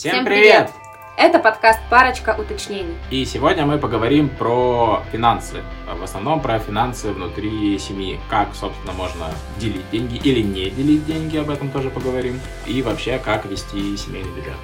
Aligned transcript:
Всем 0.00 0.24
привет! 0.24 0.70
Это 1.18 1.38
подкаст 1.38 1.78
«Парочка 1.90 2.34
уточнений». 2.38 2.96
И 3.10 3.26
сегодня 3.26 3.66
мы 3.66 3.76
поговорим 3.76 4.30
про 4.30 5.02
финансы. 5.12 5.56
В 5.86 6.02
основном 6.02 6.40
про 6.40 6.58
финансы 6.58 7.12
внутри 7.12 7.78
семьи. 7.78 8.18
Как, 8.30 8.54
собственно, 8.54 8.94
можно 8.94 9.26
делить 9.58 9.90
деньги 9.90 10.16
или 10.16 10.40
не 10.40 10.70
делить 10.70 11.04
деньги, 11.04 11.36
об 11.36 11.50
этом 11.50 11.70
тоже 11.70 11.90
поговорим. 11.90 12.40
И 12.64 12.80
вообще, 12.80 13.20
как 13.22 13.44
вести 13.44 13.94
семейный 13.98 14.30
бюджет. 14.30 14.54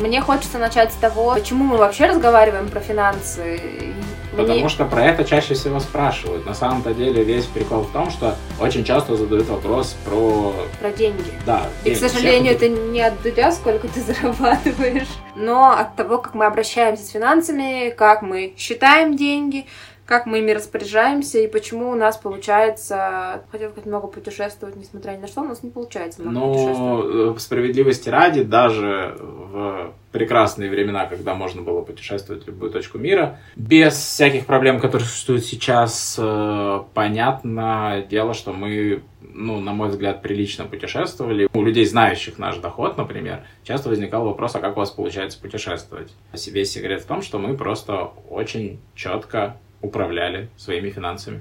Мне 0.00 0.20
хочется 0.20 0.58
начать 0.58 0.92
с 0.92 0.96
того, 0.96 1.34
почему 1.34 1.64
мы 1.64 1.78
вообще 1.78 2.06
разговариваем 2.06 2.68
про 2.68 2.78
финансы. 2.78 3.92
Потому 4.36 4.60
мне- 4.60 4.68
что 4.68 4.84
про 4.84 5.04
это 5.04 5.24
чаще 5.24 5.54
всего 5.54 5.80
спрашивают. 5.80 6.44
На 6.46 6.54
самом-то 6.54 6.92
деле 6.94 7.24
весь 7.24 7.46
прикол 7.46 7.82
в 7.82 7.92
том, 7.92 8.10
что 8.10 8.36
очень 8.60 8.84
часто 8.84 9.16
задают 9.16 9.46
вопрос 9.48 9.96
про... 10.04 10.54
Про 10.80 10.90
деньги. 10.92 11.24
Да, 11.44 11.66
И, 11.84 11.90
к 11.90 11.94
деньги. 11.94 11.98
сожалению, 11.98 12.56
Всех- 12.56 12.70
это 12.70 12.80
не 12.82 13.00
от 13.00 13.22
дудя, 13.22 13.52
сколько 13.52 13.88
ты 13.88 14.00
зарабатываешь, 14.12 15.08
но 15.34 15.70
от 15.70 15.96
того, 15.96 16.18
как 16.18 16.34
мы 16.34 16.46
обращаемся 16.46 17.04
с 17.04 17.08
финансами, 17.10 17.90
как 17.90 18.22
мы 18.22 18.52
считаем 18.56 19.16
деньги, 19.16 19.66
как 20.06 20.26
мы 20.26 20.38
ими 20.38 20.52
распоряжаемся 20.52 21.40
и 21.40 21.48
почему 21.48 21.90
у 21.90 21.96
нас 21.96 22.16
получается, 22.16 23.42
хотел 23.50 23.70
сказать, 23.70 23.86
много 23.86 24.06
путешествовать, 24.06 24.76
несмотря 24.76 25.12
ни 25.12 25.18
на 25.18 25.26
что, 25.26 25.40
у 25.40 25.44
нас 25.44 25.64
не 25.64 25.70
получается 25.70 26.22
много 26.22 26.52
путешествовать. 26.52 27.14
Ну, 27.14 27.34
э, 27.34 27.38
справедливости 27.38 28.08
ради, 28.08 28.44
даже 28.44 29.16
в 29.18 29.92
прекрасные 30.12 30.70
времена, 30.70 31.06
когда 31.06 31.34
можно 31.34 31.62
было 31.62 31.82
путешествовать 31.82 32.44
в 32.44 32.46
любую 32.46 32.70
точку 32.70 32.98
мира, 32.98 33.40
без 33.56 33.94
всяких 33.94 34.46
проблем, 34.46 34.80
которые 34.80 35.08
существуют 35.08 35.44
сейчас, 35.44 36.16
э, 36.18 36.80
понятно 36.94 38.04
дело, 38.08 38.32
что 38.32 38.52
мы, 38.52 39.02
ну, 39.20 39.60
на 39.60 39.72
мой 39.72 39.88
взгляд, 39.88 40.22
прилично 40.22 40.66
путешествовали. 40.66 41.48
У 41.52 41.62
людей, 41.62 41.84
знающих 41.84 42.38
наш 42.38 42.58
доход, 42.58 42.96
например, 42.96 43.44
часто 43.64 43.88
возникал 43.88 44.24
вопрос, 44.24 44.54
а 44.54 44.60
как 44.60 44.76
у 44.76 44.80
вас 44.80 44.90
получается 44.90 45.40
путешествовать? 45.40 46.14
Весь 46.46 46.70
секрет 46.70 47.02
в 47.02 47.06
том, 47.06 47.22
что 47.22 47.38
мы 47.38 47.56
просто 47.56 48.12
очень 48.30 48.78
четко 48.94 49.56
управляли 49.86 50.48
своими 50.56 50.90
финансами. 50.90 51.40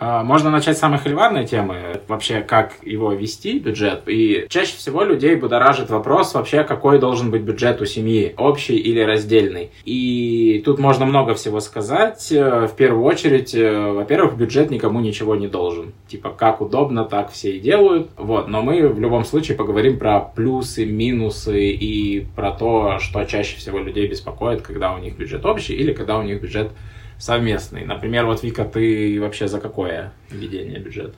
А, 0.00 0.22
Можно 0.22 0.50
начать 0.50 0.76
с 0.76 0.80
самой 0.80 1.00
холиварной 1.00 1.44
темы, 1.44 2.00
вообще 2.06 2.40
как 2.40 2.74
его 2.82 3.12
вести, 3.12 3.58
бюджет. 3.58 4.02
И 4.06 4.46
чаще 4.48 4.76
всего 4.76 5.02
людей 5.02 5.34
будоражит 5.34 5.90
вопрос 5.90 6.34
вообще, 6.34 6.62
какой 6.62 7.00
должен 7.00 7.32
быть 7.32 7.42
бюджет 7.42 7.82
у 7.82 7.84
семьи, 7.84 8.32
общий 8.36 8.76
или 8.76 9.00
раздельный. 9.00 9.70
И 9.84 10.62
тут 10.64 10.78
можно 10.78 11.04
много 11.04 11.34
всего 11.34 11.58
сказать. 11.58 12.30
Э, 12.30 12.68
В 12.68 12.76
первую 12.76 13.04
очередь, 13.04 13.54
э, 13.54 13.90
во-первых, 13.92 14.36
бюджет 14.36 14.70
никому 14.70 15.00
ничего 15.00 15.34
не 15.34 15.48
должен. 15.48 15.92
Типа, 16.06 16.30
как 16.30 16.60
удобно, 16.60 17.04
так 17.04 17.32
все 17.32 17.56
и 17.56 17.60
делают. 17.60 18.10
Вот, 18.16 18.46
но 18.46 18.62
мы 18.62 18.86
в 18.86 19.00
любом 19.00 19.24
случае 19.24 19.56
поговорим 19.56 19.98
про 19.98 20.20
плюсы, 20.20 20.86
минусы 20.86 21.70
и 21.70 22.24
про 22.36 22.52
то, 22.52 22.98
что 23.00 23.24
чаще 23.24 23.56
всего 23.56 23.80
людей 23.80 24.06
беспокоит, 24.06 24.62
когда 24.62 24.94
у 24.94 24.98
них 24.98 25.16
бюджет 25.16 25.44
общий 25.44 25.74
или 25.74 25.92
когда 25.92 26.18
у 26.18 26.22
них 26.22 26.40
бюджет 26.40 26.70
совместный. 27.18 27.84
Например, 27.84 28.26
вот 28.26 28.42
Вика, 28.42 28.64
ты 28.64 29.20
вообще 29.20 29.48
за 29.48 29.60
какое 29.60 30.12
ведение 30.30 30.78
бюджета? 30.78 31.16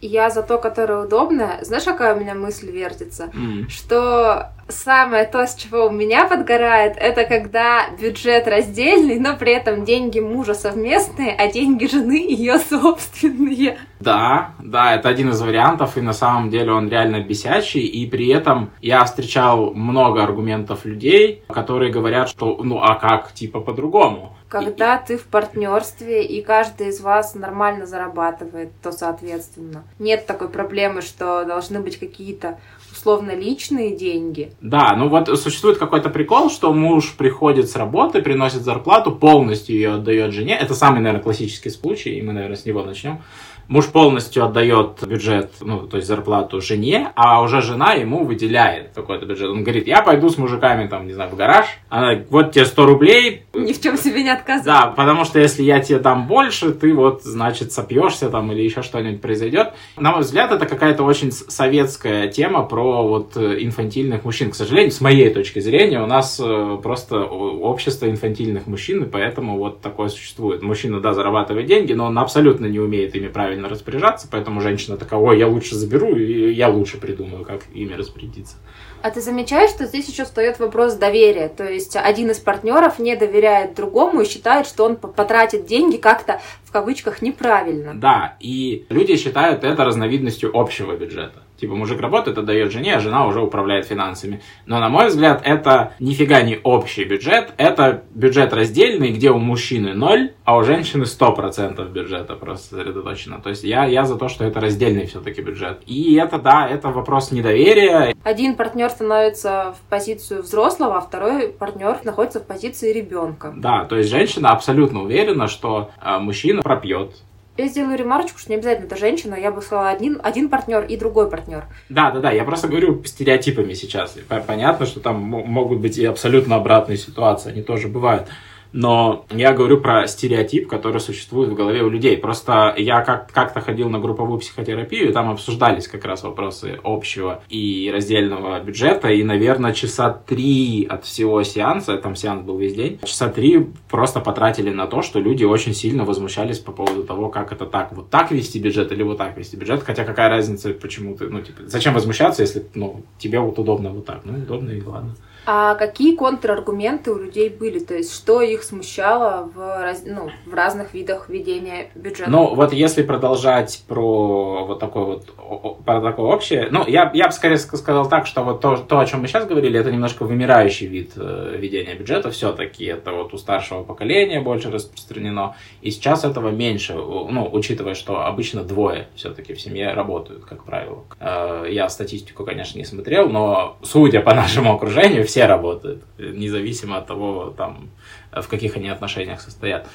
Я 0.00 0.30
за 0.30 0.42
то, 0.42 0.56
которое 0.56 1.04
удобно. 1.04 1.58
Знаешь, 1.60 1.84
какая 1.84 2.14
у 2.14 2.20
меня 2.20 2.34
мысль 2.34 2.70
вертится? 2.70 3.30
М. 3.34 3.68
что 3.68 4.50
самое 4.68 5.24
то, 5.26 5.46
с 5.46 5.54
чего 5.56 5.86
у 5.86 5.90
меня 5.90 6.26
подгорает, 6.26 6.96
это 6.96 7.24
когда 7.24 7.90
бюджет 8.00 8.46
раздельный, 8.46 9.18
но 9.18 9.36
при 9.36 9.52
этом 9.52 9.84
деньги 9.84 10.20
мужа 10.20 10.54
совместные, 10.54 11.32
а 11.32 11.50
деньги 11.50 11.86
жены 11.86 12.24
ее 12.28 12.58
собственные. 12.58 13.78
Да, 13.98 14.54
да, 14.60 14.94
это 14.94 15.08
один 15.08 15.30
из 15.30 15.40
вариантов, 15.42 15.98
и 15.98 16.00
на 16.00 16.12
самом 16.12 16.50
деле 16.50 16.72
он 16.72 16.88
реально 16.88 17.20
бесячий, 17.20 17.84
и 17.84 18.06
при 18.06 18.28
этом 18.28 18.70
я 18.80 19.04
встречал 19.04 19.74
много 19.74 20.22
аргументов 20.22 20.84
людей, 20.84 21.42
которые 21.48 21.92
говорят, 21.92 22.28
что 22.28 22.58
ну 22.62 22.80
а 22.80 22.94
как, 22.94 23.32
типа 23.32 23.60
по-другому. 23.60 24.36
Когда 24.50 24.98
ты 24.98 25.16
в 25.16 25.26
партнерстве 25.26 26.24
и 26.26 26.42
каждый 26.42 26.88
из 26.88 27.00
вас 27.00 27.36
нормально 27.36 27.86
зарабатывает, 27.86 28.70
то 28.82 28.90
соответственно. 28.90 29.84
Нет 30.00 30.26
такой 30.26 30.48
проблемы, 30.48 31.02
что 31.02 31.44
должны 31.44 31.78
быть 31.78 32.00
какие-то 32.00 32.58
условно 32.90 33.34
личные 33.34 33.96
деньги. 33.96 34.52
Да, 34.60 34.96
ну 34.96 35.08
вот 35.08 35.28
существует 35.38 35.78
какой-то 35.78 36.10
прикол, 36.10 36.50
что 36.50 36.72
муж 36.72 37.14
приходит 37.16 37.70
с 37.70 37.76
работы, 37.76 38.22
приносит 38.22 38.62
зарплату, 38.62 39.12
полностью 39.12 39.76
ее 39.76 39.94
отдает 39.94 40.32
жене. 40.32 40.58
Это 40.58 40.74
самый, 40.74 41.00
наверное, 41.00 41.22
классический 41.22 41.70
случай, 41.70 42.18
и 42.18 42.22
мы, 42.22 42.32
наверное, 42.32 42.56
с 42.56 42.66
него 42.66 42.82
начнем. 42.82 43.22
Муж 43.70 43.86
полностью 43.86 44.44
отдает 44.44 44.98
бюджет, 45.06 45.52
ну, 45.60 45.86
то 45.86 45.98
есть 45.98 46.08
зарплату 46.08 46.60
жене, 46.60 47.12
а 47.14 47.40
уже 47.40 47.62
жена 47.62 47.92
ему 47.92 48.24
выделяет 48.24 48.90
какой-то 48.96 49.26
бюджет. 49.26 49.48
Он 49.48 49.62
говорит, 49.62 49.86
я 49.86 50.02
пойду 50.02 50.28
с 50.28 50.38
мужиками, 50.38 50.88
там, 50.88 51.06
не 51.06 51.12
знаю, 51.12 51.30
в 51.30 51.36
гараж, 51.36 51.66
она, 51.88 52.18
вот 52.30 52.50
тебе 52.50 52.64
100 52.64 52.84
рублей, 52.84 53.44
Ни 53.54 53.72
в 53.72 53.80
чем 53.80 53.96
себе 53.96 54.24
не 54.24 54.30
отказать. 54.30 54.64
да, 54.64 54.86
потому 54.88 55.24
что 55.24 55.38
если 55.38 55.62
я 55.62 55.78
тебе 55.78 56.00
дам 56.00 56.26
больше, 56.26 56.72
ты 56.72 56.92
вот, 56.92 57.22
значит, 57.22 57.70
сопьешься 57.70 58.28
там 58.28 58.50
или 58.50 58.60
еще 58.60 58.82
что-нибудь 58.82 59.20
произойдет. 59.20 59.68
На 59.96 60.10
мой 60.10 60.22
взгляд, 60.22 60.50
это 60.50 60.66
какая-то 60.66 61.04
очень 61.04 61.30
советская 61.30 62.26
тема 62.26 62.64
про 62.64 63.06
вот 63.06 63.36
э, 63.36 63.58
инфантильных 63.60 64.24
мужчин. 64.24 64.50
К 64.50 64.56
сожалению, 64.56 64.90
с 64.90 65.00
моей 65.00 65.30
точки 65.30 65.60
зрения, 65.60 66.02
у 66.02 66.06
нас 66.06 66.40
э, 66.44 66.78
просто 66.82 67.20
общество 67.20 68.10
инфантильных 68.10 68.66
мужчин, 68.66 69.04
и 69.04 69.06
поэтому 69.06 69.58
вот 69.58 69.80
такое 69.80 70.08
существует. 70.08 70.60
Мужчина, 70.60 70.98
да, 70.98 71.14
зарабатывает 71.14 71.66
деньги, 71.66 71.92
но 71.92 72.06
он 72.06 72.18
абсолютно 72.18 72.66
не 72.66 72.80
умеет 72.80 73.14
ими 73.14 73.28
правильно 73.28 73.59
распоряжаться, 73.68 74.28
поэтому 74.30 74.60
женщина 74.60 74.96
такая, 74.96 75.20
ой, 75.20 75.38
я 75.38 75.46
лучше 75.46 75.74
заберу, 75.74 76.16
и 76.16 76.52
я 76.52 76.68
лучше 76.68 76.98
придумаю, 76.98 77.44
как 77.44 77.62
ими 77.74 77.94
распорядиться. 77.94 78.56
А 79.02 79.10
ты 79.10 79.20
замечаешь, 79.22 79.70
что 79.70 79.86
здесь 79.86 80.08
еще 80.08 80.24
встает 80.24 80.58
вопрос 80.58 80.94
доверия? 80.94 81.48
То 81.48 81.64
есть 81.64 81.96
один 81.96 82.30
из 82.30 82.38
партнеров 82.38 82.98
не 82.98 83.16
доверяет 83.16 83.74
другому 83.74 84.20
и 84.20 84.28
считает, 84.28 84.66
что 84.66 84.84
он 84.84 84.96
по- 84.96 85.08
потратит 85.08 85.64
деньги 85.66 85.96
как-то 85.96 86.40
в 86.64 86.70
кавычках 86.72 87.22
неправильно. 87.22 87.94
Да, 87.94 88.36
и 88.40 88.84
люди 88.90 89.16
считают 89.16 89.64
это 89.64 89.84
разновидностью 89.84 90.50
общего 90.54 90.96
бюджета. 90.96 91.42
Типа 91.60 91.74
мужик 91.74 92.00
работает, 92.00 92.38
отдает 92.38 92.72
жене, 92.72 92.96
а 92.96 93.00
жена 93.00 93.26
уже 93.26 93.42
управляет 93.42 93.84
финансами. 93.84 94.40
Но 94.64 94.78
на 94.80 94.88
мой 94.88 95.08
взгляд, 95.08 95.42
это 95.44 95.92
нифига 96.00 96.40
не 96.40 96.58
общий 96.62 97.04
бюджет, 97.04 97.52
это 97.58 98.04
бюджет 98.14 98.54
раздельный, 98.54 99.12
где 99.12 99.30
у 99.30 99.38
мужчины 99.38 99.92
0, 99.92 100.32
а 100.44 100.56
у 100.56 100.64
женщины 100.64 101.02
100% 101.02 101.92
бюджета 101.92 102.34
просто 102.34 102.76
сосредоточено. 102.76 103.40
То 103.42 103.50
есть 103.50 103.62
я, 103.62 103.84
я 103.84 104.04
за 104.04 104.16
то, 104.16 104.28
что 104.28 104.44
это 104.44 104.58
раздельный 104.58 105.04
все-таки 105.04 105.42
бюджет. 105.42 105.82
И 105.84 106.14
это, 106.14 106.38
да, 106.38 106.66
это 106.66 106.88
вопрос 106.88 107.30
недоверия. 107.30 108.14
Один 108.24 108.54
партнер 108.56 108.88
становится 108.88 109.74
в 109.78 109.90
позицию 109.90 110.42
взрослого, 110.42 110.96
а 110.96 111.00
второй 111.02 111.48
партнер 111.48 111.98
находится 112.04 112.40
в 112.40 112.46
позиции 112.46 112.90
ребенка. 112.90 113.52
Да, 113.54 113.84
то 113.84 113.96
есть 113.96 114.08
женщина 114.08 114.50
абсолютно 114.50 115.02
уверена, 115.02 115.46
что 115.46 115.90
э, 116.02 116.18
мужчина 116.18 116.62
пропьет, 116.62 117.12
Я 117.56 117.68
сделаю 117.68 117.98
ремарочку, 117.98 118.38
что 118.38 118.50
не 118.50 118.56
обязательно 118.56 118.86
это 118.86 118.96
женщина, 118.96 119.34
я 119.34 119.50
бы 119.50 119.60
сказала 119.60 119.90
один, 119.90 120.20
один 120.22 120.48
партнер 120.48 120.84
и 120.84 120.96
другой 120.96 121.28
партнер. 121.28 121.64
Да, 121.88 122.10
да, 122.10 122.20
да, 122.20 122.30
я 122.30 122.44
просто 122.44 122.68
говорю 122.68 123.02
стереотипами 123.04 123.74
сейчас. 123.74 124.16
Понятно, 124.46 124.86
что 124.86 125.00
там 125.00 125.16
мо- 125.16 125.44
могут 125.44 125.80
быть 125.80 125.98
и 125.98 126.04
абсолютно 126.06 126.56
обратные 126.56 126.96
ситуации, 126.96 127.50
они 127.50 127.62
тоже 127.62 127.88
бывают. 127.88 128.28
Но 128.72 129.26
я 129.30 129.52
говорю 129.52 129.80
про 129.80 130.06
стереотип, 130.06 130.68
который 130.68 131.00
существует 131.00 131.50
в 131.50 131.54
голове 131.54 131.82
у 131.82 131.90
людей. 131.90 132.16
Просто 132.16 132.74
я 132.76 133.02
как- 133.02 133.32
как-то 133.32 133.60
ходил 133.60 133.88
на 133.88 133.98
групповую 133.98 134.38
психотерапию, 134.38 135.08
и 135.08 135.12
там 135.12 135.30
обсуждались 135.30 135.88
как 135.88 136.04
раз 136.04 136.22
вопросы 136.22 136.78
общего 136.84 137.42
и 137.48 137.90
раздельного 137.92 138.60
бюджета. 138.60 139.08
И, 139.08 139.22
наверное, 139.24 139.72
часа 139.72 140.10
три 140.10 140.86
от 140.88 141.04
всего 141.04 141.42
сеанса, 141.42 141.96
там 141.96 142.14
сеанс 142.14 142.42
был 142.42 142.58
весь 142.58 142.74
день, 142.74 142.98
часа 143.04 143.28
три 143.28 143.66
просто 143.88 144.20
потратили 144.20 144.70
на 144.70 144.86
то, 144.86 145.02
что 145.02 145.18
люди 145.18 145.44
очень 145.44 145.74
сильно 145.74 146.04
возмущались 146.04 146.58
по 146.58 146.72
поводу 146.72 147.04
того, 147.04 147.28
как 147.28 147.52
это 147.52 147.66
так, 147.66 147.92
вот 147.92 148.10
так 148.10 148.30
вести 148.30 148.58
бюджет 148.58 148.92
или 148.92 149.02
вот 149.02 149.18
так 149.18 149.36
вести 149.36 149.56
бюджет. 149.56 149.82
Хотя 149.82 150.04
какая 150.04 150.28
разница, 150.28 150.70
почему 150.70 151.16
ты, 151.16 151.28
ну, 151.28 151.40
типа, 151.40 151.62
зачем 151.66 151.94
возмущаться, 151.94 152.42
если, 152.42 152.66
ну, 152.74 153.02
тебе 153.18 153.40
вот 153.40 153.58
удобно 153.58 153.90
вот 153.90 154.06
так. 154.06 154.20
Ну, 154.24 154.34
удобно 154.34 154.70
и 154.70 154.82
ладно. 154.82 155.14
А 155.46 155.74
какие 155.74 156.14
контраргументы 156.16 157.10
у 157.12 157.18
людей 157.18 157.48
были? 157.48 157.78
То 157.78 157.94
есть, 157.94 158.14
что 158.14 158.42
их 158.42 158.62
смущало 158.62 159.50
в, 159.54 159.82
раз- 159.82 160.02
ну, 160.04 160.30
в 160.46 160.54
разных 160.54 160.94
видах 160.94 161.28
ведения 161.28 161.90
бюджета? 161.94 162.30
Ну, 162.30 162.54
вот 162.54 162.72
если 162.72 163.02
продолжать 163.02 163.82
про 163.88 164.64
вот 164.66 164.78
такое 164.78 165.04
вот, 165.04 165.84
про 165.84 166.00
такое 166.00 166.26
общее, 166.26 166.68
ну, 166.70 166.86
я, 166.86 167.10
я 167.14 167.26
бы 167.26 167.32
скорее 167.32 167.56
ск- 167.56 167.76
сказал 167.76 168.08
так, 168.08 168.26
что 168.26 168.42
вот 168.42 168.60
то, 168.60 168.76
то, 168.76 168.98
о 169.00 169.06
чем 169.06 169.22
мы 169.22 169.28
сейчас 169.28 169.46
говорили, 169.46 169.80
это 169.80 169.90
немножко 169.90 170.24
вымирающий 170.24 170.86
вид 170.86 171.12
э, 171.16 171.56
ведения 171.58 171.94
бюджета 171.94 172.30
все-таки, 172.30 172.84
это 172.84 173.12
вот 173.12 173.32
у 173.34 173.38
старшего 173.38 173.82
поколения 173.82 174.40
больше 174.40 174.70
распространено, 174.70 175.56
и 175.80 175.90
сейчас 175.90 176.24
этого 176.24 176.50
меньше, 176.50 176.92
ну, 176.94 177.48
учитывая, 177.50 177.94
что 177.94 178.24
обычно 178.26 178.62
двое 178.62 179.08
все-таки 179.14 179.54
в 179.54 179.60
семье 179.60 179.92
работают, 179.92 180.44
как 180.44 180.64
правило. 180.64 181.04
Э, 181.18 181.66
я 181.68 181.88
статистику, 181.88 182.44
конечно, 182.44 182.78
не 182.78 182.84
смотрел, 182.84 183.28
но 183.28 183.76
судя 183.82 184.20
по 184.20 184.34
нашему 184.34 184.74
окружению, 184.74 185.24
все 185.30 185.46
работают, 185.46 186.02
независимо 186.18 186.98
от 186.98 187.06
того, 187.06 187.54
там, 187.56 187.90
в 188.32 188.48
каких 188.48 188.76
они 188.76 188.88
отношениях 188.88 189.40
состоят. 189.40 189.86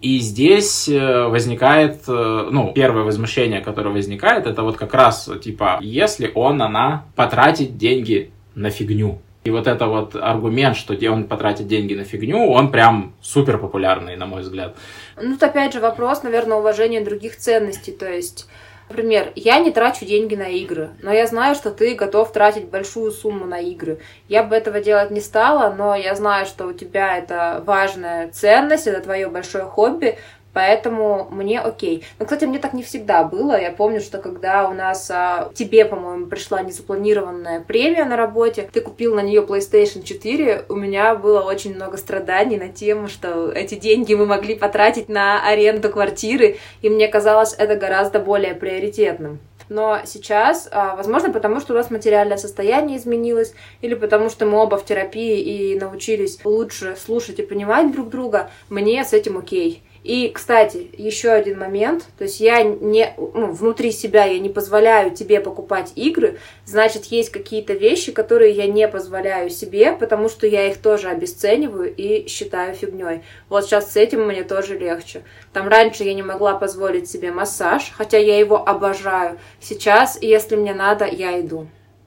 И 0.00 0.18
здесь 0.20 0.88
э, 0.88 1.24
возникает, 1.26 2.04
э, 2.08 2.48
ну, 2.50 2.72
первое 2.74 3.02
возмущение, 3.02 3.60
которое 3.60 3.90
возникает, 3.90 4.46
это 4.46 4.62
вот 4.62 4.78
как 4.78 4.94
раз, 4.94 5.30
типа, 5.44 5.78
если 5.82 6.32
он, 6.34 6.62
она 6.62 7.04
потратит 7.16 7.76
деньги 7.76 8.30
на 8.54 8.70
фигню. 8.70 9.20
И 9.44 9.50
вот 9.50 9.66
это 9.66 9.86
вот 9.86 10.16
аргумент, 10.16 10.76
что 10.76 10.94
он 11.10 11.24
потратит 11.24 11.66
деньги 11.66 11.94
на 11.94 12.04
фигню, 12.04 12.50
он 12.50 12.70
прям 12.70 13.12
супер 13.20 13.58
популярный, 13.58 14.16
на 14.16 14.26
мой 14.26 14.40
взгляд. 14.40 14.74
Ну, 15.20 15.32
тут 15.32 15.42
опять 15.42 15.74
же 15.74 15.80
вопрос, 15.80 16.22
наверное, 16.22 16.58
уважения 16.58 17.02
других 17.02 17.36
ценностей. 17.36 17.92
То 17.92 18.10
есть, 18.10 18.48
например, 18.90 19.32
я 19.36 19.60
не 19.60 19.70
трачу 19.70 20.04
деньги 20.04 20.34
на 20.34 20.48
игры, 20.48 20.90
но 21.00 21.12
я 21.12 21.26
знаю, 21.26 21.54
что 21.54 21.70
ты 21.70 21.94
готов 21.94 22.32
тратить 22.32 22.66
большую 22.66 23.12
сумму 23.12 23.46
на 23.46 23.60
игры. 23.60 24.00
Я 24.28 24.42
бы 24.42 24.56
этого 24.56 24.80
делать 24.80 25.12
не 25.12 25.20
стала, 25.20 25.72
но 25.72 25.94
я 25.94 26.14
знаю, 26.16 26.44
что 26.44 26.66
у 26.66 26.72
тебя 26.72 27.16
это 27.16 27.62
важная 27.64 28.28
ценность, 28.30 28.88
это 28.88 29.00
твое 29.00 29.28
большое 29.28 29.64
хобби, 29.64 30.18
Поэтому 30.52 31.28
мне 31.30 31.60
окей. 31.60 32.04
Но, 32.18 32.24
кстати, 32.24 32.44
мне 32.44 32.58
так 32.58 32.72
не 32.72 32.82
всегда 32.82 33.22
было. 33.24 33.60
Я 33.60 33.70
помню, 33.70 34.00
что 34.00 34.18
когда 34.18 34.68
у 34.68 34.74
нас 34.74 35.10
а, 35.10 35.50
тебе, 35.54 35.84
по-моему, 35.84 36.26
пришла 36.26 36.62
незапланированная 36.62 37.60
премия 37.60 38.04
на 38.04 38.16
работе, 38.16 38.68
ты 38.72 38.80
купил 38.80 39.14
на 39.14 39.20
нее 39.20 39.42
PlayStation 39.42 40.02
4, 40.02 40.66
у 40.68 40.74
меня 40.74 41.14
было 41.14 41.42
очень 41.42 41.74
много 41.74 41.96
страданий 41.96 42.56
на 42.56 42.68
тему, 42.68 43.08
что 43.08 43.50
эти 43.52 43.76
деньги 43.76 44.14
мы 44.14 44.26
могли 44.26 44.56
потратить 44.56 45.08
на 45.08 45.46
аренду 45.46 45.88
квартиры, 45.90 46.58
и 46.82 46.90
мне 46.90 47.06
казалось 47.08 47.54
это 47.56 47.76
гораздо 47.76 48.18
более 48.18 48.54
приоритетным. 48.54 49.38
Но 49.70 50.00
сейчас, 50.04 50.68
а, 50.72 50.96
возможно, 50.96 51.32
потому 51.32 51.60
что 51.60 51.72
у 51.72 51.76
нас 51.76 51.90
материальное 51.90 52.38
состояние 52.38 52.98
изменилось, 52.98 53.54
или 53.80 53.94
потому 53.94 54.28
что 54.28 54.44
мы 54.44 54.58
оба 54.58 54.76
в 54.76 54.84
терапии 54.84 55.40
и 55.40 55.78
научились 55.78 56.44
лучше 56.44 56.96
слушать 56.96 57.38
и 57.38 57.42
понимать 57.42 57.92
друг 57.92 58.08
друга, 58.10 58.50
мне 58.68 59.04
с 59.04 59.12
этим 59.12 59.38
окей. 59.38 59.84
И, 60.02 60.30
кстати, 60.30 60.90
еще 60.96 61.30
один 61.30 61.58
момент, 61.58 62.06
то 62.16 62.24
есть 62.24 62.40
я 62.40 62.62
не, 62.62 63.12
ну, 63.18 63.52
внутри 63.52 63.92
себя 63.92 64.24
я 64.24 64.38
не 64.38 64.48
позволяю 64.48 65.10
тебе 65.10 65.40
покупать 65.40 65.92
игры, 65.94 66.38
значит, 66.64 67.04
есть 67.06 67.30
какие-то 67.30 67.74
вещи, 67.74 68.10
которые 68.10 68.52
я 68.52 68.66
не 68.66 68.88
позволяю 68.88 69.50
себе, 69.50 69.92
потому 69.92 70.30
что 70.30 70.46
я 70.46 70.68
их 70.68 70.78
тоже 70.78 71.08
обесцениваю 71.08 71.94
и 71.94 72.26
считаю 72.28 72.74
фигней. 72.74 73.22
Вот 73.50 73.66
сейчас 73.66 73.92
с 73.92 73.96
этим 73.96 74.26
мне 74.26 74.42
тоже 74.42 74.78
легче. 74.78 75.22
Там 75.52 75.68
раньше 75.68 76.04
я 76.04 76.14
не 76.14 76.22
могла 76.22 76.54
позволить 76.54 77.10
себе 77.10 77.30
массаж, 77.30 77.92
хотя 77.94 78.16
я 78.16 78.38
его 78.38 78.56
обожаю. 78.56 79.38
Сейчас, 79.60 80.20
если 80.22 80.56
мне 80.56 80.72
надо, 80.72 81.04
я 81.04 81.38
иду. 81.40 81.66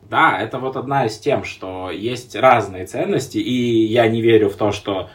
Да, 0.10 0.40
это 0.42 0.58
вот 0.60 0.78
одна 0.78 1.06
из 1.06 1.18
тем, 1.18 1.44
что 1.44 1.92
есть 1.92 2.36
разные 2.36 2.86
ценности, 2.86 3.38
и 3.38 3.86
я 3.86 4.08
не 4.08 4.22
верю 4.22 4.50
в 4.50 4.56
то, 4.56 4.72
что 4.72 5.10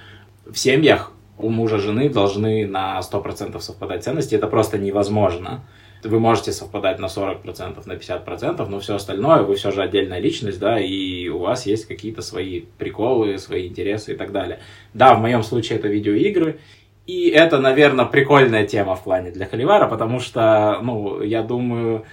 в 0.46 0.56
семьях 0.56 1.12
у 1.38 1.48
мужа 1.48 1.78
жены 1.78 2.08
должны 2.08 2.66
на 2.66 3.00
100% 3.00 3.58
совпадать 3.60 4.04
ценности. 4.04 4.34
Это 4.34 4.46
просто 4.46 4.78
невозможно. 4.78 5.64
Вы 6.04 6.20
можете 6.20 6.52
совпадать 6.52 7.00
на 7.00 7.06
40%, 7.06 7.82
на 7.86 7.92
50%, 7.92 8.68
но 8.68 8.78
все 8.78 8.94
остальное, 8.94 9.42
вы 9.42 9.56
все 9.56 9.72
же 9.72 9.82
отдельная 9.82 10.20
личность, 10.20 10.60
да, 10.60 10.78
и 10.78 11.28
у 11.28 11.38
вас 11.38 11.66
есть 11.66 11.86
какие-то 11.86 12.22
свои 12.22 12.62
приколы, 12.78 13.36
свои 13.38 13.66
интересы 13.66 14.12
и 14.12 14.16
так 14.16 14.30
далее. 14.30 14.60
Да, 14.94 15.14
в 15.14 15.20
моем 15.20 15.42
случае 15.42 15.78
это 15.78 15.88
видеоигры, 15.88 16.60
и 17.08 17.30
это, 17.30 17.58
наверное, 17.58 18.04
прикольная 18.04 18.66
тема 18.66 18.94
в 18.94 19.02
плане 19.02 19.32
для 19.32 19.46
Холивара, 19.46 19.88
потому 19.88 20.20
что, 20.20 20.78
ну, 20.82 21.20
я 21.22 21.42
думаю, 21.42 22.04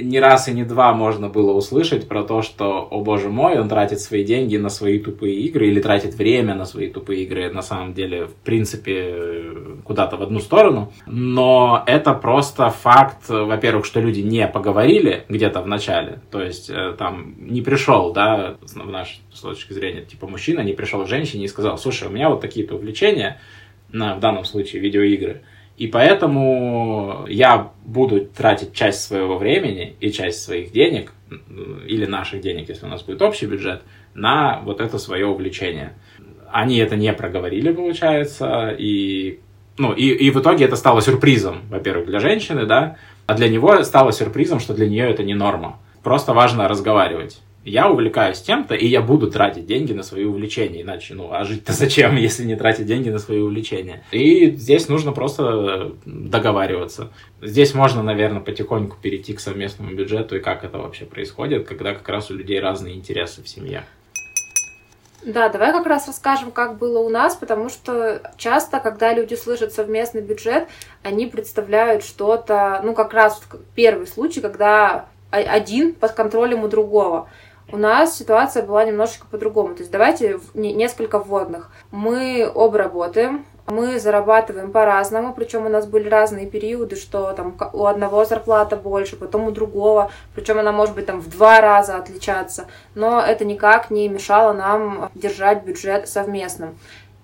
не 0.00 0.20
раз 0.20 0.48
и 0.48 0.52
не 0.52 0.64
два 0.64 0.92
можно 0.92 1.28
было 1.28 1.52
услышать 1.52 2.08
про 2.08 2.22
то, 2.22 2.42
что, 2.42 2.86
о 2.90 3.00
боже 3.02 3.28
мой, 3.28 3.58
он 3.58 3.68
тратит 3.68 4.00
свои 4.00 4.24
деньги 4.24 4.56
на 4.56 4.68
свои 4.68 4.98
тупые 4.98 5.34
игры 5.40 5.68
или 5.68 5.80
тратит 5.80 6.14
время 6.14 6.54
на 6.54 6.64
свои 6.64 6.88
тупые 6.88 7.24
игры, 7.24 7.50
на 7.52 7.62
самом 7.62 7.92
деле, 7.92 8.26
в 8.26 8.34
принципе, 8.34 9.52
куда-то 9.84 10.16
в 10.16 10.22
одну 10.22 10.40
сторону. 10.40 10.92
Но 11.06 11.82
это 11.86 12.14
просто 12.14 12.70
факт, 12.70 13.28
во-первых, 13.28 13.84
что 13.84 14.00
люди 14.00 14.20
не 14.20 14.46
поговорили 14.48 15.24
где-то 15.28 15.60
в 15.60 15.66
начале, 15.66 16.20
то 16.30 16.42
есть 16.42 16.70
э, 16.70 16.94
там 16.98 17.34
не 17.38 17.60
пришел, 17.60 18.12
да, 18.12 18.56
в 18.62 18.90
нашей 18.90 19.20
с 19.32 19.40
точки 19.40 19.72
зрения, 19.72 20.02
типа 20.02 20.26
мужчина 20.26 20.60
не 20.60 20.72
пришел 20.72 21.04
к 21.04 21.08
женщине 21.08 21.44
и 21.44 21.48
сказал, 21.48 21.76
слушай, 21.78 22.08
у 22.08 22.10
меня 22.10 22.30
вот 22.30 22.40
такие-то 22.40 22.74
увлечения, 22.74 23.40
на, 23.90 24.16
в 24.16 24.20
данном 24.20 24.44
случае 24.44 24.80
видеоигры, 24.80 25.42
и 25.82 25.88
поэтому 25.88 27.24
я 27.28 27.72
буду 27.84 28.20
тратить 28.24 28.72
часть 28.72 29.02
своего 29.02 29.36
времени 29.36 29.96
и 29.98 30.12
часть 30.12 30.44
своих 30.44 30.70
денег, 30.70 31.12
или 31.88 32.06
наших 32.06 32.40
денег, 32.40 32.68
если 32.68 32.86
у 32.86 32.88
нас 32.88 33.02
будет 33.02 33.20
общий 33.20 33.46
бюджет, 33.46 33.82
на 34.14 34.60
вот 34.64 34.80
это 34.80 34.98
свое 34.98 35.26
увлечение. 35.26 35.94
Они 36.52 36.76
это 36.76 36.94
не 36.94 37.12
проговорили, 37.12 37.72
получается, 37.72 38.72
и, 38.78 39.40
ну, 39.76 39.92
и, 39.92 40.06
и 40.10 40.30
в 40.30 40.38
итоге 40.38 40.66
это 40.66 40.76
стало 40.76 41.02
сюрпризом, 41.02 41.62
во-первых, 41.68 42.06
для 42.06 42.20
женщины, 42.20 42.64
да, 42.64 42.96
а 43.26 43.34
для 43.34 43.48
него 43.48 43.82
стало 43.82 44.12
сюрпризом, 44.12 44.60
что 44.60 44.74
для 44.74 44.88
нее 44.88 45.10
это 45.10 45.24
не 45.24 45.34
норма. 45.34 45.80
Просто 46.04 46.32
важно 46.32 46.68
разговаривать 46.68 47.40
я 47.64 47.88
увлекаюсь 47.88 48.40
тем-то, 48.40 48.74
и 48.74 48.86
я 48.86 49.00
буду 49.00 49.30
тратить 49.30 49.66
деньги 49.66 49.92
на 49.92 50.02
свои 50.02 50.24
увлечения. 50.24 50.82
Иначе, 50.82 51.14
ну, 51.14 51.32
а 51.32 51.44
жить-то 51.44 51.72
зачем, 51.82 52.16
если 52.16 52.44
не 52.44 52.56
тратить 52.56 52.86
деньги 52.86 53.08
на 53.08 53.18
свои 53.18 53.38
увлечения? 53.38 54.04
И 54.10 54.50
здесь 54.50 54.88
нужно 54.88 55.12
просто 55.12 55.92
договариваться. 56.04 57.12
Здесь 57.40 57.74
можно, 57.74 58.02
наверное, 58.02 58.40
потихоньку 58.40 58.96
перейти 59.00 59.34
к 59.34 59.40
совместному 59.40 59.94
бюджету 59.94 60.36
и 60.36 60.40
как 60.40 60.64
это 60.64 60.78
вообще 60.78 61.04
происходит, 61.04 61.66
когда 61.66 61.94
как 61.94 62.08
раз 62.08 62.30
у 62.30 62.34
людей 62.34 62.60
разные 62.60 62.94
интересы 62.94 63.42
в 63.42 63.48
семье. 63.48 63.84
Да, 65.24 65.48
давай 65.48 65.70
как 65.70 65.86
раз 65.86 66.08
расскажем, 66.08 66.50
как 66.50 66.78
было 66.78 66.98
у 66.98 67.08
нас, 67.08 67.36
потому 67.36 67.68
что 67.68 68.32
часто, 68.36 68.80
когда 68.80 69.14
люди 69.14 69.34
слышат 69.34 69.72
совместный 69.72 70.20
бюджет, 70.20 70.66
они 71.04 71.26
представляют 71.26 72.02
что-то, 72.02 72.80
ну, 72.82 72.92
как 72.92 73.12
раз 73.12 73.40
первый 73.76 74.08
случай, 74.08 74.40
когда 74.40 75.06
один 75.30 75.94
под 75.94 76.12
контролем 76.12 76.64
у 76.64 76.68
другого 76.68 77.28
у 77.72 77.76
нас 77.78 78.16
ситуация 78.16 78.62
была 78.62 78.84
немножечко 78.84 79.26
по-другому. 79.30 79.74
То 79.74 79.80
есть 79.80 79.90
давайте 79.90 80.38
несколько 80.54 81.18
вводных. 81.18 81.70
Мы 81.90 82.50
оба 82.54 82.78
работаем, 82.78 83.44
мы 83.66 83.98
зарабатываем 83.98 84.70
по-разному, 84.70 85.34
причем 85.34 85.66
у 85.66 85.68
нас 85.68 85.86
были 85.86 86.08
разные 86.08 86.46
периоды, 86.46 86.96
что 86.96 87.32
там 87.32 87.56
у 87.72 87.86
одного 87.86 88.24
зарплата 88.24 88.76
больше, 88.76 89.16
потом 89.16 89.46
у 89.46 89.50
другого, 89.50 90.10
причем 90.34 90.58
она 90.58 90.72
может 90.72 90.94
быть 90.94 91.06
там 91.06 91.20
в 91.20 91.30
два 91.30 91.60
раза 91.60 91.96
отличаться, 91.96 92.66
но 92.94 93.20
это 93.20 93.44
никак 93.44 93.90
не 93.90 94.08
мешало 94.08 94.52
нам 94.52 95.10
держать 95.14 95.64
бюджет 95.64 96.08
совместным. 96.08 96.78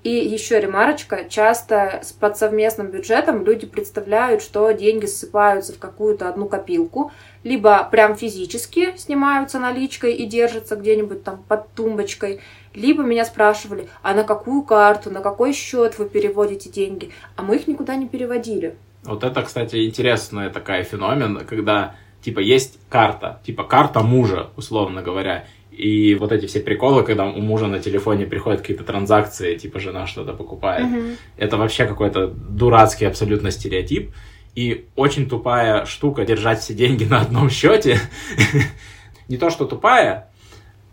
И 0.04 0.10
еще 0.10 0.60
ремарочка, 0.60 1.24
часто 1.28 2.00
под 2.20 2.38
совместным 2.38 2.86
бюджетом 2.86 3.44
люди 3.44 3.66
представляют, 3.66 4.42
что 4.42 4.70
деньги 4.70 5.06
ссыпаются 5.06 5.72
в 5.72 5.78
какую-то 5.78 6.28
одну 6.28 6.46
копилку, 6.46 7.10
либо 7.44 7.84
прям 7.90 8.16
физически 8.16 8.96
снимаются 8.96 9.58
наличкой 9.58 10.14
и 10.14 10.26
держатся 10.26 10.76
где-нибудь 10.76 11.24
там 11.24 11.42
под 11.46 11.72
тумбочкой, 11.74 12.40
либо 12.74 13.02
меня 13.02 13.24
спрашивали, 13.24 13.88
а 14.02 14.14
на 14.14 14.24
какую 14.24 14.62
карту, 14.62 15.10
на 15.10 15.20
какой 15.20 15.52
счет 15.52 15.98
вы 15.98 16.08
переводите 16.08 16.70
деньги, 16.70 17.10
а 17.36 17.42
мы 17.42 17.56
их 17.56 17.66
никуда 17.66 17.96
не 17.96 18.06
переводили. 18.06 18.76
Вот 19.04 19.24
это, 19.24 19.42
кстати, 19.42 19.86
интересная 19.86 20.50
такая 20.50 20.84
феномен, 20.84 21.44
когда 21.46 21.94
типа 22.22 22.40
есть 22.40 22.78
карта, 22.88 23.40
типа 23.44 23.64
карта 23.64 24.00
мужа, 24.00 24.50
условно 24.56 25.02
говоря, 25.02 25.46
и 25.70 26.16
вот 26.16 26.32
эти 26.32 26.46
все 26.46 26.60
приколы, 26.60 27.04
когда 27.04 27.24
у 27.26 27.40
мужа 27.40 27.68
на 27.68 27.78
телефоне 27.78 28.26
приходят 28.26 28.60
какие-то 28.60 28.82
транзакции, 28.82 29.56
типа 29.56 29.78
жена 29.78 30.06
что-то 30.06 30.32
покупает, 30.32 30.86
mm-hmm. 30.86 31.16
это 31.36 31.56
вообще 31.56 31.86
какой-то 31.86 32.26
дурацкий 32.26 33.04
абсолютно 33.04 33.52
стереотип. 33.52 34.12
И 34.54 34.86
очень 34.96 35.28
тупая 35.28 35.84
штука 35.86 36.24
держать 36.24 36.60
все 36.60 36.74
деньги 36.74 37.04
на 37.04 37.20
одном 37.20 37.50
счете. 37.50 38.00
Не 39.28 39.36
то, 39.36 39.50
что 39.50 39.66
тупая, 39.66 40.28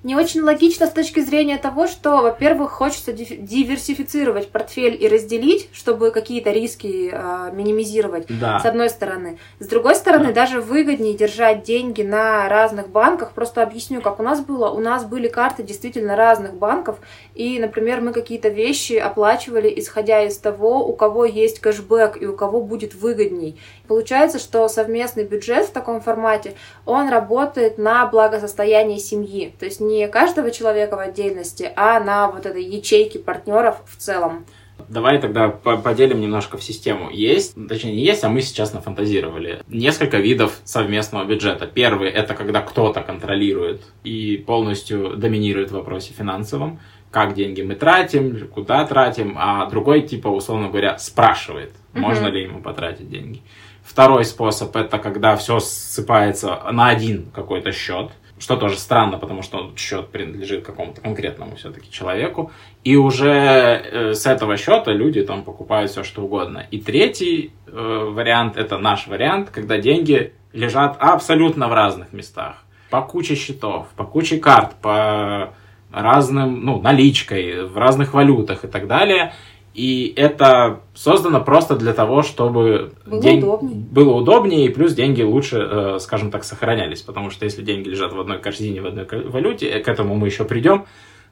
не 0.06 0.16
очень 0.16 0.42
логично 0.42 0.86
с 0.86 0.92
точки 0.92 1.20
зрения 1.20 1.58
того, 1.58 1.88
что, 1.88 2.22
во-первых, 2.22 2.70
хочется 2.70 3.12
диверсифицировать 3.12 4.52
портфель 4.52 4.96
и 5.04 5.08
разделить, 5.08 5.68
чтобы 5.74 6.12
какие-то 6.12 6.52
риски 6.52 7.10
э, 7.12 7.52
минимизировать, 7.56 8.28
да. 8.30 8.60
с 8.60 8.66
одной 8.66 8.92
стороны. 8.92 9.40
С 9.58 9.66
другой 9.66 9.96
стороны, 9.96 10.28
да. 10.28 10.34
даже 10.34 10.62
выгоднее 10.62 11.16
держать 11.16 11.64
деньги 11.64 12.04
на 12.04 12.48
разных 12.50 12.90
банках. 12.90 13.32
Просто 13.32 13.64
объясню, 13.64 14.00
как 14.00 14.20
у 14.20 14.24
нас 14.24 14.42
было. 14.42 14.70
У 14.70 14.80
нас 14.80 15.06
были 15.06 15.28
карты 15.28 15.64
действительно 15.64 16.16
разных 16.16 16.54
банков, 16.54 17.00
и, 17.36 17.60
например, 17.60 18.00
мы 18.00 18.14
какие-то 18.14 18.48
вещи 18.48 18.94
оплачивали, 18.94 19.72
исходя 19.76 20.24
из 20.24 20.38
того, 20.38 20.88
у 20.88 20.94
кого 20.94 21.26
есть 21.26 21.60
кэшбэк 21.60 22.22
и 22.22 22.26
у 22.26 22.36
кого 22.36 22.62
будет 22.62 22.96
выгодней. 22.96 23.60
Получается, 23.88 24.40
что 24.40 24.68
совместный 24.70 25.26
бюджет 25.26 25.66
в 25.66 25.72
таком 25.72 26.00
формате, 26.00 26.56
он 26.86 27.10
работает 27.10 27.78
на 27.78 28.06
благосостояние 28.06 29.00
семьи. 29.00 29.54
То 29.60 29.66
есть 29.66 29.82
не 29.82 30.08
каждого 30.08 30.50
человека 30.50 30.96
в 30.96 31.00
отдельности, 31.00 31.72
а 31.76 32.00
на 32.00 32.32
вот 32.32 32.46
этой 32.46 32.64
ячейке 32.64 33.20
партнеров 33.20 33.82
в 33.86 33.98
целом. 33.98 34.46
Давай 34.88 35.20
тогда 35.20 35.50
поделим 35.50 36.22
немножко 36.22 36.58
в 36.58 36.64
систему. 36.64 37.10
Есть, 37.10 37.56
точнее 37.68 37.94
не 37.94 38.04
есть, 38.04 38.24
а 38.24 38.30
мы 38.30 38.42
сейчас 38.42 38.74
нафантазировали. 38.74 39.62
Несколько 39.68 40.18
видов 40.18 40.60
совместного 40.64 41.26
бюджета. 41.26 41.66
Первый– 41.66 42.10
это 42.12 42.34
когда 42.34 42.62
кто-то 42.62 43.02
контролирует 43.02 43.82
и 44.04 44.38
полностью 44.38 45.16
доминирует 45.18 45.72
в 45.72 45.76
вопросе 45.76 46.14
финансовом. 46.14 46.80
Как 47.16 47.34
деньги 47.34 47.62
мы 47.62 47.76
тратим, 47.76 48.46
куда 48.50 48.84
тратим. 48.86 49.38
А 49.38 49.68
другой, 49.68 50.02
типа, 50.02 50.28
условно 50.28 50.68
говоря, 50.68 50.98
спрашивает, 50.98 51.72
можно 51.94 52.28
ли 52.28 52.44
ему 52.44 52.60
потратить 52.60 53.10
деньги. 53.10 53.42
Второй 53.86 54.26
способ– 54.26 54.76
это 54.76 54.98
когда 54.98 55.38
все 55.38 55.62
ссыпается 55.62 56.60
на 56.74 56.90
один 56.90 57.32
какой-то 57.34 57.72
счет– 57.72 58.12
что 58.38 58.58
тоже 58.58 58.78
странно, 58.78 59.18
потому 59.18 59.44
что 59.44 59.72
счет 59.78 60.10
принадлежит 60.10 60.66
какому-то 60.66 61.00
конкретному 61.00 61.56
все-таки 61.56 61.90
человеку. 61.90 62.52
И 62.84 62.98
уже 62.98 63.30
э, 63.30 64.14
с 64.14 64.26
этого 64.26 64.58
счета 64.58 64.92
люди 64.92 65.24
там 65.24 65.46
покупают 65.46 65.92
все, 65.92 66.04
что 66.04 66.22
угодно. 66.22 66.68
И 66.70 66.82
третий 66.82 67.54
э, 67.66 67.72
вариант, 68.12 68.58
это 68.58 68.78
наш 68.78 69.08
вариант, 69.08 69.52
когда 69.52 69.78
деньги 69.78 70.34
лежат 70.52 70.98
абсолютно 71.00 71.70
в 71.70 71.74
разных 71.74 72.12
местах. 72.12 72.66
По 72.90 73.02
куче 73.02 73.36
счетов, 73.36 73.88
по 73.96 74.04
куче 74.04 74.38
карт, 74.38 74.76
по 74.82 75.54
разным, 75.96 76.64
ну, 76.66 76.82
наличкой, 76.82 77.66
в 77.66 77.78
разных 77.78 78.14
валютах 78.14 78.66
и 78.66 78.68
так 78.68 78.88
далее. 78.88 79.34
И 79.74 80.14
это 80.16 80.82
создано 80.94 81.42
просто 81.42 81.76
для 81.76 81.94
того, 81.94 82.22
чтобы 82.22 82.94
Было 83.06 83.22
день... 83.22 83.40
удобнее. 83.40 83.76
было 83.76 84.14
удобнее, 84.14 84.66
и 84.66 84.70
плюс 84.70 84.94
деньги 84.94 85.22
лучше, 85.22 85.58
э, 85.60 86.00
скажем 86.00 86.32
так, 86.32 86.46
сохранялись. 86.46 87.02
Потому 87.02 87.30
что 87.30 87.44
если 87.44 87.62
деньги 87.62 87.90
лежат 87.90 88.14
в 88.14 88.20
одной 88.20 88.40
корзине, 88.40 88.82
в 88.82 88.86
одной 88.86 89.06
валюте, 89.06 89.68
э, 89.68 89.82
к 89.82 89.88
этому 89.90 90.16
мы 90.16 90.28
еще 90.28 90.46
придем, 90.46 90.86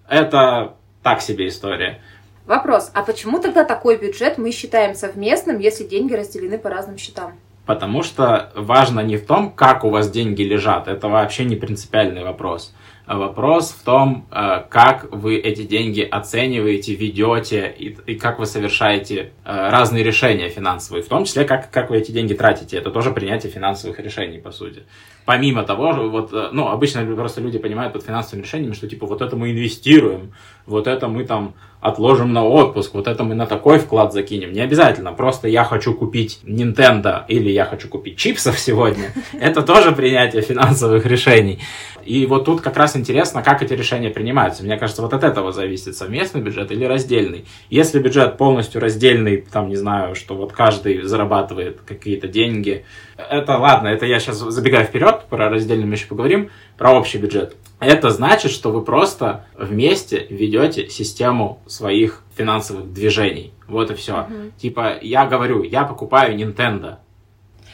это 0.09 0.73
так 1.01 1.21
себе 1.21 1.47
история. 1.47 2.01
Вопрос, 2.45 2.91
а 2.93 3.03
почему 3.03 3.39
тогда 3.39 3.63
такой 3.63 3.97
бюджет 3.97 4.37
мы 4.37 4.51
считаем 4.51 4.95
совместным, 4.95 5.59
если 5.59 5.85
деньги 5.85 6.13
разделены 6.13 6.57
по 6.57 6.69
разным 6.69 6.97
счетам? 6.97 7.33
Потому 7.65 8.03
что 8.03 8.51
важно 8.55 8.99
не 8.99 9.15
в 9.15 9.25
том, 9.25 9.51
как 9.51 9.85
у 9.85 9.89
вас 9.89 10.11
деньги 10.11 10.41
лежат, 10.41 10.89
это 10.89 11.07
вообще 11.07 11.45
не 11.45 11.55
принципиальный 11.55 12.25
вопрос. 12.25 12.73
А 13.05 13.17
Вопрос 13.17 13.71
в 13.71 13.83
том, 13.83 14.25
э, 14.31 14.63
как 14.69 15.07
вы 15.11 15.35
эти 15.37 15.63
деньги 15.63 16.01
оцениваете, 16.01 16.95
ведете 16.95 17.73
и, 17.77 17.97
и 18.05 18.15
как 18.15 18.39
вы 18.39 18.45
совершаете 18.45 19.31
э, 19.43 19.69
разные 19.69 20.05
решения 20.05 20.47
финансовые, 20.47 21.03
в 21.03 21.09
том 21.09 21.25
числе 21.25 21.43
как, 21.43 21.69
как 21.69 21.89
вы 21.89 21.97
эти 21.97 22.11
деньги 22.11 22.33
тратите. 22.33 22.77
Это 22.77 22.91
тоже 22.91 23.11
принятие 23.11 23.51
финансовых 23.51 23.99
решений, 23.99 24.37
по 24.37 24.51
сути. 24.51 24.83
Помимо 25.25 25.63
того, 25.63 25.91
вот, 26.09 26.31
э, 26.31 26.49
ну, 26.53 26.69
обычно 26.69 27.05
просто 27.15 27.41
люди 27.41 27.57
понимают 27.57 27.91
под 27.91 28.03
финансовыми 28.03 28.45
решениями, 28.45 28.73
что 28.73 28.87
типа 28.87 29.05
вот 29.05 29.21
это 29.21 29.35
мы 29.35 29.51
инвестируем, 29.51 30.33
вот 30.65 30.87
это 30.87 31.09
мы 31.09 31.25
там 31.25 31.55
отложим 31.83 32.31
на 32.31 32.45
отпуск, 32.45 32.93
вот 32.93 33.07
это 33.07 33.25
мы 33.25 33.35
на 33.35 33.45
такой 33.45 33.77
вклад 33.77 34.13
закинем. 34.13 34.53
Не 34.53 34.61
обязательно, 34.61 35.11
просто 35.11 35.49
я 35.49 35.65
хочу 35.65 35.93
купить 35.93 36.39
Nintendo 36.45 37.25
или 37.27 37.49
я 37.49 37.65
хочу 37.65 37.89
купить 37.89 38.17
чипсов 38.17 38.57
сегодня. 38.57 39.11
Это 39.33 39.61
тоже 39.61 39.91
принятие 39.91 40.41
финансовых 40.41 41.05
решений. 41.05 41.59
И 42.05 42.25
вот 42.25 42.45
тут 42.45 42.61
как 42.61 42.77
раз 42.77 42.95
интересно, 42.95 43.43
как 43.43 43.61
эти 43.61 43.73
решения 43.73 44.09
принимаются. 44.09 44.63
Мне 44.63 44.77
кажется, 44.77 45.01
вот 45.01 45.13
от 45.13 45.23
этого 45.23 45.51
зависит 45.51 45.95
совместный 45.95 46.41
бюджет 46.41 46.71
или 46.71 46.85
раздельный. 46.85 47.45
Если 47.69 47.99
бюджет 47.99 48.37
полностью 48.37 48.81
раздельный, 48.81 49.37
там, 49.37 49.69
не 49.69 49.75
знаю, 49.75 50.15
что 50.15 50.35
вот 50.35 50.51
каждый 50.53 51.01
зарабатывает 51.03 51.81
какие-то 51.85 52.27
деньги, 52.27 52.85
это 53.17 53.57
ладно, 53.57 53.87
это 53.87 54.05
я 54.05 54.19
сейчас 54.19 54.37
забегаю 54.37 54.85
вперед, 54.85 55.25
про 55.29 55.49
раздельный 55.49 55.85
мы 55.85 55.93
еще 55.93 56.07
поговорим, 56.07 56.49
про 56.77 56.91
общий 56.91 57.17
бюджет. 57.17 57.55
Это 57.79 58.09
значит, 58.09 58.51
что 58.51 58.71
вы 58.71 58.81
просто 58.81 59.45
вместе 59.57 60.25
ведете 60.29 60.89
систему 60.89 61.61
своих 61.67 62.23
финансовых 62.35 62.91
движений. 62.93 63.53
Вот 63.67 63.91
и 63.91 63.95
все. 63.95 64.27
Типа, 64.57 64.97
я 65.01 65.25
говорю, 65.25 65.63
я 65.63 65.83
покупаю 65.83 66.37
Nintendo. 66.37 66.97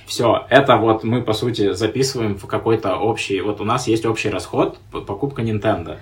Все, 0.09 0.47
это 0.49 0.77
вот 0.77 1.03
мы, 1.03 1.21
по 1.21 1.33
сути, 1.33 1.73
записываем 1.73 2.35
в 2.35 2.47
какой-то 2.47 2.95
общий... 2.95 3.41
Вот 3.41 3.61
у 3.61 3.63
нас 3.63 3.87
есть 3.87 4.07
общий 4.07 4.31
расход, 4.31 4.79
покупка 4.91 5.43
Nintendo. 5.43 5.99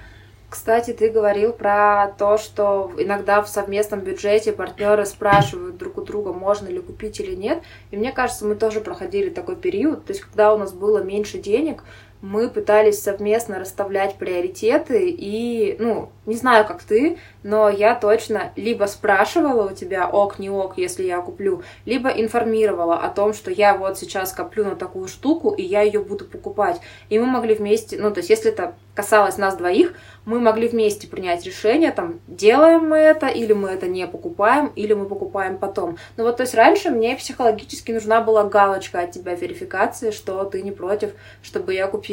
Кстати, 0.50 0.94
ты 0.94 1.10
говорил 1.10 1.52
про 1.52 2.14
то, 2.18 2.38
что 2.38 2.90
иногда 2.98 3.42
в 3.42 3.50
совместном 3.50 4.00
бюджете 4.00 4.54
партнеры 4.54 5.06
спрашивают 5.06 5.76
друг 5.76 5.98
у 5.98 6.02
друга, 6.04 6.32
можно 6.32 6.70
ли 6.70 6.80
купить 6.80 7.20
или 7.20 7.36
нет. 7.36 7.62
И 7.92 7.98
мне 7.98 8.14
кажется, 8.14 8.46
мы 8.46 8.56
тоже 8.56 8.80
проходили 8.80 9.30
такой 9.30 9.58
период. 9.58 10.06
То 10.06 10.14
есть, 10.14 10.24
когда 10.24 10.54
у 10.54 10.58
нас 10.58 10.72
было 10.72 11.04
меньше 11.04 11.38
денег, 11.38 11.84
мы 12.22 12.50
пытались 12.50 13.02
совместно 13.02 13.60
расставлять 13.60 14.16
приоритеты 14.16 15.10
и, 15.10 15.76
ну, 15.80 16.10
не 16.26 16.36
знаю, 16.36 16.66
как 16.66 16.82
ты, 16.84 17.18
но 17.44 17.70
я 17.70 17.96
точно 17.96 18.52
либо 18.56 18.86
спрашивала 18.86 19.70
у 19.70 19.76
тебя 19.76 20.10
ок, 20.10 20.40
не 20.40 20.50
ок, 20.50 20.78
если 20.78 21.04
я 21.04 21.22
куплю, 21.22 21.62
либо 21.86 22.10
информировала 22.10 22.98
о 22.98 23.10
том, 23.10 23.34
что 23.34 23.52
я 23.52 23.76
вот 23.76 23.98
сейчас 23.98 24.34
коплю 24.34 24.66
на 24.66 24.76
такую 24.76 25.08
штуку, 25.08 25.52
и 25.52 25.62
я 25.62 25.82
ее 25.82 26.00
буду 26.00 26.26
покупать. 26.26 26.82
И 27.10 27.20
мы 27.20 27.28
могли 27.28 27.54
вместе, 27.56 27.98
ну, 28.00 28.12
то 28.12 28.20
есть, 28.20 28.30
если 28.30 28.52
это 28.52 28.74
касалось 28.96 29.38
нас 29.38 29.56
двоих, 29.56 29.94
мы 30.26 30.40
могли 30.40 30.68
вместе 30.68 31.08
принять 31.08 31.46
решение, 31.46 31.92
там, 31.92 32.20
делаем 32.28 32.90
мы 32.90 32.98
это, 32.98 33.28
или 33.28 33.54
мы 33.54 33.70
это 33.70 33.88
не 33.88 34.08
покупаем, 34.08 34.72
или 34.76 34.94
мы 34.94 35.06
покупаем 35.06 35.58
потом. 35.58 35.98
Ну 36.18 36.24
вот, 36.24 36.38
то 36.38 36.44
есть, 36.44 36.56
раньше 36.56 36.90
мне 36.90 37.16
психологически 37.16 37.92
нужна 37.92 38.22
была 38.22 38.44
галочка 38.44 39.02
от 39.02 39.12
тебя 39.12 39.36
верификации, 39.36 40.12
что 40.12 40.44
ты 40.46 40.64
не 40.64 40.72
против, 40.72 41.12
чтобы 41.44 41.74
я 41.74 41.88
купила. 41.88 42.07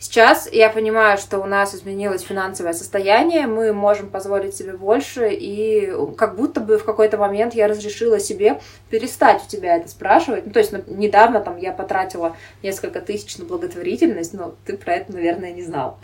Сейчас 0.00 0.48
я 0.52 0.70
понимаю, 0.70 1.18
что 1.18 1.40
у 1.40 1.46
нас 1.46 1.74
изменилось 1.74 2.22
финансовое 2.22 2.72
состояние, 2.72 3.48
мы 3.48 3.72
можем 3.72 4.10
позволить 4.10 4.54
себе 4.54 4.74
больше, 4.74 5.30
и 5.32 5.92
как 6.16 6.36
будто 6.36 6.60
бы 6.60 6.78
в 6.78 6.84
какой-то 6.84 7.18
момент 7.18 7.52
я 7.54 7.66
разрешила 7.66 8.20
себе 8.20 8.60
перестать 8.90 9.42
у 9.44 9.48
тебя 9.48 9.76
это 9.76 9.88
спрашивать. 9.88 10.46
Ну, 10.46 10.52
то 10.52 10.60
есть 10.60 10.70
ну, 10.70 10.82
недавно 10.86 11.40
там 11.40 11.56
я 11.56 11.72
потратила 11.72 12.36
несколько 12.62 13.00
тысяч 13.00 13.38
на 13.38 13.44
благотворительность, 13.44 14.34
но 14.34 14.54
ты 14.64 14.76
про 14.76 14.94
это, 14.94 15.12
наверное, 15.12 15.50
не 15.50 15.64
знал. 15.64 15.98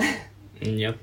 Нет. 0.60 0.96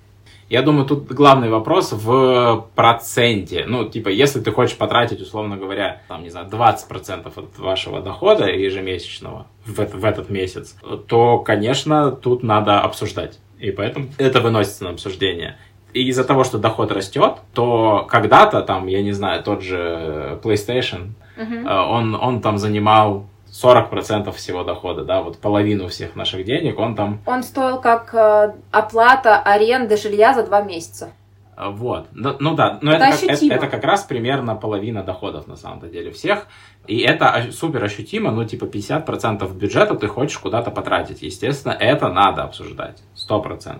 Я 0.51 0.63
думаю, 0.63 0.85
тут 0.85 1.07
главный 1.07 1.47
вопрос 1.47 1.93
в 1.93 2.67
проценте. 2.75 3.63
Ну, 3.65 3.87
типа, 3.87 4.09
если 4.09 4.41
ты 4.41 4.51
хочешь 4.51 4.75
потратить, 4.75 5.21
условно 5.21 5.55
говоря, 5.55 6.01
там, 6.09 6.23
не 6.23 6.29
знаю, 6.29 6.49
20% 6.49 7.31
от 7.33 7.57
вашего 7.57 8.01
дохода 8.01 8.47
ежемесячного 8.47 9.47
в, 9.65 9.77
в 9.77 10.03
этот 10.03 10.29
месяц, 10.29 10.75
то, 11.07 11.39
конечно, 11.39 12.11
тут 12.11 12.43
надо 12.43 12.81
обсуждать. 12.81 13.39
И 13.59 13.71
поэтому 13.71 14.09
это 14.17 14.41
выносится 14.41 14.83
на 14.83 14.89
обсуждение. 14.89 15.55
И 15.93 16.09
из-за 16.09 16.25
того, 16.25 16.43
что 16.43 16.57
доход 16.57 16.91
растет, 16.91 17.35
то 17.53 18.05
когда-то 18.09 18.61
там, 18.61 18.87
я 18.87 19.01
не 19.01 19.13
знаю, 19.13 19.43
тот 19.43 19.63
же 19.63 20.37
PlayStation, 20.43 21.11
э, 21.37 21.65
он, 21.65 22.13
он 22.13 22.41
там 22.41 22.57
занимал 22.57 23.25
40% 23.51 24.31
всего 24.31 24.63
дохода, 24.63 25.03
да, 25.03 25.21
вот 25.21 25.37
половину 25.37 25.87
всех 25.87 26.15
наших 26.15 26.45
денег, 26.45 26.79
он 26.79 26.95
там 26.95 27.19
Он 27.25 27.43
стоил 27.43 27.79
как 27.79 28.13
э, 28.13 28.53
оплата 28.71 29.39
аренды 29.39 29.97
жилья 29.97 30.33
за 30.33 30.43
два 30.43 30.61
месяца. 30.61 31.11
А, 31.55 31.69
Вот. 31.69 32.07
Ну, 32.13 32.35
ну 32.39 32.55
да, 32.55 32.79
но 32.81 32.93
это, 32.93 33.05
Это 33.05 33.17
как, 33.17 33.29
это, 33.29 33.45
это 33.53 33.67
как 33.67 33.83
раз 33.83 34.03
примерно 34.03 34.55
половина 34.55 35.03
доходов 35.03 35.47
на 35.47 35.57
самом-то 35.57 35.87
деле 35.87 36.11
всех. 36.11 36.47
И 36.87 36.99
это 37.01 37.51
супер 37.51 37.83
ощутимо, 37.83 38.31
ну 38.31 38.45
типа 38.45 38.65
50% 38.65 39.53
бюджета 39.53 39.95
ты 39.95 40.07
хочешь 40.07 40.37
куда-то 40.39 40.71
потратить. 40.71 41.21
Естественно, 41.21 41.73
это 41.73 42.07
надо 42.07 42.43
обсуждать. 42.43 43.03
100%. 43.29 43.79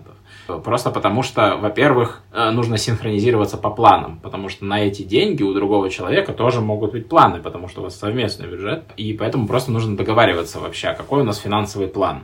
Просто 0.60 0.92
потому 0.92 1.24
что, 1.24 1.58
во-первых, 1.58 2.22
э, 2.32 2.52
нужно 2.52 2.78
синхронизироваться 2.78 3.58
по 3.58 3.70
планам, 3.70 4.20
потому 4.22 4.50
что 4.50 4.66
на 4.66 4.82
эти 4.82 5.04
деньги 5.04 5.44
у 5.44 5.54
другого 5.54 5.90
человека 5.90 6.34
тоже 6.34 6.62
могут 6.62 6.92
быть 6.92 7.08
планы, 7.08 7.40
потому 7.42 7.68
что 7.68 7.82
у 7.82 7.84
вас 7.84 7.98
совместный 7.98 8.48
бюджет, 8.48 8.84
и 8.98 9.14
поэтому 9.14 9.48
просто 9.48 9.72
нужно 9.72 9.96
договариваться 9.96 10.60
вообще, 10.60 10.90
а 10.90 10.94
какой 10.94 11.22
у 11.22 11.26
нас 11.26 11.38
финансовый 11.38 11.88
план. 11.88 12.24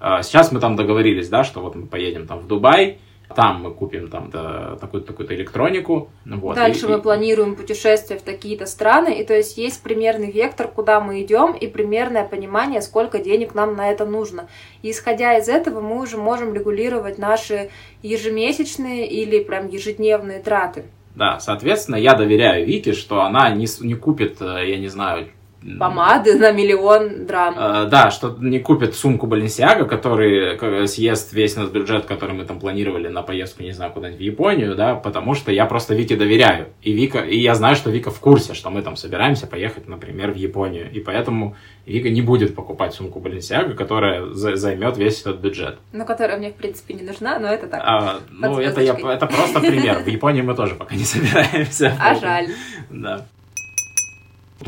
Э, 0.00 0.22
Сейчас 0.22 0.52
мы 0.52 0.60
там 0.60 0.76
договорились, 0.76 1.28
да, 1.28 1.44
что 1.44 1.60
вот 1.60 1.74
мы 1.74 1.86
поедем 1.86 2.26
там 2.26 2.40
в 2.40 2.46
Дубай, 2.46 2.98
там 3.32 3.62
мы 3.62 3.72
купим 3.72 4.08
там 4.08 4.30
да, 4.30 4.76
такую-то 4.80 5.08
такую 5.08 5.32
электронику. 5.34 6.10
Вот, 6.24 6.54
Дальше 6.56 6.86
и- 6.86 6.88
мы 6.88 6.98
и- 6.98 7.00
планируем 7.00 7.56
путешествия 7.56 8.16
в 8.18 8.22
такие-то 8.22 8.66
страны, 8.66 9.20
и 9.20 9.24
то 9.24 9.34
есть 9.34 9.58
есть 9.58 9.82
примерный 9.82 10.30
вектор, 10.30 10.68
куда 10.68 11.00
мы 11.00 11.22
идем, 11.22 11.52
и 11.52 11.66
примерное 11.66 12.24
понимание, 12.24 12.82
сколько 12.82 13.18
денег 13.18 13.54
нам 13.54 13.76
на 13.76 13.90
это 13.90 14.06
нужно. 14.06 14.48
И 14.82 14.90
исходя 14.90 15.36
из 15.38 15.48
этого 15.48 15.80
мы 15.80 16.00
уже 16.00 16.16
можем 16.16 16.54
регулировать 16.54 17.18
наши 17.18 17.70
ежемесячные 18.02 19.06
или 19.08 19.42
прям 19.42 19.68
ежедневные 19.68 20.38
траты. 20.40 20.84
Да, 21.14 21.40
соответственно, 21.40 21.96
я 21.96 22.14
доверяю 22.14 22.64
Вике, 22.66 22.92
что 22.92 23.22
она 23.22 23.50
не, 23.50 23.66
не 23.80 23.94
купит, 23.94 24.40
э, 24.40 24.68
я 24.70 24.78
не 24.78 24.88
знаю... 24.88 25.28
Помады 25.78 26.38
на 26.38 26.50
миллион 26.52 27.26
драм. 27.26 27.54
э, 27.56 27.88
да, 27.88 28.10
что 28.10 28.36
не 28.40 28.58
купит 28.58 28.94
сумку 28.96 29.26
Баленсиага, 29.26 29.84
который 29.84 30.86
съест 30.88 31.32
весь 31.32 31.56
наш 31.56 31.68
бюджет, 31.68 32.06
который 32.06 32.34
мы 32.34 32.44
там 32.44 32.58
планировали 32.58 33.08
на 33.08 33.22
поездку, 33.22 33.62
не 33.62 33.72
знаю, 33.72 33.92
куда-нибудь 33.92 34.20
в 34.20 34.24
Японию, 34.24 34.74
да, 34.74 34.94
потому 34.94 35.34
что 35.34 35.52
я 35.52 35.66
просто 35.66 35.94
Вике 35.94 36.16
доверяю. 36.16 36.66
И 36.82 36.92
Вика, 36.92 37.20
и 37.20 37.38
я 37.38 37.54
знаю, 37.54 37.76
что 37.76 37.90
Вика 37.90 38.10
в 38.10 38.18
курсе, 38.20 38.54
что 38.54 38.70
мы 38.70 38.82
там 38.82 38.96
собираемся 38.96 39.46
поехать, 39.46 39.88
например, 39.88 40.32
в 40.32 40.36
Японию. 40.36 40.90
И 40.92 41.00
поэтому 41.00 41.54
Вика 41.86 42.10
не 42.10 42.22
будет 42.22 42.54
покупать 42.54 42.94
сумку 42.94 43.20
Баленсиага, 43.20 43.74
которая 43.74 44.26
за- 44.26 44.56
займет 44.56 44.96
весь 44.96 45.20
этот 45.20 45.40
бюджет. 45.40 45.78
Ну, 45.92 46.04
которая 46.04 46.38
мне, 46.38 46.50
в 46.50 46.54
принципе, 46.54 46.94
не 46.94 47.02
нужна, 47.02 47.38
но 47.38 47.48
это 47.48 47.66
так. 47.68 47.80
А, 47.84 48.20
ну, 48.30 48.58
это, 48.58 48.80
я, 48.80 48.94
это 48.94 49.26
просто 49.26 49.60
пример. 49.60 49.98
В 50.02 50.06
Японии 50.08 50.42
мы 50.42 50.54
тоже 50.54 50.74
пока 50.74 50.94
не 50.96 51.04
собираемся. 51.04 51.96
А 52.00 52.14
жаль. 52.14 52.48
Да. 52.90 53.26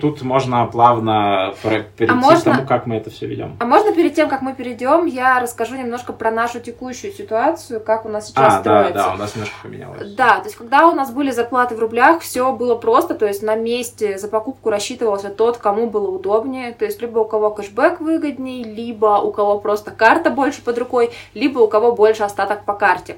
Тут 0.00 0.22
можно 0.22 0.66
плавно 0.66 1.54
перейти 1.62 2.06
а 2.08 2.14
можно... 2.14 2.40
к 2.40 2.44
тому, 2.44 2.66
как 2.66 2.86
мы 2.86 2.96
это 2.96 3.10
все 3.10 3.26
ведем. 3.26 3.56
А 3.60 3.64
можно 3.64 3.92
перед 3.92 4.14
тем, 4.14 4.28
как 4.28 4.42
мы 4.42 4.54
перейдем, 4.54 5.06
я 5.06 5.40
расскажу 5.40 5.76
немножко 5.76 6.12
про 6.12 6.30
нашу 6.30 6.60
текущую 6.60 7.12
ситуацию, 7.12 7.80
как 7.80 8.04
у 8.04 8.08
нас 8.08 8.28
сейчас 8.28 8.54
а, 8.54 8.60
строится. 8.60 8.94
Да, 8.94 9.08
да, 9.08 9.14
у 9.14 9.16
нас 9.16 9.34
немножко 9.34 9.56
поменялось. 9.62 10.14
Да, 10.14 10.38
то 10.38 10.44
есть 10.44 10.56
когда 10.56 10.88
у 10.88 10.94
нас 10.94 11.10
были 11.10 11.30
зарплаты 11.30 11.74
в 11.74 11.78
рублях, 11.78 12.20
все 12.20 12.52
было 12.52 12.74
просто, 12.74 13.14
то 13.14 13.26
есть 13.26 13.42
на 13.42 13.56
месте 13.56 14.18
за 14.18 14.28
покупку 14.28 14.70
рассчитывался 14.70 15.30
тот, 15.30 15.58
кому 15.58 15.88
было 15.88 16.10
удобнее, 16.10 16.72
то 16.72 16.84
есть 16.84 17.00
либо 17.00 17.20
у 17.20 17.24
кого 17.24 17.50
кэшбэк 17.50 18.00
выгодней, 18.00 18.62
либо 18.62 19.18
у 19.18 19.32
кого 19.32 19.58
просто 19.58 19.90
карта 19.90 20.30
больше 20.30 20.62
под 20.62 20.78
рукой, 20.78 21.10
либо 21.34 21.60
у 21.60 21.68
кого 21.68 21.92
больше 21.92 22.22
остаток 22.22 22.64
по 22.64 22.74
карте. 22.74 23.16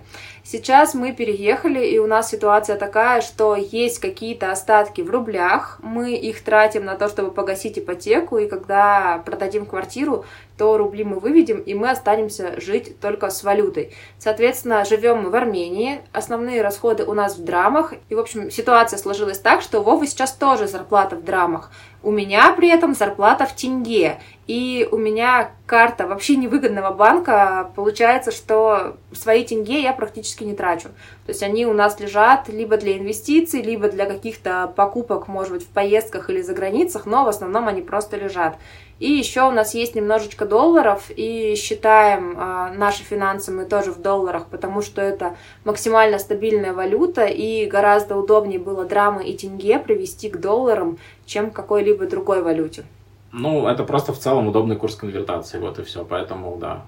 Сейчас 0.49 0.95
мы 0.95 1.12
переехали, 1.12 1.85
и 1.85 1.99
у 1.99 2.07
нас 2.07 2.31
ситуация 2.31 2.76
такая, 2.76 3.21
что 3.21 3.57
есть 3.57 3.99
какие-то 3.99 4.53
остатки 4.53 5.00
в 5.00 5.11
рублях, 5.11 5.81
мы 5.83 6.15
их 6.15 6.41
тратим 6.45 6.85
на 6.85 6.95
то, 6.95 7.09
чтобы 7.09 7.33
погасить 7.33 7.81
ипотеку, 7.81 8.38
и 8.38 8.47
когда 8.47 9.21
продадим 9.26 9.67
квартиру, 9.67 10.25
то 10.57 10.79
рубли 10.79 11.05
мы 11.05 11.19
выведем, 11.19 11.59
и 11.59 11.75
мы 11.75 11.91
останемся 11.91 12.61
жить 12.61 12.99
только 13.01 13.31
с 13.31 13.43
валютой. 13.43 13.95
Соответственно, 14.19 14.85
живем 14.85 15.23
мы 15.23 15.31
в 15.31 15.35
Армении, 15.35 16.01
основные 16.13 16.63
расходы 16.63 17.05
у 17.05 17.15
нас 17.15 17.37
в 17.37 17.45
драмах, 17.45 17.95
и, 18.09 18.15
в 18.15 18.19
общем, 18.19 18.51
ситуация 18.51 18.99
сложилась 18.99 19.39
так, 19.39 19.63
что 19.63 19.83
Вова 19.83 20.07
сейчас 20.07 20.33
тоже 20.33 20.67
зарплата 20.67 21.17
в 21.17 21.25
драмах. 21.25 21.71
У 22.03 22.11
меня 22.11 22.53
при 22.53 22.69
этом 22.69 22.95
зарплата 22.95 23.47
в 23.47 23.55
тенге, 23.55 24.21
и 24.47 24.89
у 24.93 24.97
меня 24.97 25.51
карта 25.67 26.07
вообще 26.07 26.37
невыгодного 26.37 26.93
банка. 26.93 27.71
Получается, 27.75 28.31
что 28.31 28.97
свои 29.13 29.45
тенге 29.45 29.83
я 29.83 29.93
практически 29.93 30.45
не 30.45 30.55
трачу. 30.55 30.91
То 31.26 31.33
есть 31.33 31.42
они 31.42 31.66
у 31.66 31.73
нас 31.73 31.99
лежат 31.99 32.49
либо 32.49 32.76
для 32.76 32.97
инвестиций, 32.97 33.61
либо 33.61 33.88
для 33.88 34.06
каких-то 34.06 34.73
покупок, 34.76 35.26
может 35.26 35.52
быть, 35.54 35.64
в 35.64 35.68
поездках 35.68 36.30
или 36.30 36.40
за 36.40 36.54
границах, 36.54 37.04
но 37.04 37.25
в 37.25 37.28
основном 37.28 37.66
они 37.66 37.83
просто 37.83 38.16
лежат. 38.16 38.56
И 39.00 39.11
еще 39.11 39.42
у 39.42 39.50
нас 39.50 39.75
есть 39.75 39.97
немножечко 39.97 40.47
долларов, 40.47 41.11
и 41.14 41.54
считаем 41.56 42.38
э, 42.38 42.73
наши 42.76 43.02
финансы 43.02 43.50
мы 43.50 43.64
тоже 43.64 43.90
в 43.90 44.00
долларах, 44.00 44.47
потому 44.47 44.83
что 44.83 45.02
это 45.02 45.37
максимально 45.64 46.18
стабильная 46.21 46.73
валюта, 46.73 47.26
и 47.26 47.66
гораздо 47.66 48.16
удобнее 48.16 48.61
было 48.61 48.85
драмы 48.85 49.25
и 49.25 49.37
тенге 49.37 49.80
привести 49.80 50.30
к 50.30 50.38
долларам, 50.38 50.99
чем 51.26 51.50
к 51.50 51.54
какой-либо 51.54 52.06
другой 52.06 52.40
валюте. 52.40 52.85
Ну, 53.33 53.66
это 53.66 53.85
просто 53.85 54.14
в 54.14 54.18
целом 54.18 54.49
удобный 54.49 54.76
курс 54.76 54.95
конвертации, 54.95 55.59
вот 55.59 55.78
и 55.78 55.83
все, 55.83 56.04
поэтому 56.04 56.56
да. 56.56 56.85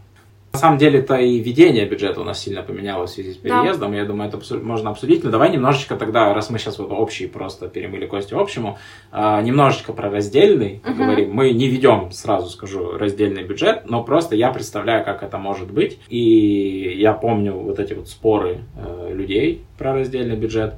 На 0.52 0.58
самом 0.58 0.78
деле, 0.78 1.00
это 1.00 1.16
и 1.16 1.38
ведение 1.40 1.84
бюджета 1.84 2.20
у 2.20 2.24
нас 2.24 2.40
сильно 2.40 2.62
поменялось 2.62 3.10
в 3.10 3.14
связи 3.14 3.32
с 3.32 3.36
переездом. 3.36 3.92
Да. 3.92 3.98
Я 3.98 4.04
думаю, 4.04 4.28
это 4.28 4.56
можно 4.56 4.90
обсудить. 4.90 5.22
Но 5.22 5.30
давай 5.30 5.50
немножечко 5.50 5.94
тогда, 5.96 6.32
раз 6.32 6.48
мы 6.50 6.58
сейчас 6.58 6.78
вот 6.78 6.90
общий 6.90 7.26
просто 7.26 7.68
перемыли 7.68 8.06
кости 8.06 8.34
общему, 8.34 8.78
э, 9.12 9.42
немножечко 9.42 9.92
про 9.92 10.10
раздельный 10.10 10.80
угу. 10.84 10.92
поговорим. 10.92 11.32
Мы 11.32 11.50
не 11.50 11.68
ведем, 11.68 12.10
сразу 12.12 12.48
скажу, 12.48 12.96
раздельный 12.96 13.44
бюджет, 13.44 13.88
но 13.88 14.02
просто 14.02 14.36
я 14.36 14.50
представляю, 14.50 15.04
как 15.04 15.22
это 15.22 15.36
может 15.38 15.70
быть. 15.70 15.98
И 16.08 16.94
я 16.96 17.12
помню 17.12 17.52
вот 17.52 17.78
эти 17.78 17.92
вот 17.92 18.08
споры 18.08 18.60
э, 18.76 19.12
людей 19.12 19.64
про 19.76 19.92
раздельный 19.92 20.36
бюджет. 20.36 20.74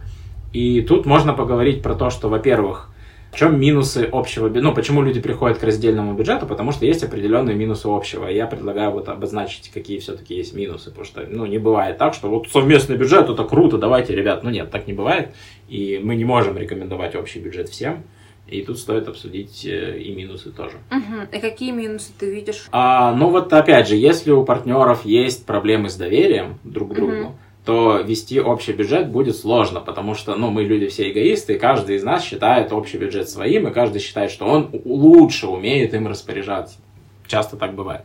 И 0.53 0.83
тут 0.83 1.07
можно 1.07 1.33
поговорить 1.33 1.81
про 1.81 1.95
то, 1.95 2.11
что, 2.11 2.29
во-первых, 2.29 2.91
в 3.31 3.37
чем 3.37 3.61
минусы 3.61 4.09
общего 4.11 4.49
бюджета? 4.49 4.69
Ну, 4.69 4.75
почему 4.75 5.03
люди 5.03 5.21
приходят 5.21 5.59
к 5.59 5.63
раздельному 5.63 6.15
бюджету? 6.15 6.47
Потому 6.47 6.73
что 6.73 6.85
есть 6.85 7.05
определенные 7.05 7.55
минусы 7.55 7.87
общего. 7.87 8.27
Я 8.27 8.47
предлагаю 8.47 8.91
вот 8.91 9.09
обозначить, 9.09 9.71
какие 9.71 9.99
все-таки 10.01 10.35
есть 10.35 10.55
минусы. 10.55 10.91
Потому 10.91 11.05
что, 11.05 11.27
ну, 11.29 11.47
не 11.47 11.59
бывает 11.59 11.97
так, 11.97 12.15
что 12.15 12.29
вот 12.29 12.49
совместный 12.49 12.97
бюджет, 12.97 13.29
это 13.29 13.45
круто, 13.45 13.79
давайте, 13.79 14.17
ребят. 14.17 14.43
Ну, 14.43 14.51
нет, 14.51 14.71
так 14.71 14.89
не 14.89 14.95
бывает. 14.95 15.33
И 15.69 16.01
мы 16.03 16.17
не 16.17 16.25
можем 16.25 16.59
рекомендовать 16.59 17.15
общий 17.15 17.39
бюджет 17.39 17.69
всем. 17.69 18.03
И 18.49 18.63
тут 18.63 18.81
стоит 18.81 19.07
обсудить 19.07 19.65
э, 19.65 20.01
и 20.01 20.13
минусы 20.13 20.51
тоже. 20.51 20.79
Угу. 20.91 21.37
И 21.37 21.41
какие 21.41 21.71
минусы 21.71 22.11
ты 22.19 22.35
видишь? 22.35 22.67
А, 22.73 23.15
ну 23.15 23.31
вот 23.31 23.53
опять 23.53 23.87
же, 23.87 23.95
если 23.95 24.33
у 24.33 24.45
партнеров 24.45 25.05
есть 25.05 25.47
проблемы 25.47 25.89
с 25.89 25.95
доверием 25.95 26.59
друг 26.65 26.91
к 26.91 26.95
другу, 26.95 27.13
угу 27.13 27.35
то 27.65 27.99
вести 27.99 28.41
общий 28.41 28.73
бюджет 28.73 29.09
будет 29.09 29.37
сложно, 29.37 29.81
потому 29.81 30.15
что, 30.15 30.35
ну, 30.35 30.51
мы 30.51 30.65
люди 30.65 30.87
все 30.87 31.11
эгоисты, 31.11 31.55
и 31.55 31.59
каждый 31.59 31.97
из 31.97 32.03
нас 32.03 32.25
считает 32.25 32.73
общий 32.73 32.97
бюджет 32.97 33.29
своим, 33.29 33.69
и 33.69 33.73
каждый 33.73 34.01
считает, 34.01 34.31
что 34.31 34.47
он 34.47 34.71
лучше 34.85 35.47
умеет 35.47 35.95
им 35.95 36.07
распоряжаться. 36.09 36.79
Часто 37.27 37.57
так 37.57 37.75
бывает. 37.75 38.03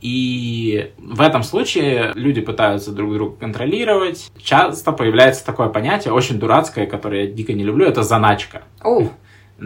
И 0.00 0.90
в 0.98 1.20
этом 1.20 1.42
случае 1.42 2.12
люди 2.14 2.40
пытаются 2.40 2.92
друг 2.92 3.14
друга 3.14 3.36
контролировать. 3.36 4.30
Часто 4.42 4.92
появляется 4.92 5.46
такое 5.46 5.68
понятие, 5.68 6.12
очень 6.12 6.38
дурацкое, 6.38 6.86
которое 6.86 7.24
я 7.24 7.30
дико 7.30 7.52
не 7.52 7.64
люблю, 7.64 7.86
это 7.86 8.02
заначка. 8.02 8.64
Oh. 8.82 9.08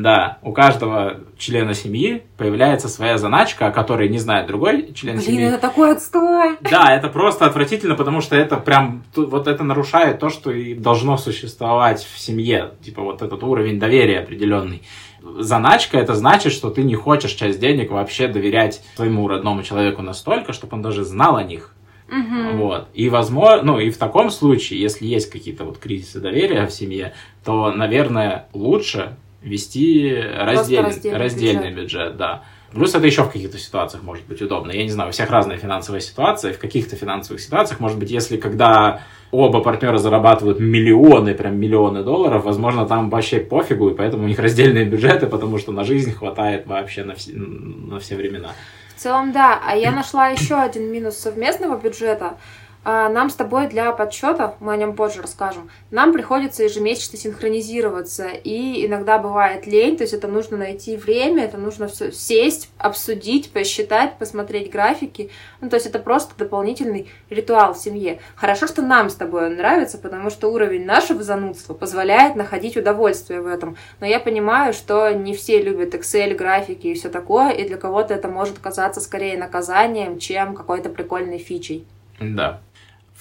Да, 0.02 0.38
у 0.42 0.52
каждого 0.52 1.16
члена 1.38 1.74
семьи 1.74 2.22
появляется 2.36 2.88
своя 2.88 3.18
заначка, 3.18 3.66
о 3.66 3.72
которой 3.72 4.08
не 4.08 4.18
знает 4.18 4.46
другой 4.46 4.92
член 4.94 5.14
Блин, 5.14 5.24
семьи. 5.24 5.38
Блин, 5.38 5.48
это 5.48 5.60
такой 5.60 5.90
отстой! 5.90 6.56
Да, 6.60 6.94
это 6.94 7.08
просто 7.08 7.46
отвратительно, 7.46 7.96
потому 7.96 8.20
что 8.20 8.36
это 8.36 8.58
прям, 8.58 9.02
вот 9.16 9.48
это 9.48 9.64
нарушает 9.64 10.20
то, 10.20 10.30
что 10.30 10.52
и 10.52 10.74
должно 10.74 11.16
существовать 11.16 12.04
в 12.04 12.16
семье. 12.16 12.74
Типа 12.80 13.02
вот 13.02 13.22
этот 13.22 13.42
уровень 13.42 13.80
доверия 13.80 14.20
определенный. 14.20 14.82
Заначка 15.20 15.98
это 15.98 16.14
значит, 16.14 16.52
что 16.52 16.70
ты 16.70 16.84
не 16.84 16.94
хочешь 16.94 17.32
часть 17.32 17.58
денег 17.58 17.90
вообще 17.90 18.28
доверять 18.28 18.84
своему 18.94 19.26
родному 19.26 19.64
человеку 19.64 20.02
настолько, 20.02 20.52
чтобы 20.52 20.76
он 20.76 20.82
даже 20.82 21.04
знал 21.04 21.36
о 21.36 21.42
них. 21.42 21.74
Угу. 22.08 22.56
Вот. 22.58 22.88
И 22.94 23.08
возможно, 23.08 23.72
ну 23.72 23.80
и 23.80 23.90
в 23.90 23.98
таком 23.98 24.30
случае, 24.30 24.80
если 24.80 25.06
есть 25.06 25.28
какие-то 25.28 25.64
вот 25.64 25.78
кризисы 25.78 26.20
доверия 26.20 26.66
в 26.66 26.70
семье, 26.70 27.14
то, 27.44 27.72
наверное, 27.72 28.46
лучше 28.52 29.16
вести 29.42 30.14
раздельный, 30.14 30.88
раздельный, 30.88 31.18
раздельный 31.18 31.70
бюджет. 31.70 31.82
бюджет, 31.82 32.16
да. 32.16 32.42
Плюс 32.72 32.94
это 32.94 33.06
еще 33.06 33.22
в 33.22 33.30
каких-то 33.30 33.56
ситуациях 33.58 34.02
может 34.02 34.26
быть 34.26 34.42
удобно. 34.42 34.72
Я 34.72 34.82
не 34.82 34.90
знаю, 34.90 35.08
у 35.08 35.12
всех 35.12 35.30
разная 35.30 35.56
финансовая 35.56 36.00
ситуация. 36.00 36.52
В 36.52 36.58
каких-то 36.58 36.96
финансовых 36.96 37.40
ситуациях, 37.40 37.80
может 37.80 37.98
быть, 37.98 38.10
если 38.10 38.36
когда 38.36 39.00
оба 39.30 39.60
партнера 39.60 39.96
зарабатывают 39.96 40.60
миллионы, 40.60 41.34
прям 41.34 41.58
миллионы 41.58 42.02
долларов, 42.02 42.44
возможно, 42.44 42.86
там 42.86 43.08
вообще 43.08 43.40
пофигу, 43.40 43.90
и 43.90 43.94
поэтому 43.94 44.24
у 44.24 44.26
них 44.26 44.38
раздельные 44.38 44.84
бюджеты, 44.84 45.26
потому 45.26 45.56
что 45.58 45.72
на 45.72 45.84
жизнь 45.84 46.12
хватает 46.12 46.66
вообще 46.66 47.04
на 47.04 47.14
все, 47.14 47.32
на 47.34 47.98
все 48.00 48.16
времена. 48.16 48.50
В 48.94 49.00
целом, 49.00 49.32
да. 49.32 49.60
А 49.64 49.74
я 49.74 49.90
нашла 49.90 50.28
еще 50.28 50.56
один 50.56 50.92
минус 50.92 51.16
совместного 51.16 51.78
бюджета– 51.80 52.36
нам 52.88 53.28
с 53.28 53.34
тобой 53.34 53.68
для 53.68 53.92
подсчета, 53.92 54.54
мы 54.60 54.72
о 54.72 54.76
нем 54.76 54.94
позже 54.94 55.20
расскажем, 55.20 55.68
нам 55.90 56.12
приходится 56.12 56.64
ежемесячно 56.64 57.18
синхронизироваться, 57.18 58.28
и 58.28 58.86
иногда 58.86 59.18
бывает 59.18 59.66
лень, 59.66 59.98
то 59.98 60.04
есть 60.04 60.14
это 60.14 60.26
нужно 60.26 60.56
найти 60.56 60.96
время, 60.96 61.44
это 61.44 61.58
нужно 61.58 61.88
все 61.88 62.10
сесть, 62.12 62.70
обсудить, 62.78 63.52
посчитать, 63.52 64.16
посмотреть 64.18 64.70
графики, 64.70 65.30
ну 65.60 65.68
то 65.68 65.76
есть 65.76 65.86
это 65.86 65.98
просто 65.98 66.34
дополнительный 66.38 67.08
ритуал 67.28 67.74
в 67.74 67.78
семье. 67.78 68.20
Хорошо, 68.36 68.66
что 68.66 68.80
нам 68.80 69.10
с 69.10 69.14
тобой 69.14 69.46
он 69.48 69.56
нравится, 69.56 69.98
потому 69.98 70.30
что 70.30 70.50
уровень 70.50 70.86
нашего 70.86 71.22
занудства 71.22 71.74
позволяет 71.74 72.36
находить 72.36 72.76
удовольствие 72.76 73.42
в 73.42 73.46
этом, 73.46 73.76
но 74.00 74.06
я 74.06 74.18
понимаю, 74.18 74.72
что 74.72 75.10
не 75.10 75.34
все 75.34 75.60
любят 75.60 75.94
Excel, 75.94 76.34
графики 76.34 76.86
и 76.86 76.94
все 76.94 77.10
такое, 77.10 77.50
и 77.50 77.68
для 77.68 77.76
кого-то 77.76 78.14
это 78.14 78.28
может 78.28 78.58
казаться 78.58 79.00
скорее 79.00 79.36
наказанием, 79.36 80.18
чем 80.18 80.54
какой-то 80.54 80.88
прикольной 80.88 81.38
фичей. 81.38 81.86
Да, 82.20 82.60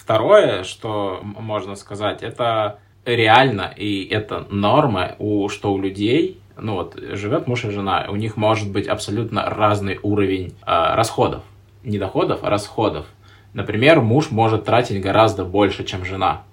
Второе, 0.07 0.63
что 0.63 1.19
можно 1.21 1.75
сказать, 1.75 2.23
это 2.23 2.79
реально, 3.03 3.73
и 3.75 4.05
это 4.05 4.47
норма, 4.49 5.17
у, 5.19 5.49
что 5.49 5.73
у 5.73 5.81
людей, 5.81 6.39
ну 6.57 6.75
вот, 6.75 6.95
живет 6.95 7.45
муж 7.45 7.65
и 7.65 7.71
жена, 7.71 8.07
у 8.07 8.15
них 8.15 8.37
может 8.37 8.71
быть 8.71 8.87
абсолютно 8.87 9.49
разный 9.49 9.99
уровень 10.01 10.55
э, 10.65 10.95
расходов. 10.95 11.43
Не 11.83 11.99
доходов, 11.99 12.39
а 12.43 12.49
расходов. 12.49 13.05
Например, 13.51 13.99
муж 13.99 14.31
может 14.31 14.63
тратить 14.63 15.01
гораздо 15.01 15.43
больше, 15.43 15.83
чем 15.83 16.05
жена. 16.05 16.43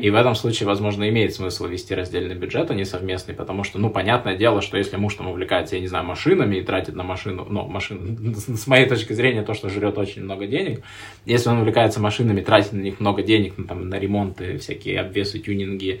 И 0.00 0.08
в 0.10 0.14
этом 0.14 0.34
случае, 0.34 0.66
возможно, 0.66 1.08
имеет 1.08 1.34
смысл 1.34 1.66
вести 1.66 1.94
раздельный 1.94 2.34
бюджет, 2.34 2.70
а 2.70 2.74
не 2.74 2.84
совместный, 2.84 3.34
потому 3.34 3.64
что, 3.64 3.78
ну, 3.78 3.90
понятное 3.90 4.36
дело, 4.36 4.62
что 4.62 4.78
если 4.78 4.96
муж 4.96 5.14
там 5.14 5.28
увлекается, 5.28 5.76
я 5.76 5.82
не 5.82 5.88
знаю, 5.88 6.06
машинами 6.06 6.56
и 6.56 6.62
тратит 6.62 6.94
на 6.94 7.02
машину, 7.02 7.46
ну, 7.48 7.66
машин, 7.66 8.34
с 8.36 8.66
моей 8.66 8.88
точки 8.88 9.12
зрения, 9.12 9.42
то, 9.42 9.52
что 9.52 9.68
жрет 9.68 9.98
очень 9.98 10.22
много 10.22 10.46
денег, 10.46 10.82
если 11.26 11.50
он 11.50 11.58
увлекается 11.58 12.00
машинами, 12.00 12.40
тратит 12.40 12.72
на 12.72 12.80
них 12.80 12.98
много 12.98 13.22
денег, 13.22 13.54
ну, 13.58 13.64
там, 13.64 13.88
на 13.88 13.98
ремонты, 13.98 14.56
всякие 14.56 15.00
обвесы, 15.00 15.38
тюнинги, 15.38 16.00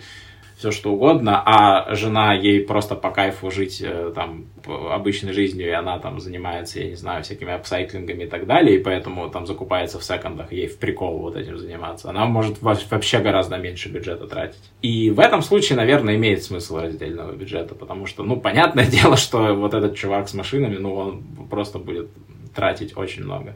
все 0.58 0.72
что 0.72 0.92
угодно, 0.92 1.40
а 1.46 1.94
жена 1.94 2.34
ей 2.34 2.60
просто 2.64 2.96
по 2.96 3.12
кайфу 3.12 3.48
жить 3.48 3.80
э, 3.80 4.10
там 4.12 4.46
обычной 4.66 5.32
жизнью, 5.32 5.68
и 5.68 5.70
она 5.70 6.00
там 6.00 6.18
занимается, 6.18 6.80
я 6.80 6.88
не 6.88 6.96
знаю, 6.96 7.22
всякими 7.22 7.52
апсайклингами 7.52 8.24
и 8.24 8.26
так 8.26 8.44
далее, 8.46 8.76
и 8.76 8.82
поэтому 8.82 9.30
там 9.30 9.46
закупается 9.46 10.00
в 10.00 10.04
секондах, 10.04 10.52
ей 10.52 10.66
в 10.66 10.76
прикол 10.78 11.18
вот 11.18 11.36
этим 11.36 11.58
заниматься. 11.58 12.10
Она 12.10 12.26
может 12.26 12.60
вообще 12.60 13.20
гораздо 13.20 13.56
меньше 13.56 13.88
бюджета 13.88 14.26
тратить. 14.26 14.72
И 14.82 15.10
в 15.10 15.20
этом 15.20 15.42
случае, 15.42 15.76
наверное, 15.76 16.16
имеет 16.16 16.42
смысл 16.42 16.78
раздельного 16.78 17.30
бюджета, 17.32 17.76
потому 17.76 18.06
что, 18.06 18.24
ну, 18.24 18.40
понятное 18.40 18.86
дело, 18.90 19.16
что 19.16 19.54
вот 19.54 19.74
этот 19.74 19.94
чувак 19.94 20.28
с 20.28 20.34
машинами, 20.34 20.76
ну, 20.76 20.92
он 20.92 21.22
просто 21.48 21.78
будет 21.78 22.08
тратить 22.52 22.96
очень 22.96 23.22
много. 23.22 23.54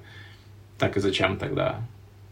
Так 0.79 0.97
и 0.97 1.01
зачем 1.01 1.37
тогда 1.37 1.81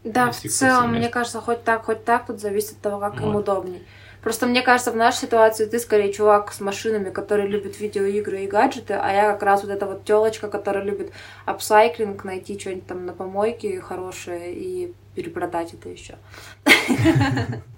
Да, 0.05 0.31
в 0.31 0.37
целом, 0.37 0.93
мне 0.93 1.09
кажется, 1.09 1.41
хоть 1.41 1.65
так, 1.65 1.83
хоть 1.83 2.05
так, 2.05 2.27
тут 2.27 2.39
зависит 2.39 2.71
от 2.71 2.79
того, 2.79 2.99
как 3.01 3.19
вот. 3.19 3.27
им 3.27 3.35
удобней. 3.35 3.81
Просто 4.21 4.45
мне 4.45 4.61
кажется, 4.61 4.91
в 4.91 4.95
нашей 4.95 5.21
ситуации 5.21 5.65
ты 5.65 5.79
скорее 5.79 6.13
чувак 6.13 6.53
с 6.53 6.59
машинами, 6.59 7.09
который 7.09 7.47
любит 7.47 7.79
видеоигры 7.79 8.43
и 8.43 8.47
гаджеты, 8.47 8.93
а 8.93 9.11
я 9.11 9.31
как 9.33 9.43
раз 9.43 9.63
вот 9.63 9.71
эта 9.71 9.85
вот 9.85 10.05
телочка, 10.05 10.47
которая 10.47 10.83
любит 10.83 11.11
апсайклинг, 11.45 12.23
найти 12.23 12.59
что-нибудь 12.59 12.87
там 12.87 13.05
на 13.05 13.13
помойке 13.13 13.81
хорошее 13.81 14.53
и 14.53 14.93
перепродать 15.15 15.73
это 15.73 15.89
еще. 15.89 16.15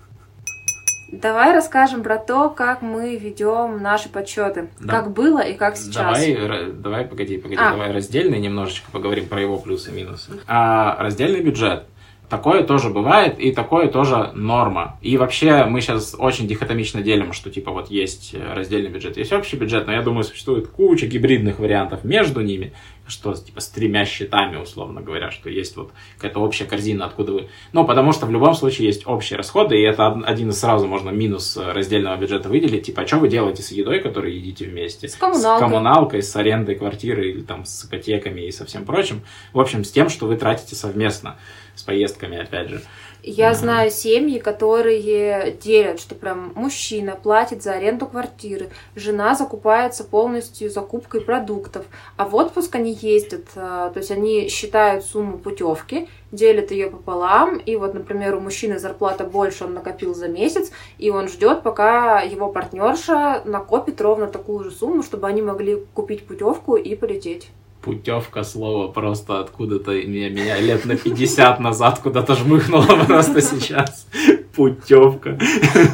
Давай 1.13 1.53
расскажем 1.53 2.01
про 2.01 2.17
то, 2.17 2.49
как 2.49 2.81
мы 2.81 3.15
ведем 3.17 3.83
наши 3.83 4.09
подсчеты. 4.09 4.69
Да. 4.79 4.93
Как 4.93 5.11
было 5.13 5.41
и 5.41 5.53
как 5.53 5.77
сейчас. 5.77 5.93
Давай, 5.93 6.71
давай, 6.71 7.05
погоди, 7.05 7.37
погоди, 7.37 7.61
а. 7.61 7.69
давай 7.69 7.91
раздельный 7.91 8.39
немножечко 8.39 8.89
поговорим 8.91 9.27
про 9.27 9.39
его 9.39 9.59
плюсы 9.59 9.91
и 9.91 9.93
минусы. 9.93 10.31
А, 10.47 10.97
раздельный 10.99 11.41
бюджет. 11.41 11.83
Такое 12.29 12.63
тоже 12.63 12.89
бывает, 12.89 13.37
и 13.37 13.51
такое 13.51 13.87
тоже 13.87 14.31
норма. 14.33 14.97
И 15.01 15.17
вообще 15.17 15.65
мы 15.65 15.81
сейчас 15.81 16.15
очень 16.17 16.47
дихотомично 16.47 17.01
делим, 17.01 17.31
что 17.31 17.51
типа 17.51 17.71
вот 17.71 17.91
есть 17.91 18.33
раздельный 18.33 18.89
бюджет, 18.89 19.17
есть 19.17 19.31
общий 19.31 19.55
бюджет, 19.55 19.85
но 19.85 19.93
я 19.93 20.01
думаю, 20.01 20.23
существует 20.23 20.67
куча 20.67 21.05
гибридных 21.05 21.59
вариантов 21.59 22.03
между 22.03 22.41
ними, 22.41 22.73
что 23.05 23.33
типа 23.33 23.59
с 23.59 23.67
тремя 23.67 24.05
счетами, 24.05 24.55
условно 24.55 25.01
говоря, 25.01 25.29
что 25.29 25.49
есть 25.49 25.75
вот 25.75 25.91
какая-то 26.15 26.39
общая 26.39 26.65
корзина, 26.65 27.05
откуда 27.05 27.33
вы... 27.33 27.49
Ну, 27.73 27.85
потому 27.85 28.13
что 28.13 28.25
в 28.25 28.31
любом 28.31 28.55
случае 28.55 28.87
есть 28.87 29.05
общие 29.05 29.37
расходы, 29.37 29.77
и 29.77 29.81
это 29.81 30.07
один 30.25 30.49
из 30.49 30.59
сразу 30.59 30.87
можно 30.87 31.09
минус 31.09 31.57
раздельного 31.57 32.17
бюджета 32.17 32.49
выделить, 32.49 32.85
типа, 32.85 33.01
а 33.01 33.07
что 33.07 33.17
вы 33.17 33.27
делаете 33.27 33.61
с 33.61 33.71
едой, 33.71 33.99
которую 33.99 34.33
едите 34.33 34.65
вместе? 34.65 35.07
С 35.07 35.15
коммуналкой. 35.15 35.57
С 35.57 35.59
коммуналкой, 35.59 36.23
с 36.23 36.35
арендой 36.35 36.75
квартиры 36.75 37.29
или 37.29 37.41
там 37.41 37.65
с 37.65 37.85
ипотеками 37.85 38.41
и 38.41 38.51
со 38.51 38.65
всем 38.65 38.85
прочим. 38.85 39.21
В 39.51 39.59
общем, 39.59 39.83
с 39.83 39.91
тем, 39.91 40.09
что 40.09 40.25
вы 40.25 40.37
тратите 40.37 40.75
совместно 40.75 41.37
с 41.75 41.83
поездками, 41.83 42.41
опять 42.41 42.69
же. 42.69 42.81
Я 43.25 43.51
mm. 43.51 43.55
знаю 43.55 43.89
семьи, 43.89 44.37
которые 44.37 45.51
делят, 45.53 46.01
что 46.01 46.13
прям 46.13 46.51
мужчина 46.55 47.15
платит 47.15 47.63
за 47.63 47.73
аренду 47.73 48.05
квартиры, 48.05 48.69
жена 48.95 49.33
закупается 49.33 50.03
полностью 50.03 50.69
закупкой 50.69 51.21
продуктов, 51.21 51.85
а 52.17 52.25
в 52.25 52.35
отпуск 52.35 52.75
они 52.75 52.91
ездят, 52.91 53.45
э, 53.55 53.91
то 53.93 53.93
есть 53.95 54.11
они 54.11 54.49
считают 54.49 55.05
сумму 55.05 55.37
путевки, 55.37 56.09
делят 56.33 56.71
ее 56.71 56.89
пополам, 56.89 57.59
и 57.59 57.77
вот, 57.77 57.93
например, 57.93 58.35
у 58.35 58.41
мужчины 58.41 58.77
зарплата 58.77 59.23
больше, 59.23 59.63
он 59.63 59.73
накопил 59.73 60.13
за 60.13 60.27
месяц, 60.27 60.71
и 60.97 61.09
он 61.09 61.29
ждет, 61.29 61.63
пока 61.63 62.19
его 62.19 62.51
партнерша 62.51 63.41
накопит 63.45 64.01
ровно 64.01 64.27
такую 64.27 64.65
же 64.65 64.71
сумму, 64.71 65.01
чтобы 65.01 65.27
они 65.27 65.41
могли 65.41 65.77
купить 65.93 66.27
путевку 66.27 66.75
и 66.75 66.93
полететь 66.95 67.51
путевка 67.83 68.43
слово 68.43 68.87
просто 68.87 69.39
откуда-то 69.39 69.91
меня, 69.91 70.29
меня 70.29 70.59
лет 70.59 70.85
на 70.85 70.95
50 70.95 71.59
назад 71.59 71.99
куда-то 71.99 72.35
жмыхнуло 72.35 73.03
просто 73.05 73.41
сейчас. 73.41 74.07
Путевка. 74.55 75.37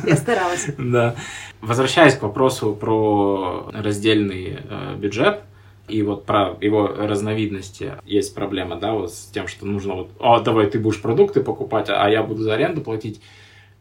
Я 0.05 0.15
старалась. 0.15 0.67
Да. 0.77 1.15
Возвращаясь 1.61 2.15
к 2.15 2.21
вопросу 2.21 2.73
про 2.73 3.69
раздельный 3.73 4.59
э, 4.63 4.95
бюджет, 4.95 5.41
и 5.87 6.03
вот 6.03 6.25
про 6.25 6.55
его 6.61 6.87
разновидности 6.87 7.93
есть 8.05 8.35
проблема, 8.35 8.75
да, 8.75 8.93
вот 8.93 9.11
с 9.11 9.25
тем, 9.25 9.47
что 9.47 9.65
нужно 9.65 9.95
вот, 9.95 10.11
о, 10.19 10.39
давай 10.39 10.67
ты 10.67 10.79
будешь 10.79 11.01
продукты 11.01 11.41
покупать, 11.41 11.89
а 11.89 12.07
я 12.09 12.21
буду 12.21 12.43
за 12.43 12.53
аренду 12.53 12.81
платить. 12.81 13.21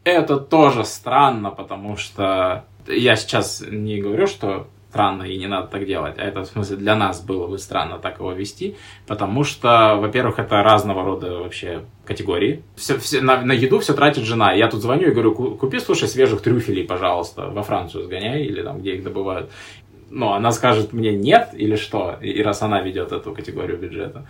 Это 0.03 0.37
тоже 0.37 0.85
странно, 0.85 1.51
потому 1.51 1.97
что 1.97 2.65
я 2.87 3.15
сейчас 3.15 3.63
не 3.69 4.01
говорю, 4.01 4.25
что 4.27 4.67
странно 4.89 5.23
и 5.23 5.37
не 5.37 5.47
надо 5.47 5.67
так 5.67 5.85
делать. 5.85 6.15
А 6.17 6.23
это, 6.23 6.41
в 6.41 6.47
смысле, 6.47 6.77
для 6.77 6.95
нас 6.95 7.21
было 7.21 7.47
бы 7.47 7.59
странно 7.59 7.99
так 7.99 8.19
его 8.19 8.31
вести, 8.31 8.75
потому 9.07 9.43
что, 9.43 9.97
во-первых, 9.97 10.39
это 10.39 10.63
разного 10.63 11.03
рода 11.03 11.37
вообще 11.37 11.83
категории. 12.05 12.63
Все, 12.75 12.97
все, 12.97 13.21
на, 13.21 13.41
на 13.41 13.51
еду 13.51 13.79
все 13.79 13.93
тратит 13.93 14.23
жена. 14.23 14.51
Я 14.53 14.67
тут 14.67 14.81
звоню 14.81 15.09
и 15.09 15.11
говорю, 15.11 15.33
купи, 15.33 15.79
слушай, 15.79 16.07
свежих 16.07 16.41
трюфелей, 16.41 16.85
пожалуйста, 16.85 17.47
во 17.47 17.61
Францию 17.61 18.03
сгоняй 18.03 18.43
или 18.43 18.63
там, 18.63 18.79
где 18.79 18.95
их 18.95 19.03
добывают. 19.03 19.51
Ну, 20.09 20.33
она 20.33 20.51
скажет 20.51 20.91
мне 20.91 21.15
нет 21.15 21.49
или 21.53 21.75
что, 21.75 22.17
и 22.19 22.41
раз 22.41 22.63
она 22.63 22.81
ведет 22.81 23.11
эту 23.11 23.31
категорию 23.31 23.77
бюджета. 23.77 24.25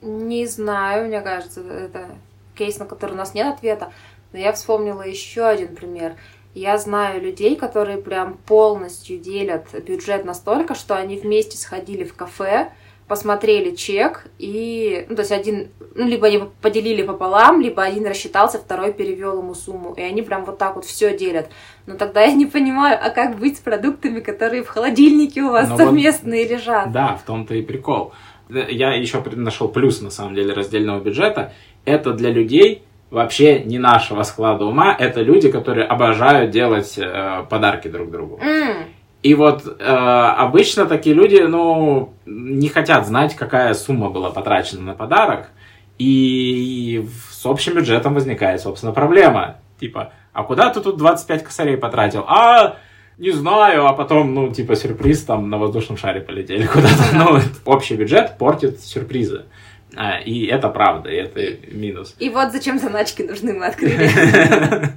Не 0.00 0.46
знаю, 0.46 1.08
мне 1.08 1.20
кажется, 1.20 1.60
это 1.60 2.10
кейс, 2.56 2.78
на 2.78 2.86
который 2.86 3.12
у 3.12 3.16
нас 3.16 3.34
нет 3.34 3.54
ответа. 3.54 3.92
Но 4.32 4.38
я 4.38 4.52
вспомнила 4.52 5.02
еще 5.02 5.44
один 5.44 5.74
пример. 5.74 6.14
Я 6.54 6.78
знаю 6.78 7.22
людей, 7.22 7.56
которые 7.56 7.98
прям 7.98 8.38
полностью 8.46 9.18
делят 9.18 9.66
бюджет 9.86 10.24
настолько, 10.24 10.74
что 10.74 10.96
они 10.96 11.16
вместе 11.16 11.56
сходили 11.56 12.04
в 12.04 12.14
кафе, 12.14 12.72
посмотрели 13.08 13.74
чек 13.74 14.26
и, 14.38 15.06
ну, 15.08 15.16
то 15.16 15.22
есть 15.22 15.32
один, 15.32 15.68
ну, 15.94 16.06
либо 16.06 16.26
они 16.26 16.42
поделили 16.60 17.02
пополам, 17.02 17.60
либо 17.60 17.82
один 17.82 18.06
рассчитался, 18.06 18.58
второй 18.58 18.92
перевел 18.92 19.38
ему 19.38 19.54
сумму, 19.54 19.94
и 19.94 20.02
они 20.02 20.22
прям 20.22 20.44
вот 20.44 20.58
так 20.58 20.76
вот 20.76 20.84
все 20.84 21.16
делят. 21.16 21.48
Но 21.86 21.96
тогда 21.96 22.22
я 22.22 22.32
не 22.32 22.46
понимаю, 22.46 22.98
а 23.02 23.10
как 23.10 23.38
быть 23.38 23.56
с 23.56 23.60
продуктами, 23.60 24.20
которые 24.20 24.62
в 24.62 24.68
холодильнике 24.68 25.42
у 25.42 25.50
вас 25.50 25.68
Но 25.68 25.78
ну 25.78 25.84
совместные 25.84 26.44
вот, 26.44 26.52
лежат? 26.52 26.92
Да, 26.92 27.16
в 27.16 27.24
том-то 27.24 27.54
и 27.54 27.62
прикол. 27.62 28.12
Я 28.50 28.92
еще 28.94 29.22
нашел 29.32 29.68
плюс, 29.68 30.00
на 30.00 30.10
самом 30.10 30.34
деле, 30.34 30.52
раздельного 30.52 31.00
бюджета. 31.00 31.52
Это 31.84 32.12
для 32.12 32.30
людей, 32.30 32.82
вообще 33.10 33.60
не 33.60 33.78
нашего 33.78 34.22
склада 34.22 34.64
ума. 34.64 34.94
Это 34.98 35.22
люди, 35.22 35.50
которые 35.50 35.86
обожают 35.86 36.50
делать 36.50 36.98
э, 36.98 37.44
подарки 37.48 37.88
друг 37.88 38.10
другу. 38.10 38.40
Mm. 38.42 38.84
И 39.22 39.34
вот 39.34 39.64
э, 39.66 39.82
обычно 39.82 40.86
такие 40.86 41.14
люди, 41.14 41.36
ну, 41.36 42.14
не 42.26 42.68
хотят 42.68 43.06
знать, 43.06 43.34
какая 43.34 43.74
сумма 43.74 44.10
была 44.10 44.30
потрачена 44.30 44.82
на 44.82 44.94
подарок. 44.94 45.50
И 45.98 47.04
с 47.30 47.44
общим 47.44 47.74
бюджетом 47.74 48.14
возникает, 48.14 48.60
собственно, 48.60 48.92
проблема. 48.92 49.56
Типа, 49.80 50.12
а 50.32 50.44
куда 50.44 50.70
ты 50.70 50.80
тут 50.80 50.96
25 50.98 51.42
косарей 51.42 51.76
потратил? 51.76 52.24
А, 52.28 52.76
не 53.16 53.32
знаю, 53.32 53.86
а 53.86 53.92
потом, 53.92 54.32
ну, 54.34 54.52
типа, 54.52 54.76
сюрприз 54.76 55.24
там 55.24 55.50
на 55.50 55.58
воздушном 55.58 55.98
шаре 55.98 56.20
полетели 56.20 56.66
куда-то. 56.66 57.04
Ну, 57.14 57.40
общий 57.64 57.96
бюджет 57.96 58.38
портит 58.38 58.80
сюрпризы. 58.80 59.46
А, 59.96 60.18
и 60.18 60.44
это 60.44 60.68
правда, 60.68 61.08
и 61.10 61.16
это 61.16 61.40
минус. 61.72 62.14
И 62.18 62.28
вот 62.28 62.52
зачем 62.52 62.78
заначки 62.78 63.22
нужны, 63.22 63.54
мы 63.54 63.66
открыли. 63.66 64.10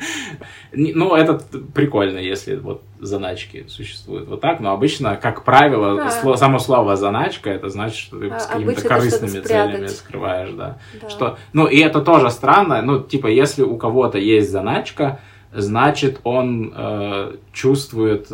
Ну, 0.74 1.16
это 1.16 1.42
прикольно, 1.74 2.18
если 2.18 2.56
вот 2.56 2.82
заначки 2.98 3.66
существуют 3.68 4.30
вот 4.30 4.40
так, 4.40 4.62
но 4.62 4.72
обычно, 4.72 5.18
как 5.18 5.44
правило, 5.44 6.10
само 6.38 6.60
слово 6.60 6.96
заначка, 6.96 7.50
это 7.50 7.68
значит, 7.68 7.98
что 7.98 8.18
ты 8.20 8.30
с 8.40 8.46
какими-то 8.46 8.88
корыстными 8.88 9.42
целями 9.42 9.88
скрываешь, 9.88 10.52
да. 10.52 10.78
Что, 11.10 11.38
ну, 11.52 11.68
и 11.68 11.78
это 11.80 12.00
тоже 12.00 12.30
странно, 12.30 12.82
ну, 12.82 13.02
типа, 13.02 13.28
если 13.28 13.64
у 13.64 13.76
кого-то 13.76 14.18
есть 14.18 14.50
заначка, 14.50 15.20
значит, 15.52 16.22
он 16.24 16.74
э, 16.74 17.36
чувствует... 17.52 18.28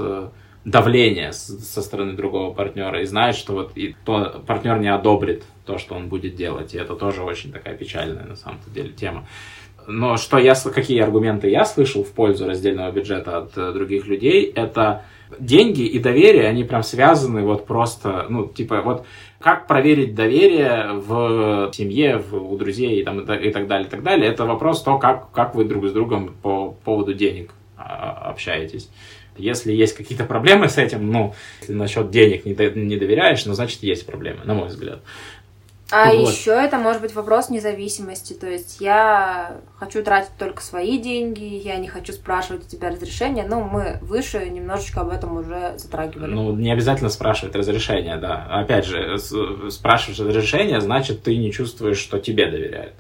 Давление 0.68 1.32
со 1.32 1.82
стороны 1.82 2.12
другого 2.12 2.54
партнера 2.54 3.02
и 3.02 3.06
знает, 3.06 3.38
что 3.38 3.54
вот 3.54 3.72
и 3.76 3.96
то 4.04 4.44
партнер 4.46 4.78
не 4.80 4.94
одобрит 4.94 5.44
то, 5.66 5.78
что 5.78 5.96
он 5.96 6.10
будет 6.10 6.36
делать. 6.36 6.74
И 6.74 6.78
это 6.78 6.96
тоже 6.96 7.24
очень 7.24 7.54
такая 7.54 7.76
печальная 7.76 8.26
на 8.26 8.36
самом 8.36 8.60
деле 8.74 8.90
тема. 8.90 9.26
Но 9.88 10.18
что 10.18 10.38
я, 10.38 10.54
какие 10.56 11.00
аргументы 11.00 11.50
я 11.50 11.64
слышал 11.64 12.04
в 12.04 12.12
пользу 12.12 12.46
раздельного 12.46 12.92
бюджета 12.92 13.38
от 13.38 13.58
э, 13.58 13.72
других 13.72 14.06
людей, 14.08 14.52
это 14.54 15.06
деньги 15.40 15.84
и 15.84 16.00
доверие, 16.00 16.48
они 16.48 16.66
прям 16.66 16.84
связаны 16.84 17.44
вот 17.44 17.66
просто, 17.66 18.26
ну, 18.30 18.48
типа, 18.48 18.82
вот 18.82 19.06
как 19.40 19.68
проверить 19.68 20.16
доверие 20.16 20.92
в 20.92 21.72
семье, 21.74 22.18
в, 22.18 22.36
у 22.36 22.58
друзей 22.58 23.00
и, 23.00 23.04
там, 23.04 23.22
и 23.22 23.52
так 23.52 23.68
далее, 23.68 23.88
и 23.88 23.90
так 23.90 24.04
далее. 24.04 24.30
Это 24.30 24.46
вопрос 24.46 24.84
то, 24.84 24.98
как, 24.98 25.32
как 25.32 25.56
вы 25.56 25.64
друг 25.64 25.88
с 25.88 25.94
другом 25.94 26.36
по 26.42 26.72
поводу 26.84 27.14
денег 27.14 27.52
а, 27.78 28.30
общаетесь. 28.30 28.90
Если 29.38 29.72
есть 29.72 29.96
какие-то 29.96 30.26
проблемы 30.26 30.70
с 30.70 30.78
этим, 30.78 31.12
ну, 31.12 31.34
если 31.62 31.74
насчет 31.74 32.12
денег 32.12 32.46
не, 32.46 32.54
не 32.54 32.98
доверяешь, 32.98 33.46
ну, 33.46 33.54
значит, 33.54 33.84
есть 33.84 34.06
проблемы, 34.06 34.44
на 34.46 34.54
мой 34.54 34.68
взгляд. 34.68 35.00
А 35.90 36.12
вот. 36.12 36.32
еще 36.32 36.52
это 36.52 36.78
может 36.78 37.02
быть 37.02 37.16
вопрос 37.16 37.50
независимости. 37.50 38.34
То 38.34 38.48
есть 38.48 38.82
я 38.82 39.58
хочу 39.78 40.04
тратить 40.04 40.32
только 40.38 40.62
свои 40.62 40.98
деньги, 40.98 41.44
я 41.44 41.78
не 41.78 41.88
хочу 41.88 42.12
спрашивать 42.12 42.66
у 42.66 42.70
тебя 42.70 42.90
разрешения. 42.90 43.46
Ну, 43.48 43.64
мы 43.64 44.00
выше 44.02 44.50
немножечко 44.50 45.02
об 45.02 45.10
этом 45.10 45.38
уже 45.38 45.76
затрагивали. 45.78 46.34
Ну, 46.34 46.54
не 46.54 46.72
обязательно 46.72 47.10
спрашивать 47.10 47.56
разрешения, 47.56 48.18
да. 48.18 48.48
Опять 48.50 48.86
же, 48.86 49.18
спрашиваешь 49.70 50.20
разрешение, 50.20 50.82
значит, 50.82 51.24
ты 51.24 51.38
не 51.38 51.54
чувствуешь, 51.54 52.00
что 52.00 52.20
тебе 52.20 52.52
доверяют 52.52 52.96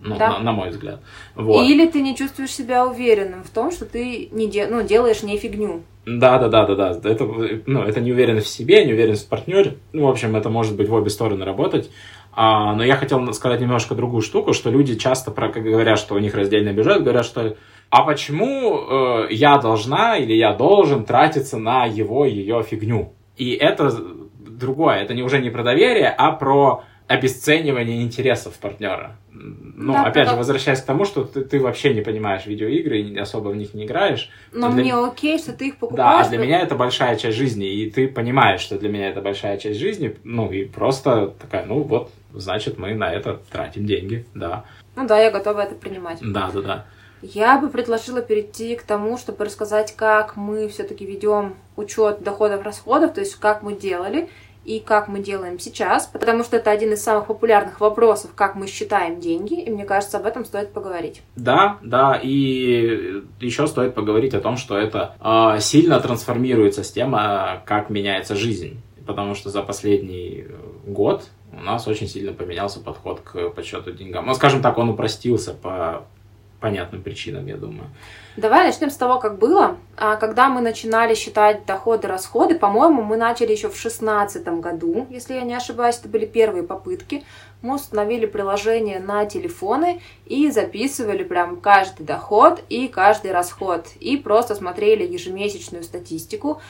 ну, 0.00 0.16
да. 0.18 0.32
на, 0.32 0.38
на 0.40 0.52
мой 0.52 0.70
взгляд. 0.70 1.00
Вот. 1.34 1.66
Или 1.66 1.86
ты 1.86 2.02
не 2.02 2.16
чувствуешь 2.16 2.50
себя 2.50 2.86
уверенным 2.86 3.42
в 3.44 3.50
том, 3.50 3.70
что 3.70 3.84
ты 3.84 4.28
не 4.32 4.48
де, 4.48 4.66
ну, 4.66 4.82
делаешь 4.82 5.22
не 5.22 5.36
фигню. 5.38 5.82
Да, 6.06 6.38
да, 6.38 6.48
да, 6.48 6.66
да, 6.66 6.94
да. 6.94 7.10
Это, 7.10 7.24
ну, 7.66 7.82
это 7.82 8.00
неуверенность 8.00 8.46
в 8.46 8.50
себе, 8.50 8.84
неуверенность 8.84 9.26
в 9.26 9.28
партнере. 9.28 9.78
Ну, 9.92 10.06
в 10.06 10.08
общем, 10.08 10.36
это 10.36 10.48
может 10.50 10.76
быть 10.76 10.88
в 10.88 10.94
обе 10.94 11.10
стороны 11.10 11.44
работать. 11.44 11.90
А, 12.32 12.74
но 12.74 12.84
я 12.84 12.96
хотел 12.96 13.32
сказать 13.32 13.60
немножко 13.60 13.94
другую 13.94 14.22
штуку, 14.22 14.52
что 14.52 14.70
люди 14.70 14.96
часто, 14.96 15.30
про, 15.30 15.48
как 15.48 15.62
говорят, 15.62 15.98
что 15.98 16.14
у 16.14 16.18
них 16.18 16.34
раздельный 16.34 16.74
бюджет, 16.74 17.02
говорят, 17.02 17.24
что 17.24 17.56
а 17.88 18.02
почему 18.02 18.78
э, 18.78 19.28
я 19.30 19.58
должна 19.58 20.18
или 20.18 20.34
я 20.34 20.52
должен 20.52 21.04
тратиться 21.04 21.56
на 21.56 21.86
его, 21.86 22.24
ее 22.24 22.62
фигню? 22.62 23.14
И 23.36 23.52
это 23.52 23.90
другое, 24.38 24.96
это 24.96 25.14
не 25.14 25.22
уже 25.22 25.40
не 25.40 25.50
про 25.50 25.62
доверие, 25.62 26.08
а 26.08 26.32
про 26.32 26.84
обесценивание 27.08 28.02
интересов 28.02 28.54
партнера. 28.58 29.16
Ну, 29.30 29.92
Да, 29.92 30.02
опять 30.02 30.24
же, 30.24 30.30
потом- 30.30 30.38
возвращаясь 30.38 30.80
к 30.80 30.84
тому, 30.86 31.04
что 31.04 31.24
ты, 31.24 31.42
ты 31.42 31.60
вообще 31.60 31.94
не 31.94 32.00
понимаешь 32.00 32.46
видеоигры 32.46 33.00
и 33.00 33.16
особо 33.18 33.50
в 33.50 33.56
них 33.56 33.74
не 33.74 33.84
играешь. 33.84 34.30
Но 34.52 34.70
для- 34.72 34.82
мне 34.82 34.94
окей, 34.94 35.38
что 35.38 35.52
ты 35.52 35.68
их 35.68 35.74
Да, 35.74 35.78
покупаешь. 35.80 36.26
а 36.26 36.28
для 36.30 36.38
меня 36.38 36.60
это 36.60 36.74
большая 36.74 37.16
часть 37.16 37.36
жизни, 37.36 37.66
и 37.68 37.90
ты 37.90 38.08
понимаешь, 38.08 38.60
что 38.60 38.78
для 38.78 38.88
меня 38.88 39.08
это 39.10 39.20
большая 39.20 39.58
часть 39.58 39.78
жизни, 39.78 40.16
ну, 40.24 40.50
и 40.50 40.64
просто 40.64 41.28
такая, 41.40 41.64
ну, 41.66 41.82
вот, 41.82 42.10
значит, 42.34 42.78
мы 42.78 42.94
на 42.94 43.12
это 43.12 43.40
тратим 43.52 43.86
деньги, 43.86 44.24
да. 44.34 44.64
Ну 44.96 45.06
да, 45.06 45.20
я 45.20 45.30
готова 45.30 45.60
это 45.60 45.74
принимать. 45.74 46.18
Да, 46.22 46.50
да, 46.52 46.62
да. 46.62 46.86
Я 47.22 47.58
бы 47.58 47.68
предложила 47.70 48.20
перейти 48.20 48.76
к 48.76 48.82
тому, 48.82 49.16
чтобы 49.16 49.44
рассказать, 49.44 49.94
как 49.96 50.36
мы 50.36 50.68
все-таки 50.68 51.04
ведем 51.06 51.54
учет 51.76 52.22
доходов-расходов, 52.22 53.14
то 53.14 53.20
есть 53.20 53.36
как 53.36 53.62
мы 53.62 53.74
делали 53.74 54.28
и 54.66 54.80
как 54.80 55.06
мы 55.08 55.20
делаем 55.20 55.58
сейчас, 55.58 56.06
потому 56.06 56.42
что 56.42 56.56
это 56.56 56.70
один 56.70 56.92
из 56.92 57.02
самых 57.02 57.26
популярных 57.26 57.80
вопросов, 57.80 58.32
как 58.34 58.56
мы 58.56 58.66
считаем 58.66 59.20
деньги, 59.20 59.54
и 59.54 59.70
мне 59.70 59.84
кажется, 59.84 60.18
об 60.18 60.26
этом 60.26 60.44
стоит 60.44 60.72
поговорить. 60.72 61.22
Да, 61.36 61.78
да, 61.82 62.18
и 62.20 63.22
еще 63.40 63.66
стоит 63.68 63.94
поговорить 63.94 64.34
о 64.34 64.40
том, 64.40 64.56
что 64.56 64.76
это 64.76 65.14
э, 65.20 65.60
сильно 65.60 66.00
трансформируется 66.00 66.82
с 66.82 66.90
тем, 66.90 67.14
а, 67.14 67.62
как 67.64 67.90
меняется 67.90 68.34
жизнь. 68.34 68.80
Потому 69.06 69.36
что 69.36 69.50
за 69.50 69.62
последний 69.62 70.46
год 70.84 71.22
у 71.52 71.62
нас 71.62 71.86
очень 71.86 72.08
сильно 72.08 72.32
поменялся 72.32 72.80
подход 72.80 73.20
к 73.20 73.50
подсчету 73.50 73.92
деньгам. 73.92 74.26
Ну, 74.26 74.34
скажем 74.34 74.62
так, 74.62 74.78
он 74.78 74.88
упростился 74.88 75.54
по 75.54 76.06
понятным 76.66 77.02
причинам, 77.02 77.46
я 77.46 77.56
думаю. 77.56 77.88
Давай 78.36 78.66
начнем 78.66 78.90
с 78.90 78.96
того, 78.96 79.18
как 79.18 79.38
было. 79.38 79.76
А, 79.96 80.16
Когда 80.16 80.48
мы 80.48 80.60
начинали 80.60 81.14
считать 81.14 81.64
доходы-расходы, 81.64 82.58
по-моему, 82.58 83.02
мы 83.02 83.16
начали 83.16 83.52
еще 83.52 83.68
в 83.68 83.80
2016 83.80 84.46
году, 84.60 85.06
если 85.08 85.34
я 85.34 85.42
не 85.42 85.54
ошибаюсь, 85.54 85.98
это 85.98 86.08
были 86.08 86.26
первые 86.26 86.64
попытки. 86.64 87.22
Мы 87.62 87.76
установили 87.76 88.26
приложение 88.26 88.98
на 88.98 89.24
телефоны 89.26 90.00
и 90.26 90.50
записывали 90.50 91.22
прям 91.22 91.60
каждый 91.60 92.04
доход 92.04 92.60
и 92.68 92.88
каждый 92.88 93.30
расход. 93.30 93.86
И 94.00 94.16
просто 94.16 94.54
смотрели 94.54 95.06
ежемесячную 95.06 95.84
статистику, 95.84 96.60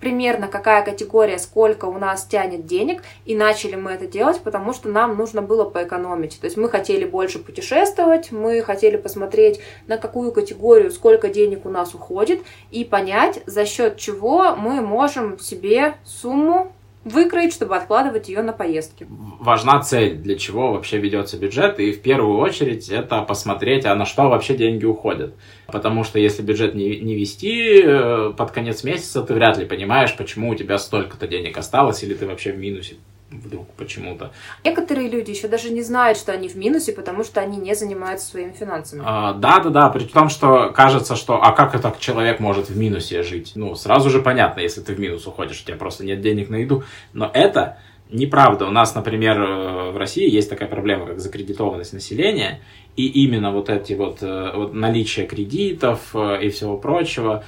примерно 0.00 0.48
какая 0.48 0.84
категория, 0.84 1.38
сколько 1.38 1.86
у 1.86 1.98
нас 1.98 2.24
тянет 2.24 2.66
денег, 2.66 3.02
и 3.24 3.34
начали 3.34 3.76
мы 3.76 3.92
это 3.92 4.06
делать, 4.06 4.40
потому 4.40 4.72
что 4.72 4.88
нам 4.88 5.16
нужно 5.16 5.42
было 5.42 5.64
поэкономить. 5.64 6.38
То 6.40 6.46
есть 6.46 6.56
мы 6.56 6.68
хотели 6.68 7.04
больше 7.04 7.38
путешествовать, 7.38 8.30
мы 8.30 8.60
хотели 8.62 8.96
посмотреть, 8.96 9.60
на 9.86 9.96
какую 9.96 10.32
категорию 10.32 10.90
сколько 10.90 11.28
денег 11.28 11.66
у 11.66 11.70
нас 11.70 11.94
уходит, 11.94 12.40
и 12.70 12.84
понять, 12.84 13.40
за 13.46 13.64
счет 13.64 13.96
чего 13.96 14.54
мы 14.56 14.80
можем 14.80 15.38
себе 15.38 15.94
сумму 16.04 16.72
выкроить, 17.06 17.54
чтобы 17.54 17.76
откладывать 17.76 18.28
ее 18.28 18.42
на 18.42 18.52
поездки. 18.52 19.06
Важна 19.08 19.80
цель, 19.80 20.16
для 20.16 20.36
чего 20.36 20.72
вообще 20.72 20.98
ведется 20.98 21.38
бюджет, 21.38 21.78
и 21.78 21.92
в 21.92 22.02
первую 22.02 22.38
очередь 22.38 22.88
это 22.88 23.22
посмотреть, 23.22 23.86
а 23.86 23.94
на 23.94 24.04
что 24.04 24.28
вообще 24.28 24.56
деньги 24.56 24.84
уходят. 24.84 25.34
Потому 25.68 26.02
что 26.02 26.18
если 26.18 26.42
бюджет 26.42 26.74
не, 26.74 26.98
не 26.98 27.14
вести, 27.14 27.80
э, 27.80 28.32
под 28.36 28.50
конец 28.50 28.82
месяца 28.82 29.22
ты 29.22 29.34
вряд 29.34 29.56
ли 29.56 29.64
понимаешь, 29.64 30.16
почему 30.16 30.50
у 30.50 30.54
тебя 30.56 30.78
столько-то 30.78 31.28
денег 31.28 31.56
осталось, 31.56 32.02
или 32.02 32.14
ты 32.14 32.26
вообще 32.26 32.52
в 32.52 32.58
минусе 32.58 32.96
вдруг 33.30 33.68
почему-то. 33.72 34.30
Некоторые 34.64 35.08
люди 35.08 35.30
еще 35.30 35.48
даже 35.48 35.70
не 35.70 35.82
знают, 35.82 36.16
что 36.18 36.32
они 36.32 36.48
в 36.48 36.56
минусе, 36.56 36.92
потому 36.92 37.24
что 37.24 37.40
они 37.40 37.58
не 37.58 37.74
занимаются 37.74 38.28
своими 38.28 38.52
финансами. 38.52 39.02
А, 39.04 39.32
Да, 39.32 39.58
да, 39.60 39.70
да, 39.70 39.88
при 39.88 40.04
том, 40.04 40.28
что 40.28 40.70
кажется, 40.70 41.16
что 41.16 41.42
а 41.42 41.52
как 41.52 41.74
это 41.74 41.94
человек 41.98 42.40
может 42.40 42.68
в 42.68 42.76
минусе 42.76 43.22
жить? 43.22 43.52
Ну, 43.54 43.74
сразу 43.74 44.10
же 44.10 44.20
понятно, 44.20 44.60
если 44.60 44.80
ты 44.80 44.94
в 44.94 45.00
минус 45.00 45.26
уходишь, 45.26 45.60
у 45.60 45.66
тебя 45.66 45.76
просто 45.76 46.04
нет 46.04 46.20
денег 46.20 46.48
на 46.50 46.56
еду. 46.56 46.84
Но 47.12 47.30
это 47.32 47.78
неправда. 48.10 48.66
У 48.66 48.70
нас, 48.70 48.94
например, 48.94 49.40
э, 49.40 49.90
в 49.90 49.96
России 49.96 50.30
есть 50.30 50.48
такая 50.48 50.68
проблема, 50.68 51.06
как 51.06 51.20
закредитованность 51.20 51.92
населения, 51.92 52.60
и 52.96 53.06
именно 53.24 53.50
вот 53.50 53.68
эти 53.68 53.94
вот, 53.94 54.18
э, 54.22 54.52
вот 54.54 54.72
наличие 54.72 55.26
кредитов 55.26 56.14
э, 56.14 56.44
и 56.44 56.50
всего 56.50 56.76
прочего 56.76 57.44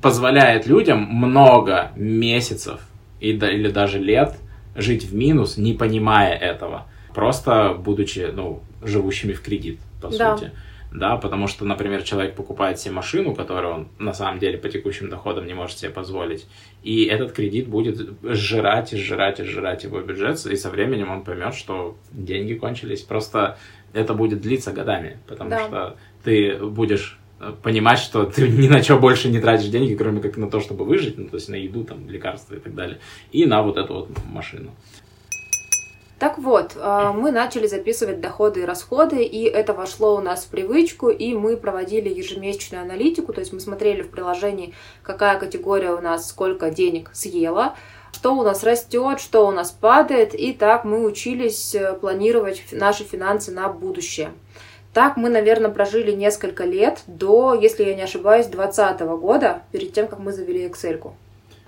позволяет 0.00 0.66
людям 0.66 1.00
много 1.00 1.90
месяцев 1.96 2.80
и, 3.20 3.30
или 3.30 3.70
даже 3.70 3.98
лет 3.98 4.36
жить 4.78 5.04
в 5.04 5.14
минус, 5.14 5.56
не 5.58 5.74
понимая 5.74 6.34
этого, 6.36 6.86
просто 7.14 7.74
будучи, 7.78 8.30
ну, 8.32 8.62
живущими 8.82 9.32
в 9.32 9.42
кредит, 9.42 9.78
по 10.00 10.08
Да. 10.08 10.36
сути. 10.36 10.52
Да, 10.90 11.18
потому 11.18 11.48
что, 11.48 11.66
например, 11.66 12.02
человек 12.02 12.34
покупает 12.34 12.80
себе 12.80 12.94
машину, 12.94 13.34
которую 13.34 13.74
он 13.74 13.88
на 13.98 14.14
самом 14.14 14.38
деле 14.38 14.56
по 14.56 14.70
текущим 14.70 15.10
доходам 15.10 15.46
не 15.46 15.52
может 15.52 15.76
себе 15.78 15.90
позволить, 15.90 16.46
и 16.82 17.04
этот 17.04 17.32
кредит 17.32 17.68
будет 17.68 18.08
сжирать 18.22 18.94
и 18.94 18.96
сжирать 18.96 19.38
и 19.38 19.44
сжирать 19.44 19.84
его 19.84 20.00
бюджет, 20.00 20.46
и 20.46 20.56
со 20.56 20.70
временем 20.70 21.10
он 21.10 21.24
поймет, 21.24 21.54
что 21.54 21.98
деньги 22.10 22.54
кончились. 22.54 23.02
Просто 23.02 23.58
это 23.92 24.14
будет 24.14 24.40
длиться 24.40 24.72
годами, 24.72 25.18
потому 25.26 25.50
Да. 25.50 25.66
что 25.66 25.96
ты 26.24 26.56
будешь 26.56 27.18
понимать, 27.62 27.98
что 27.98 28.24
ты 28.24 28.48
ни 28.48 28.68
на 28.68 28.82
что 28.82 28.98
больше 28.98 29.28
не 29.28 29.40
тратишь 29.40 29.68
деньги, 29.68 29.94
кроме 29.94 30.20
как 30.20 30.36
на 30.36 30.50
то, 30.50 30.60
чтобы 30.60 30.84
выжить, 30.84 31.18
ну, 31.18 31.28
то 31.28 31.36
есть 31.36 31.48
на 31.48 31.56
еду, 31.56 31.84
там, 31.84 32.08
лекарства 32.08 32.54
и 32.54 32.60
так 32.60 32.74
далее, 32.74 32.98
и 33.32 33.46
на 33.46 33.62
вот 33.62 33.76
эту 33.76 33.94
вот 33.94 34.08
машину. 34.30 34.72
Так 36.18 36.36
вот, 36.38 36.72
э, 36.74 37.12
мы 37.14 37.30
начали 37.30 37.68
записывать 37.68 38.20
доходы 38.20 38.62
и 38.62 38.64
расходы, 38.64 39.22
и 39.22 39.44
это 39.44 39.72
вошло 39.72 40.16
у 40.16 40.20
нас 40.20 40.44
в 40.44 40.48
привычку, 40.48 41.10
и 41.10 41.32
мы 41.32 41.56
проводили 41.56 42.08
ежемесячную 42.08 42.82
аналитику, 42.82 43.32
то 43.32 43.40
есть 43.40 43.52
мы 43.52 43.60
смотрели 43.60 44.02
в 44.02 44.10
приложении, 44.10 44.74
какая 45.04 45.38
категория 45.38 45.92
у 45.92 46.00
нас 46.00 46.28
сколько 46.28 46.70
денег 46.70 47.10
съела, 47.12 47.76
что 48.12 48.34
у 48.34 48.42
нас 48.42 48.64
растет, 48.64 49.20
что 49.20 49.46
у 49.46 49.52
нас 49.52 49.70
падает, 49.70 50.34
и 50.34 50.52
так 50.52 50.84
мы 50.84 51.04
учились 51.04 51.76
э, 51.76 51.94
планировать 51.94 52.64
наши 52.72 53.04
финансы 53.04 53.52
на 53.52 53.68
будущее. 53.68 54.32
Так 54.92 55.16
мы, 55.16 55.28
наверное, 55.28 55.70
прожили 55.70 56.12
несколько 56.12 56.64
лет 56.64 57.02
до, 57.06 57.54
если 57.54 57.84
я 57.84 57.94
не 57.94 58.02
ошибаюсь, 58.02 58.46
2020 58.46 59.00
года, 59.20 59.62
перед 59.72 59.92
тем, 59.92 60.08
как 60.08 60.18
мы 60.18 60.32
завели 60.32 60.66
Excel. 60.66 61.00
-ку. 61.00 61.12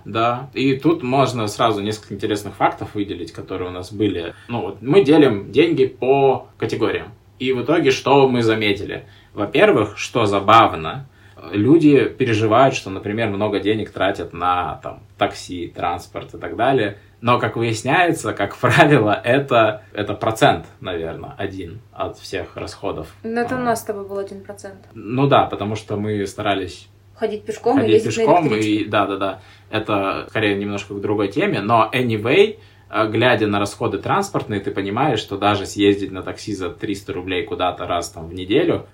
Да, 0.04 0.48
и 0.54 0.76
тут 0.76 1.02
можно 1.02 1.46
сразу 1.46 1.82
несколько 1.82 2.14
интересных 2.14 2.54
фактов 2.54 2.94
выделить, 2.94 3.32
которые 3.32 3.68
у 3.68 3.72
нас 3.72 3.92
были. 3.92 4.34
Ну, 4.48 4.62
вот 4.62 4.82
мы 4.82 5.04
делим 5.04 5.52
деньги 5.52 5.86
по 5.86 6.48
категориям. 6.56 7.08
И 7.38 7.52
в 7.52 7.62
итоге 7.62 7.90
что 7.90 8.28
мы 8.28 8.42
заметили? 8.42 9.04
Во-первых, 9.34 9.98
что 9.98 10.26
забавно, 10.26 11.06
люди 11.52 12.04
переживают, 12.08 12.74
что, 12.74 12.90
например, 12.90 13.28
много 13.28 13.60
денег 13.60 13.90
тратят 13.90 14.32
на 14.32 14.80
там, 14.82 15.02
такси, 15.18 15.68
транспорт 15.74 16.34
и 16.34 16.38
так 16.38 16.56
далее. 16.56 16.98
Но, 17.20 17.38
как 17.38 17.56
выясняется, 17.56 18.32
как 18.32 18.56
правило, 18.56 19.20
это, 19.24 19.82
это 19.92 20.14
процент, 20.14 20.66
наверное, 20.80 21.34
один 21.36 21.80
от 21.92 22.18
всех 22.18 22.56
расходов. 22.56 23.08
Ну, 23.22 23.40
это 23.40 23.54
у 23.56 23.58
А, 23.58 23.62
нас 23.62 23.80
с 23.80 23.84
тобой 23.84 24.08
был 24.08 24.18
1%. 24.20 24.72
Ну 24.94 25.26
да, 25.26 25.44
потому 25.46 25.74
что 25.76 25.96
мы 25.96 26.26
старались 26.26 26.88
Ходить 27.14 27.44
пешком 27.44 27.76
и 27.76 27.80
ходить 27.82 27.94
ездить 28.04 28.16
на 28.16 28.22
пешком, 28.24 28.48
электричке. 28.48 28.70
и 28.76 28.84
да, 28.88 29.06
да, 29.06 29.16
да, 29.16 29.40
это 29.70 30.26
скорее 30.30 30.56
немножко 30.56 30.94
к 30.94 31.00
другой 31.02 31.28
теме, 31.28 31.60
но 31.60 31.90
anyway, 31.92 32.56
э, 32.88 33.08
глядя 33.10 33.46
на 33.46 33.58
расходы 33.58 33.98
транспортные, 33.98 34.60
ты 34.60 34.70
понимаешь, 34.70 35.18
что 35.18 35.36
даже 35.36 35.66
съездить 35.66 36.12
на 36.12 36.22
такси 36.22 36.54
за 36.54 36.70
300 36.70 37.12
рублей 37.12 37.44
куда-то 37.44 37.86
раз 37.86 38.08
там 38.08 38.26
в 38.28 38.32
неделю, 38.32 38.86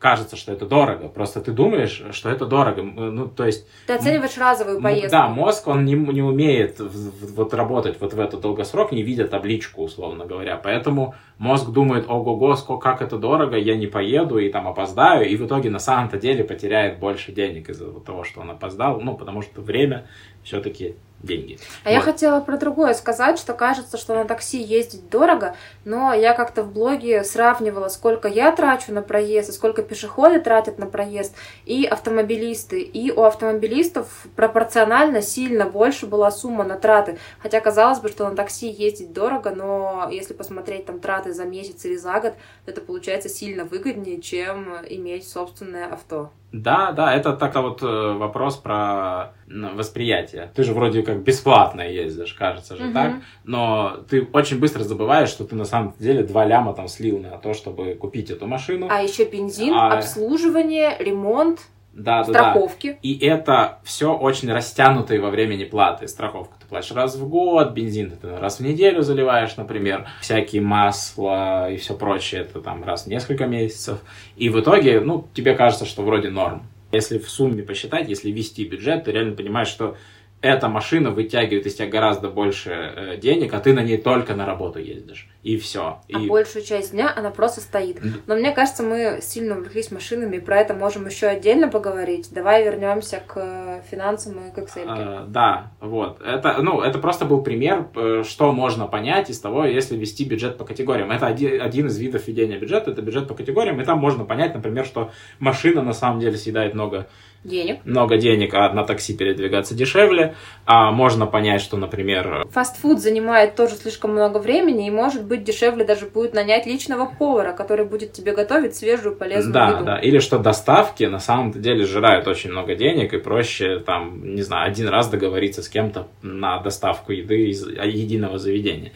кажется, 0.00 0.34
что 0.34 0.50
это 0.50 0.64
дорого, 0.66 1.08
просто 1.08 1.40
ты 1.42 1.52
думаешь, 1.52 2.02
что 2.12 2.30
это 2.30 2.46
дорого, 2.46 2.82
ну, 2.82 3.28
то 3.28 3.44
есть 3.44 3.68
Ты 3.86 3.92
оцениваешь 3.92 4.36
разовую 4.38 4.80
поездку. 4.80 5.10
Да, 5.10 5.28
мозг, 5.28 5.68
он 5.68 5.84
не, 5.84 5.92
не 5.94 6.22
умеет 6.22 6.80
в- 6.80 6.88
в- 6.88 7.34
вот 7.36 7.52
работать 7.54 8.00
вот 8.00 8.14
в 8.14 8.18
этот 8.18 8.40
долгосрок, 8.40 8.92
не 8.92 9.02
видя 9.02 9.28
табличку, 9.28 9.82
условно 9.82 10.24
говоря. 10.24 10.56
Поэтому 10.56 11.14
мозг 11.36 11.68
думает, 11.70 12.06
ого-го, 12.08 12.56
сколько, 12.56 12.82
как 12.90 13.02
это 13.02 13.18
дорого, 13.18 13.56
я 13.58 13.76
не 13.76 13.86
поеду 13.86 14.38
и 14.38 14.48
там 14.50 14.66
опоздаю, 14.66 15.28
и 15.28 15.36
в 15.36 15.46
итоге 15.46 15.68
на 15.68 15.78
самом-то 15.78 16.16
деле 16.18 16.44
потеряет 16.44 16.98
больше 16.98 17.30
денег 17.32 17.68
из-за 17.68 17.92
того, 18.00 18.24
что 18.24 18.40
он 18.40 18.50
опоздал, 18.50 19.00
ну, 19.00 19.14
потому 19.16 19.42
что 19.42 19.60
время 19.60 20.06
все-таки 20.42 20.96
деньги. 21.22 21.58
А 21.84 21.90
я 21.90 21.96
Вот. 21.96 22.04
хотела 22.04 22.40
про 22.40 22.56
другое 22.56 22.94
сказать, 22.94 23.38
что 23.38 23.52
кажется, 23.54 23.96
что 23.96 24.14
на 24.14 24.24
такси 24.24 24.60
ездить 24.62 25.08
дорого, 25.10 25.54
но 25.84 26.12
я 26.12 26.34
как-то 26.34 26.62
в 26.62 26.72
блоге 26.72 27.24
сравнивала, 27.24 27.88
сколько 27.88 28.28
я 28.28 28.52
трачу 28.52 28.92
на 28.92 29.02
проезд, 29.02 29.50
и 29.50 29.52
сколько 29.52 29.82
пешеходы 29.82 30.40
тратят 30.40 30.78
на 30.78 30.86
проезд, 30.86 31.34
и 31.66 31.84
автомобилисты. 31.84 32.80
И 32.80 33.10
у 33.10 33.22
автомобилистов 33.22 34.26
пропорционально 34.36 35.22
сильно 35.22 35.66
больше 35.66 36.06
была 36.06 36.30
сумма 36.30 36.64
на 36.64 36.76
траты. 36.76 37.18
Хотя 37.40 37.60
казалось 37.60 38.00
бы, 38.00 38.08
что 38.08 38.28
на 38.28 38.34
такси 38.34 38.68
ездить 38.68 39.12
дорого, 39.12 39.50
но 39.50 40.08
если 40.10 40.34
посмотреть 40.34 40.86
там 40.86 41.00
траты 41.00 41.32
за 41.32 41.44
месяц 41.44 41.84
или 41.84 41.96
за 41.96 42.20
год, 42.20 42.34
это 42.66 42.80
получается 42.80 43.28
сильно 43.28 43.64
выгоднее, 43.64 44.20
чем 44.20 44.74
иметь 44.88 45.28
собственное 45.28 45.92
авто. 45.92 46.30
Да, 46.52 46.90
да, 46.90 47.14
это 47.14 47.34
такой 47.34 47.62
вот 47.62 47.82
э, 47.82 47.86
вопрос 47.86 48.56
про 48.56 49.34
восприятие. 49.46 50.50
Ты 50.54 50.64
же 50.64 50.74
вроде 50.74 51.02
как 51.14 51.22
бесплатно 51.22 51.82
ездишь, 51.82 52.32
кажется 52.34 52.76
же 52.76 52.84
Мгм. 52.84 52.92
так, 52.94 53.12
но 53.44 53.98
ты 54.08 54.26
очень 54.32 54.58
быстро 54.60 54.82
забываешь, 54.84 55.28
что 55.28 55.44
ты 55.44 55.56
на 55.56 55.64
самом 55.64 55.94
деле 55.98 56.22
два 56.22 56.44
ляма 56.44 56.72
там 56.72 56.88
слил 56.88 57.18
на 57.18 57.36
то, 57.38 57.52
чтобы 57.54 57.94
купить 57.94 58.30
эту 58.30 58.46
машину. 58.46 58.86
А 58.90 59.02
еще 59.02 59.24
бензин, 59.24 59.74
А- 59.74 59.98
обслуживание, 59.98 60.96
ремонт. 60.98 61.60
да, 61.92 62.22
страховки. 62.22 62.86
Да, 62.88 62.92
да. 62.94 62.98
И 63.02 63.18
это 63.18 63.78
все 63.82 64.14
очень 64.14 64.52
растянутые 64.52 65.20
во 65.20 65.30
времени 65.30 65.64
платы. 65.64 66.06
Страховка 66.06 66.54
ты 66.60 66.66
платишь 66.66 66.92
раз 66.92 67.16
в 67.16 67.28
год, 67.28 67.72
бензин 67.72 68.12
ты 68.12 68.36
раз 68.38 68.60
в 68.60 68.62
неделю 68.62 69.02
заливаешь, 69.02 69.56
например, 69.56 70.06
всякие 70.20 70.62
масла 70.62 71.70
и 71.70 71.76
все 71.76 71.94
прочее, 71.94 72.42
это 72.42 72.60
там 72.60 72.84
раз 72.84 73.04
в 73.04 73.06
несколько 73.08 73.46
месяцев. 73.46 73.98
И 74.36 74.48
в 74.48 74.60
итоге, 74.60 75.00
ну, 75.00 75.26
тебе 75.34 75.54
кажется, 75.54 75.84
что 75.84 76.02
вроде 76.02 76.30
норм. 76.30 76.62
Если 76.92 77.18
в 77.18 77.28
сумме 77.30 77.62
посчитать, 77.62 78.08
если 78.08 78.30
вести 78.32 78.64
бюджет, 78.64 79.04
ты 79.04 79.12
реально 79.12 79.36
понимаешь, 79.36 79.68
что 79.68 79.96
эта 80.42 80.68
машина 80.68 81.10
вытягивает 81.10 81.66
из 81.66 81.74
тебя 81.74 81.88
гораздо 81.88 82.28
больше 82.28 82.70
э, 82.70 83.16
денег, 83.18 83.52
а 83.52 83.60
ты 83.60 83.74
на 83.74 83.80
ней 83.80 83.98
только 83.98 84.34
на 84.34 84.46
работу 84.46 84.78
ездишь. 84.78 85.28
И 85.42 85.58
все. 85.58 86.00
А 86.12 86.18
и... 86.18 86.28
большую 86.28 86.64
часть 86.64 86.92
дня 86.92 87.12
она 87.14 87.30
просто 87.30 87.60
стоит. 87.60 87.98
Но 88.26 88.36
мне 88.36 88.52
кажется, 88.52 88.82
мы 88.82 89.20
сильно 89.22 89.56
увлеклись 89.56 89.90
машинами, 89.90 90.36
и 90.36 90.40
про 90.40 90.58
это 90.58 90.72
можем 90.72 91.06
еще 91.06 91.26
отдельно 91.26 91.68
поговорить. 91.68 92.30
Давай 92.32 92.64
вернемся 92.64 93.22
к 93.26 93.82
финансам 93.90 94.48
и 94.48 94.50
к 94.50 94.58
Excel. 94.58 94.84
А, 94.86 95.26
да, 95.28 95.72
вот. 95.80 96.22
Это, 96.22 96.62
ну, 96.62 96.80
это 96.80 96.98
просто 96.98 97.26
был 97.26 97.42
пример, 97.42 97.88
э, 97.94 98.22
что 98.26 98.52
можно 98.52 98.86
понять 98.86 99.28
из 99.28 99.40
того, 99.40 99.66
если 99.66 99.96
вести 99.96 100.24
бюджет 100.24 100.56
по 100.56 100.64
категориям. 100.64 101.10
Это 101.10 101.26
один, 101.26 101.60
один 101.60 101.86
из 101.88 101.98
видов 101.98 102.26
ведения 102.26 102.58
бюджета, 102.58 102.92
это 102.92 103.02
бюджет 103.02 103.28
по 103.28 103.34
категориям, 103.34 103.80
и 103.80 103.84
там 103.84 103.98
можно 103.98 104.24
понять, 104.24 104.54
например, 104.54 104.86
что 104.86 105.10
машина 105.38 105.82
на 105.82 105.92
самом 105.92 106.20
деле 106.20 106.38
съедает 106.38 106.72
много 106.72 107.08
денег. 107.44 107.80
Много 107.84 108.16
денег, 108.16 108.54
а 108.54 108.72
на 108.72 108.84
такси 108.84 109.16
передвигаться 109.16 109.74
дешевле. 109.74 110.34
А 110.66 110.90
можно 110.90 111.26
понять, 111.26 111.60
что, 111.62 111.76
например... 111.76 112.46
Фастфуд 112.50 113.00
занимает 113.00 113.54
тоже 113.54 113.76
слишком 113.76 114.12
много 114.12 114.38
времени, 114.38 114.86
и, 114.86 114.90
может 114.90 115.24
быть, 115.24 115.44
дешевле 115.44 115.84
даже 115.84 116.06
будет 116.06 116.34
нанять 116.34 116.66
личного 116.66 117.06
повара, 117.06 117.52
который 117.52 117.86
будет 117.86 118.12
тебе 118.12 118.32
готовить 118.32 118.76
свежую, 118.76 119.16
полезную 119.16 119.54
да, 119.54 119.68
еду. 119.70 119.84
Да, 119.84 119.98
Или 119.98 120.18
что 120.18 120.38
доставки 120.38 121.04
на 121.04 121.18
самом 121.18 121.52
деле 121.52 121.84
жирают 121.84 122.26
очень 122.28 122.50
много 122.50 122.74
денег, 122.74 123.14
и 123.14 123.18
проще, 123.18 123.80
там, 123.80 124.34
не 124.34 124.42
знаю, 124.42 124.70
один 124.70 124.88
раз 124.88 125.08
договориться 125.08 125.62
с 125.62 125.68
кем-то 125.68 126.08
на 126.22 126.58
доставку 126.58 127.12
еды 127.12 127.48
из 127.48 127.66
единого 127.66 128.38
заведения. 128.38 128.92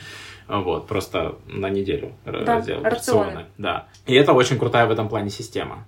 Вот, 0.46 0.86
просто 0.86 1.36
на 1.46 1.70
неделю 1.70 2.12
да, 2.26 2.56
рационы. 2.56 2.82
рационы. 2.82 3.46
Да. 3.56 3.86
И 4.06 4.14
это 4.14 4.34
очень 4.34 4.58
крутая 4.58 4.86
в 4.86 4.90
этом 4.90 5.08
плане 5.08 5.30
система. 5.30 5.86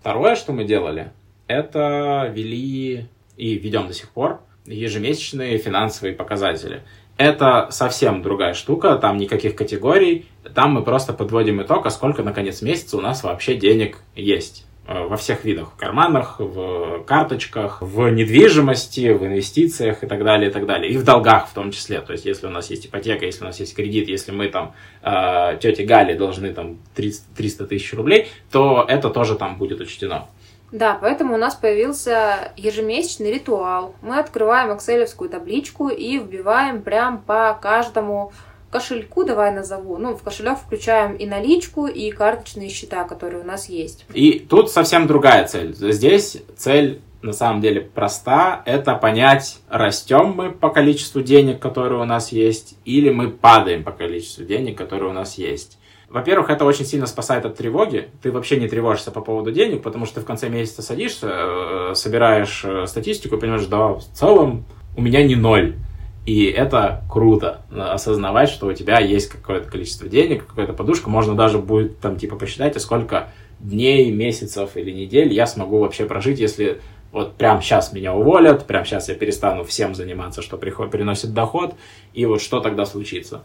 Второе, 0.00 0.34
что 0.34 0.52
мы 0.52 0.64
делали, 0.64 1.12
это 1.48 2.30
вели 2.32 3.08
и 3.36 3.54
ведем 3.54 3.88
до 3.88 3.94
сих 3.94 4.10
пор 4.10 4.40
ежемесячные 4.66 5.58
финансовые 5.58 6.14
показатели. 6.14 6.82
Это 7.16 7.68
совсем 7.70 8.22
другая 8.22 8.54
штука, 8.54 8.96
там 8.96 9.16
никаких 9.16 9.56
категорий, 9.56 10.26
там 10.54 10.74
мы 10.74 10.84
просто 10.84 11.12
подводим 11.12 11.60
итог, 11.60 11.84
а 11.84 11.90
сколько 11.90 12.22
на 12.22 12.32
конец 12.32 12.62
месяца 12.62 12.96
у 12.96 13.00
нас 13.00 13.24
вообще 13.24 13.56
денег 13.56 13.98
есть 14.14 14.66
э, 14.86 15.02
во 15.04 15.16
всех 15.16 15.44
видах, 15.44 15.72
в 15.72 15.76
карманах, 15.76 16.36
в 16.38 17.02
карточках, 17.04 17.82
в 17.82 18.08
недвижимости, 18.10 19.10
в 19.10 19.26
инвестициях 19.26 20.04
и 20.04 20.06
так 20.06 20.22
далее, 20.22 20.50
и 20.50 20.52
так 20.52 20.66
далее. 20.66 20.92
И 20.92 20.96
в 20.96 21.02
долгах 21.02 21.48
в 21.48 21.54
том 21.54 21.72
числе. 21.72 22.00
То 22.02 22.12
есть, 22.12 22.24
если 22.24 22.46
у 22.46 22.50
нас 22.50 22.70
есть 22.70 22.86
ипотека, 22.86 23.26
если 23.26 23.42
у 23.42 23.46
нас 23.46 23.58
есть 23.58 23.74
кредит, 23.74 24.08
если 24.08 24.30
мы 24.30 24.48
там 24.48 24.74
э, 25.02 25.58
тете 25.60 25.84
Гали 25.84 26.16
должны 26.16 26.52
там 26.52 26.78
300 26.94 27.66
тысяч 27.66 27.92
рублей, 27.94 28.28
то 28.52 28.84
это 28.86 29.10
тоже 29.10 29.34
там 29.34 29.58
будет 29.58 29.80
учтено. 29.80 30.28
Да, 30.70 30.98
поэтому 31.00 31.34
у 31.34 31.38
нас 31.38 31.54
появился 31.54 32.52
ежемесячный 32.56 33.32
ритуал. 33.32 33.94
Мы 34.02 34.18
открываем 34.18 34.76
экселевскую 34.76 35.30
табличку 35.30 35.88
и 35.88 36.18
вбиваем 36.18 36.82
прям 36.82 37.18
по 37.18 37.58
каждому 37.60 38.32
кошельку, 38.70 39.24
давай 39.24 39.52
назову. 39.52 39.96
Ну, 39.96 40.14
в 40.14 40.22
кошелек 40.22 40.58
включаем 40.58 41.14
и 41.14 41.26
наличку, 41.26 41.86
и 41.86 42.10
карточные 42.10 42.68
счета, 42.68 43.04
которые 43.04 43.42
у 43.42 43.46
нас 43.46 43.68
есть. 43.68 44.04
И 44.12 44.40
тут 44.40 44.70
совсем 44.70 45.06
другая 45.06 45.46
цель. 45.46 45.74
Здесь 45.74 46.42
цель 46.56 47.00
на 47.22 47.32
самом 47.32 47.60
деле 47.60 47.80
проста. 47.80 48.62
Это 48.64 48.94
понять, 48.94 49.58
растем 49.68 50.34
мы 50.36 50.50
по 50.50 50.68
количеству 50.70 51.22
денег, 51.22 51.60
которые 51.60 52.00
у 52.00 52.04
нас 52.04 52.30
есть, 52.30 52.76
или 52.84 53.10
мы 53.10 53.30
падаем 53.30 53.84
по 53.84 53.92
количеству 53.92 54.44
денег, 54.44 54.76
которые 54.76 55.10
у 55.10 55.14
нас 55.14 55.36
есть. 55.38 55.78
Во-первых, 56.10 56.48
это 56.48 56.64
очень 56.64 56.86
сильно 56.86 57.06
спасает 57.06 57.44
от 57.44 57.56
тревоги. 57.56 58.08
Ты 58.22 58.32
вообще 58.32 58.58
не 58.58 58.66
тревожишься 58.66 59.10
по 59.10 59.20
поводу 59.20 59.52
денег, 59.52 59.82
потому 59.82 60.06
что 60.06 60.16
ты 60.16 60.20
в 60.22 60.24
конце 60.24 60.48
месяца 60.48 60.80
садишься, 60.80 61.28
э, 61.30 61.92
собираешь 61.94 62.62
э, 62.64 62.86
статистику 62.86 63.36
и 63.36 63.40
понимаешь, 63.40 63.66
да, 63.66 63.88
в 63.88 64.04
целом 64.14 64.64
у 64.96 65.02
меня 65.02 65.22
не 65.22 65.36
ноль. 65.36 65.76
И 66.24 66.46
это 66.46 67.02
круто, 67.10 67.60
э, 67.70 67.78
осознавать, 67.78 68.48
что 68.48 68.68
у 68.68 68.72
тебя 68.72 69.00
есть 69.00 69.28
какое-то 69.28 69.70
количество 69.70 70.08
денег, 70.08 70.46
какая-то 70.46 70.72
подушка. 70.72 71.10
Можно 71.10 71.34
даже 71.34 71.58
будет 71.58 72.00
там 72.00 72.16
типа 72.16 72.36
посчитать, 72.36 72.74
а 72.76 72.80
сколько 72.80 73.28
дней, 73.60 74.10
месяцев 74.10 74.76
или 74.76 74.90
недель 74.90 75.32
я 75.32 75.46
смогу 75.46 75.78
вообще 75.80 76.06
прожить, 76.06 76.38
если 76.38 76.80
вот 77.12 77.36
прямо 77.36 77.60
сейчас 77.62 77.92
меня 77.92 78.14
уволят, 78.14 78.66
прямо 78.66 78.84
сейчас 78.84 79.08
я 79.08 79.14
перестану 79.14 79.64
всем 79.64 79.94
заниматься, 79.94 80.42
что 80.42 80.56
приносит 80.56 81.32
доход, 81.32 81.74
и 82.12 82.26
вот 82.26 82.42
что 82.42 82.60
тогда 82.60 82.84
случится. 82.84 83.42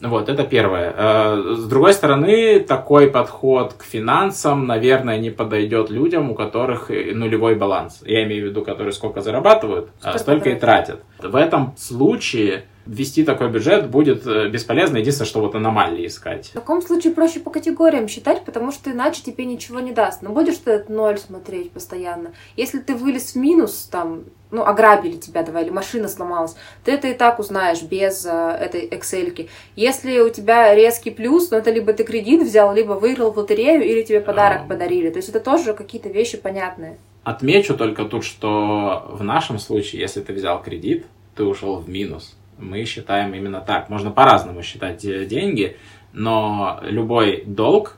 Вот, 0.00 0.28
это 0.28 0.44
первое. 0.44 0.94
Э, 0.96 1.54
с 1.56 1.64
другой 1.66 1.94
стороны, 1.94 2.60
такой 2.60 3.10
подход 3.10 3.74
к 3.74 3.82
финансам, 3.82 4.66
наверное, 4.66 5.18
не 5.18 5.30
подойдет 5.30 5.90
людям, 5.90 6.30
у 6.30 6.34
которых 6.34 6.90
нулевой 6.90 7.54
баланс. 7.54 8.02
Я 8.04 8.24
имею 8.24 8.46
в 8.46 8.50
виду, 8.50 8.62
которые 8.62 8.92
сколько 8.92 9.20
зарабатывают, 9.22 9.90
а 10.02 10.18
столько, 10.18 10.18
столько 10.18 10.50
и 10.50 10.54
тратят. 10.56 11.02
В 11.18 11.34
этом 11.34 11.74
случае 11.78 12.64
ввести 12.86 13.24
такой 13.24 13.50
бюджет 13.50 13.90
будет 13.90 14.26
э, 14.26 14.48
бесполезно. 14.48 14.98
Единственное, 14.98 15.28
что 15.28 15.40
вот 15.40 15.54
аномалии 15.54 16.06
искать. 16.06 16.48
В 16.48 16.52
таком 16.52 16.80
случае 16.80 17.12
проще 17.12 17.40
по 17.40 17.50
категориям 17.50 18.08
считать, 18.08 18.44
потому 18.44 18.72
что 18.72 18.90
иначе 18.90 19.22
тебе 19.22 19.44
ничего 19.44 19.80
не 19.80 19.92
даст. 19.92 20.22
Но 20.22 20.30
будешь 20.30 20.56
ты 20.58 20.72
этот 20.72 20.88
ноль 20.88 21.18
смотреть 21.18 21.72
постоянно. 21.72 22.32
Если 22.56 22.78
ты 22.78 22.94
вылез 22.94 23.32
в 23.32 23.36
минус, 23.36 23.88
там, 23.90 24.24
ну, 24.50 24.64
ограбили 24.64 25.16
тебя, 25.16 25.42
давай, 25.42 25.64
или 25.64 25.70
машина 25.70 26.08
сломалась, 26.08 26.56
ты 26.84 26.92
это 26.92 27.08
и 27.08 27.14
так 27.14 27.38
узнаешь 27.38 27.82
без 27.82 28.24
э, 28.24 28.30
этой 28.30 28.88
Excel. 28.88 29.34
-ки. 29.34 29.48
Если 29.74 30.20
у 30.20 30.30
тебя 30.30 30.74
резкий 30.74 31.10
плюс, 31.10 31.50
ну, 31.50 31.58
это 31.58 31.70
либо 31.70 31.92
ты 31.92 32.04
кредит 32.04 32.42
взял, 32.42 32.74
либо 32.74 32.92
выиграл 32.92 33.32
в 33.32 33.38
лотерею, 33.38 33.84
или 33.84 34.02
тебе 34.02 34.20
подарок 34.20 34.62
а... 34.64 34.68
подарили. 34.68 35.10
То 35.10 35.18
есть 35.18 35.28
это 35.28 35.40
тоже 35.40 35.74
какие-то 35.74 36.08
вещи 36.08 36.36
понятные. 36.36 36.98
Отмечу 37.24 37.76
только 37.76 38.04
тут, 38.04 38.24
что 38.24 39.04
в 39.10 39.24
нашем 39.24 39.58
случае, 39.58 40.00
если 40.00 40.20
ты 40.20 40.32
взял 40.32 40.62
кредит, 40.62 41.06
ты 41.34 41.42
ушел 41.42 41.76
в 41.76 41.88
минус 41.88 42.36
мы 42.58 42.84
считаем 42.84 43.34
именно 43.34 43.60
так. 43.60 43.88
Можно 43.88 44.10
по-разному 44.10 44.62
считать 44.62 45.00
деньги, 45.00 45.76
но 46.12 46.80
любой 46.82 47.44
долг 47.44 47.96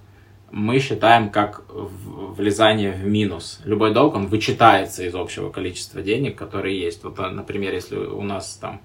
мы 0.50 0.78
считаем 0.78 1.30
как 1.30 1.64
влезание 1.68 2.92
в 2.92 3.06
минус. 3.06 3.60
Любой 3.64 3.92
долг, 3.92 4.14
он 4.14 4.26
вычитается 4.26 5.04
из 5.04 5.14
общего 5.14 5.50
количества 5.50 6.02
денег, 6.02 6.36
которые 6.36 6.80
есть. 6.80 7.04
Вот, 7.04 7.18
например, 7.18 7.74
если 7.74 7.96
у 7.96 8.22
нас 8.22 8.56
там 8.56 8.80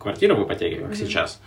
квартира 0.00 0.34
в 0.34 0.44
ипотеке, 0.44 0.80
как 0.80 0.92
mm-hmm. 0.92 0.96
сейчас, 0.96 1.40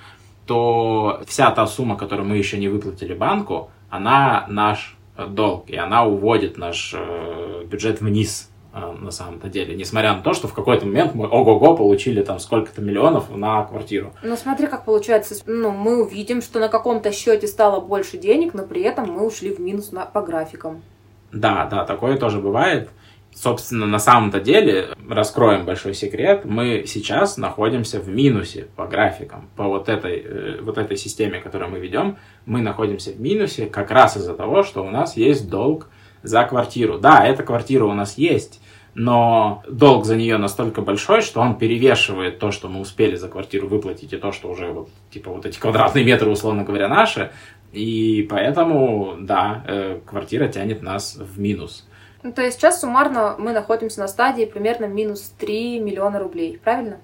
то 0.46 1.22
вся 1.28 1.52
та 1.52 1.68
сумма, 1.68 1.98
которую 1.98 2.28
мы 2.28 2.38
еще 2.38 2.58
не 2.58 2.70
выплатили 2.70 3.14
банку, 3.14 3.70
она 3.90 4.46
наш 4.48 4.98
долг, 5.28 5.70
и 5.70 5.76
она 5.76 6.06
уводит 6.06 6.58
наш 6.58 6.94
э, 6.96 7.66
бюджет 7.66 8.02
вниз. 8.02 8.49
А, 8.72 8.94
на 8.94 9.10
самом-то 9.10 9.50
деле, 9.50 9.76
несмотря 9.76 10.14
на 10.14 10.22
то, 10.22 10.34
что 10.34 10.48
в 10.48 10.54
какой-то 10.54 10.86
момент 10.86 11.16
мы 11.16 11.28
ого-го 11.28 11.76
получили 11.76 12.22
там 12.22 12.40
сколько-то 12.40 12.82
миллионов 12.82 13.36
на 13.36 13.64
квартиру. 13.64 14.14
Ну 14.22 14.36
смотри, 14.36 14.68
как 14.68 14.86
получается, 14.86 15.36
ну 15.48 15.72
мы 15.72 16.04
увидим, 16.04 16.44
что 16.44 16.60
на 16.60 16.70
каком-то 16.70 17.12
счете 17.12 17.48
стало 17.48 17.80
больше 17.80 18.18
денег, 18.20 18.54
но 18.54 18.64
при 18.64 18.84
этом 18.84 19.12
мы 19.12 19.26
ушли 19.26 19.56
в 19.56 19.60
минус 19.60 19.92
на, 19.92 20.06
по 20.06 20.22
графикам. 20.22 20.84
Да, 21.32 21.66
да, 21.66 21.84
такое 21.84 22.18
тоже 22.18 22.40
бывает. 22.40 22.90
Собственно, 23.34 23.88
на 23.88 24.00
самом-то 24.00 24.40
деле, 24.40 24.90
раскроем 25.08 25.66
большой 25.66 25.96
секрет, 25.96 26.46
мы 26.46 26.84
сейчас 26.86 27.38
находимся 27.38 28.00
в 28.00 28.08
минусе 28.08 28.68
по 28.76 28.86
графикам. 28.86 29.50
По 29.56 29.64
вот 29.64 29.90
этой, 29.90 30.20
э, 30.20 30.62
вот 30.62 30.78
этой 30.78 30.98
системе, 30.98 31.40
которую 31.40 31.72
мы 31.72 31.80
ведем, 31.80 32.18
мы 32.46 32.62
находимся 32.62 33.12
в 33.12 33.20
минусе 33.20 33.66
как 33.68 33.90
раз 33.92 34.18
из-за 34.18 34.36
того, 34.36 34.62
что 34.62 34.84
у 34.84 34.90
нас 34.90 35.16
есть 35.16 35.50
долг 35.50 35.90
за 36.24 36.44
квартиру. 36.44 36.98
Да, 36.98 37.26
эта 37.26 37.44
квартира 37.44 37.86
у 37.86 37.94
нас 37.94 38.18
есть, 38.18 38.62
но 38.94 39.64
долг 39.70 40.06
за 40.06 40.16
нее 40.16 40.38
настолько 40.38 40.82
большой, 40.82 41.22
что 41.22 41.42
он 41.42 41.58
перевешивает 41.58 42.40
то, 42.40 42.52
что 42.52 42.68
мы 42.68 42.80
успели 42.80 43.16
за 43.16 43.30
квартиру 43.30 43.68
выплатить, 43.68 44.14
и 44.14 44.18
то, 44.18 44.32
что 44.32 44.50
уже 44.50 44.72
вот, 44.72 44.90
типа 45.12 45.32
вот 45.32 45.46
эти 45.46 45.60
квадратные 45.60 46.04
метры, 46.04 46.30
условно 46.30 46.64
говоря, 46.64 46.88
наши. 46.88 47.32
И 47.72 48.28
поэтому, 48.30 49.16
да, 49.20 49.64
э, 49.68 50.00
квартира 50.06 50.48
тянет 50.48 50.82
нас 50.82 51.16
в 51.16 51.40
минус. 51.40 51.88
Ну, 52.24 52.34
то 52.34 52.42
есть 52.42 52.58
сейчас 52.58 52.82
суммарно 52.82 53.36
мы 53.38 53.54
находимся 53.54 54.02
на 54.02 54.08
стадии 54.08 54.46
примерно 54.46 54.86
минус 54.86 55.34
3 55.40 55.80
миллиона 55.80 56.20
рублей, 56.20 56.60
правильно? 56.62 57.00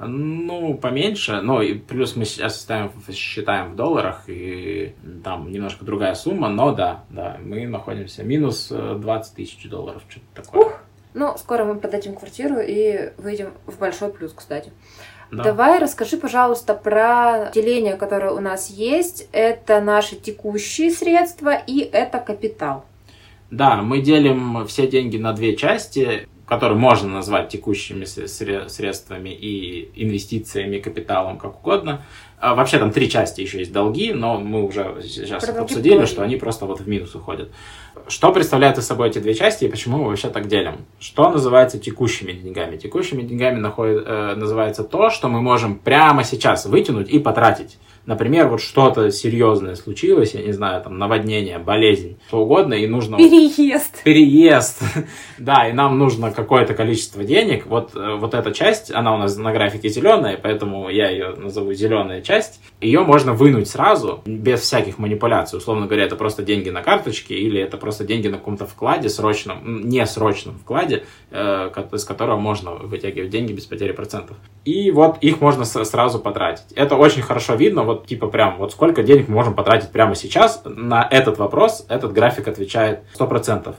Ну, 0.00 0.74
поменьше, 0.76 1.40
но 1.40 1.62
и 1.62 1.74
плюс 1.74 2.16
мы 2.16 2.24
сейчас 2.24 2.60
ставим, 2.60 2.90
считаем 3.12 3.72
в 3.72 3.76
долларах, 3.76 4.24
и 4.28 4.94
там 5.22 5.52
немножко 5.52 5.84
другая 5.84 6.14
сумма, 6.14 6.48
но 6.48 6.72
да, 6.72 7.04
да, 7.10 7.38
мы 7.40 7.66
находимся 7.66 8.24
минус 8.24 8.68
20 8.70 9.32
э, 9.32 9.36
тысяч 9.36 9.68
долларов, 9.68 10.02
что-то 10.08 10.42
такое. 10.42 10.66
Ух! 10.66 10.72
Ну, 11.14 11.36
скоро 11.38 11.64
мы 11.64 11.76
продадим 11.76 12.16
квартиру 12.16 12.56
и 12.58 13.12
выйдем 13.18 13.52
в 13.66 13.78
большой 13.78 14.12
плюс, 14.12 14.32
кстати. 14.32 14.72
Да. 15.30 15.44
Давай 15.44 15.78
расскажи, 15.78 16.16
пожалуйста, 16.16 16.74
про 16.74 17.50
деление, 17.54 17.96
которое 17.96 18.32
у 18.32 18.40
нас 18.40 18.70
есть. 18.70 19.28
Это 19.32 19.80
наши 19.80 20.16
текущие 20.16 20.90
средства 20.90 21.54
и 21.54 21.80
это 21.80 22.18
капитал. 22.18 22.84
Да, 23.50 23.76
мы 23.76 24.00
делим 24.00 24.66
все 24.66 24.88
деньги 24.88 25.16
на 25.16 25.32
две 25.32 25.54
части, 25.54 26.28
которые 26.46 26.78
можно 26.78 27.08
назвать 27.08 27.48
текущими 27.48 28.04
средствами 28.04 29.30
и 29.30 29.90
инвестициями, 29.94 30.78
капиталом, 30.78 31.38
как 31.38 31.60
угодно. 31.60 32.02
А 32.38 32.54
вообще 32.54 32.78
там 32.78 32.90
три 32.90 33.08
части 33.08 33.40
еще 33.40 33.58
есть 33.58 33.72
долги, 33.72 34.12
но 34.12 34.38
мы 34.38 34.62
уже 34.64 35.00
сейчас 35.02 35.44
Про 35.44 35.62
обсудили, 35.62 36.04
что 36.04 36.22
они 36.22 36.36
просто 36.36 36.66
вот 36.66 36.80
в 36.80 36.88
минус 36.88 37.14
уходят. 37.14 37.50
Что 38.08 38.32
представляют 38.32 38.76
из 38.76 38.86
собой 38.86 39.08
эти 39.08 39.18
две 39.18 39.32
части 39.32 39.64
и 39.64 39.68
почему 39.68 39.98
мы 39.98 40.08
вообще 40.08 40.28
так 40.28 40.46
делим? 40.46 40.84
Что 40.98 41.30
называется 41.30 41.78
текущими 41.78 42.32
деньгами? 42.32 42.76
Текущими 42.76 43.22
деньгами 43.22 43.60
находит, 43.60 44.04
э, 44.06 44.34
называется 44.34 44.84
то, 44.84 45.08
что 45.08 45.28
мы 45.28 45.40
можем 45.40 45.78
прямо 45.78 46.22
сейчас 46.24 46.66
вытянуть 46.66 47.08
и 47.08 47.18
потратить 47.18 47.78
например, 48.06 48.48
вот 48.48 48.60
что-то 48.60 49.10
серьезное 49.10 49.74
случилось, 49.74 50.34
я 50.34 50.42
не 50.42 50.52
знаю, 50.52 50.82
там, 50.82 50.98
наводнение, 50.98 51.58
болезнь, 51.58 52.18
что 52.28 52.42
угодно, 52.42 52.74
и 52.74 52.86
нужно... 52.86 53.16
Переезд. 53.16 54.02
Переезд. 54.02 54.82
да, 55.38 55.68
и 55.68 55.72
нам 55.72 55.98
нужно 55.98 56.30
какое-то 56.30 56.74
количество 56.74 57.24
денег. 57.24 57.66
Вот, 57.66 57.94
э, 57.94 58.16
вот 58.16 58.34
эта 58.34 58.52
часть, 58.52 58.90
она 58.90 59.14
у 59.14 59.18
нас 59.18 59.36
на 59.36 59.52
графике 59.52 59.88
зеленая, 59.88 60.38
поэтому 60.40 60.88
я 60.88 61.10
ее 61.10 61.34
назову 61.36 61.72
зеленая 61.72 62.20
часть. 62.22 62.60
Ее 62.80 63.00
можно 63.00 63.32
вынуть 63.32 63.68
сразу, 63.68 64.22
без 64.26 64.60
всяких 64.60 64.98
манипуляций. 64.98 65.58
Условно 65.58 65.86
говоря, 65.86 66.04
это 66.04 66.16
просто 66.16 66.42
деньги 66.42 66.70
на 66.70 66.82
карточке, 66.82 67.34
или 67.34 67.60
это 67.60 67.76
просто 67.76 68.04
деньги 68.04 68.28
на 68.28 68.38
каком-то 68.38 68.66
вкладе 68.66 69.08
срочном, 69.08 69.88
не 69.88 70.04
срочном 70.06 70.58
вкладе, 70.58 71.04
э, 71.30 71.70
из 71.92 72.04
которого 72.04 72.38
можно 72.38 72.72
вытягивать 72.72 73.30
деньги 73.30 73.52
без 73.52 73.66
потери 73.66 73.92
процентов. 73.92 74.36
И 74.64 74.90
вот 74.90 75.18
их 75.20 75.40
можно 75.40 75.64
сразу 75.64 76.18
потратить. 76.18 76.72
Это 76.74 76.96
очень 76.96 77.20
хорошо 77.20 77.54
видно, 77.54 77.82
вот 77.82 78.06
типа 78.06 78.28
прям, 78.28 78.56
вот 78.58 78.72
сколько 78.72 79.02
денег 79.02 79.28
мы 79.28 79.34
можем 79.34 79.54
потратить 79.54 79.90
прямо 79.90 80.14
сейчас, 80.14 80.62
на 80.64 81.06
этот 81.10 81.38
вопрос 81.38 81.84
этот 81.88 82.12
график 82.12 82.48
отвечает 82.48 83.00
100%. 83.18 83.74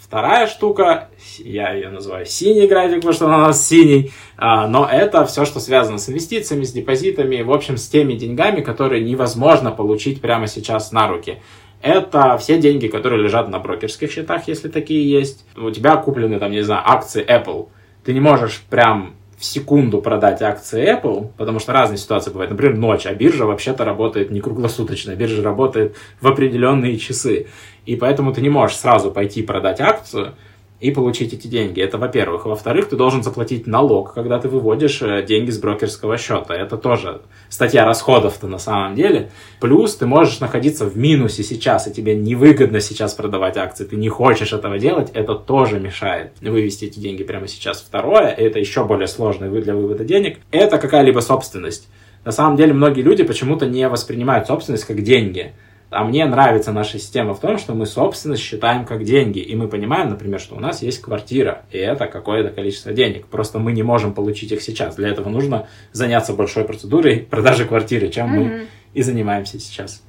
Вторая 0.00 0.46
штука, 0.46 1.08
я 1.38 1.72
ее 1.72 1.90
называю 1.90 2.24
синий 2.24 2.68
график, 2.68 2.96
потому 2.96 3.12
что 3.12 3.26
он 3.26 3.34
у 3.34 3.38
нас 3.38 3.66
синий, 3.66 4.12
а, 4.36 4.68
но 4.68 4.88
это 4.90 5.26
все, 5.26 5.44
что 5.44 5.58
связано 5.58 5.98
с 5.98 6.08
инвестициями, 6.08 6.62
с 6.62 6.72
депозитами, 6.72 7.42
в 7.42 7.52
общем, 7.52 7.76
с 7.76 7.88
теми 7.88 8.14
деньгами, 8.14 8.60
которые 8.60 9.02
невозможно 9.02 9.72
получить 9.72 10.20
прямо 10.20 10.46
сейчас 10.46 10.92
на 10.92 11.08
руки. 11.08 11.40
Это 11.82 12.38
все 12.38 12.58
деньги, 12.58 12.86
которые 12.86 13.22
лежат 13.22 13.48
на 13.48 13.58
брокерских 13.58 14.10
счетах, 14.10 14.48
если 14.48 14.68
такие 14.68 15.08
есть. 15.08 15.44
У 15.56 15.70
тебя 15.70 15.96
куплены, 15.96 16.38
там, 16.38 16.52
не 16.52 16.62
знаю, 16.62 16.82
акции 16.86 17.24
Apple. 17.24 17.68
Ты 18.04 18.14
не 18.14 18.20
можешь 18.20 18.62
прям 18.70 19.14
в 19.38 19.44
секунду 19.44 20.02
продать 20.02 20.42
акции 20.42 20.92
Apple, 20.92 21.30
потому 21.36 21.60
что 21.60 21.72
разные 21.72 21.98
ситуации 21.98 22.30
бывают. 22.30 22.50
Например, 22.50 22.76
ночь, 22.76 23.06
а 23.06 23.14
биржа 23.14 23.46
вообще-то 23.46 23.84
работает 23.84 24.30
не 24.30 24.40
круглосуточно, 24.40 25.14
биржа 25.14 25.42
работает 25.42 25.96
в 26.20 26.26
определенные 26.26 26.98
часы. 26.98 27.46
И 27.86 27.94
поэтому 27.94 28.32
ты 28.32 28.40
не 28.40 28.50
можешь 28.50 28.76
сразу 28.76 29.12
пойти 29.12 29.42
продать 29.42 29.80
акцию, 29.80 30.34
и 30.80 30.90
получить 30.90 31.32
эти 31.32 31.46
деньги. 31.48 31.80
Это 31.80 31.98
во-первых. 31.98 32.46
Во-вторых, 32.46 32.88
ты 32.88 32.96
должен 32.96 33.22
заплатить 33.22 33.66
налог, 33.66 34.14
когда 34.14 34.38
ты 34.38 34.48
выводишь 34.48 35.02
э, 35.02 35.24
деньги 35.24 35.50
с 35.50 35.58
брокерского 35.58 36.16
счета. 36.18 36.54
Это 36.54 36.76
тоже 36.76 37.22
статья 37.48 37.84
расходов-то 37.84 38.46
на 38.46 38.58
самом 38.58 38.94
деле. 38.94 39.30
Плюс 39.60 39.96
ты 39.96 40.06
можешь 40.06 40.40
находиться 40.40 40.86
в 40.86 40.96
минусе 40.96 41.42
сейчас, 41.42 41.88
и 41.88 41.92
тебе 41.92 42.14
невыгодно 42.14 42.80
сейчас 42.80 43.14
продавать 43.14 43.56
акции, 43.56 43.84
ты 43.84 43.96
не 43.96 44.08
хочешь 44.08 44.52
этого 44.52 44.78
делать, 44.78 45.10
это 45.14 45.34
тоже 45.34 45.80
мешает 45.80 46.32
вывести 46.40 46.84
эти 46.84 47.00
деньги 47.00 47.24
прямо 47.24 47.48
сейчас. 47.48 47.80
Второе, 47.80 48.28
это 48.28 48.58
еще 48.58 48.84
более 48.84 49.08
сложный 49.08 49.48
для 49.48 49.74
вывода 49.74 50.04
денег, 50.04 50.38
это 50.52 50.78
какая-либо 50.78 51.20
собственность. 51.20 51.88
На 52.24 52.32
самом 52.32 52.56
деле 52.56 52.72
многие 52.72 53.02
люди 53.02 53.24
почему-то 53.24 53.66
не 53.66 53.88
воспринимают 53.88 54.46
собственность 54.46 54.84
как 54.84 55.02
деньги. 55.02 55.52
А 55.90 56.04
мне 56.04 56.26
нравится 56.26 56.70
наша 56.70 56.98
система 56.98 57.34
в 57.34 57.40
том, 57.40 57.56
что 57.56 57.74
мы 57.74 57.86
собственность 57.86 58.42
считаем 58.42 58.84
как 58.84 59.04
деньги. 59.04 59.38
И 59.38 59.56
мы 59.56 59.68
понимаем, 59.68 60.10
например, 60.10 60.38
что 60.38 60.54
у 60.54 60.60
нас 60.60 60.82
есть 60.82 61.00
квартира, 61.00 61.62
и 61.70 61.78
это 61.78 62.06
какое-то 62.06 62.50
количество 62.50 62.92
денег. 62.92 63.26
Просто 63.26 63.58
мы 63.58 63.72
не 63.72 63.82
можем 63.82 64.12
получить 64.12 64.52
их 64.52 64.60
сейчас. 64.60 64.96
Для 64.96 65.08
этого 65.08 65.30
нужно 65.30 65.66
заняться 65.92 66.34
большой 66.34 66.64
процедурой 66.64 67.20
продажи 67.20 67.64
квартиры, 67.64 68.08
чем 68.08 68.26
mm-hmm. 68.26 68.44
мы 68.44 68.66
и 68.92 69.02
занимаемся 69.02 69.58
сейчас. 69.58 70.02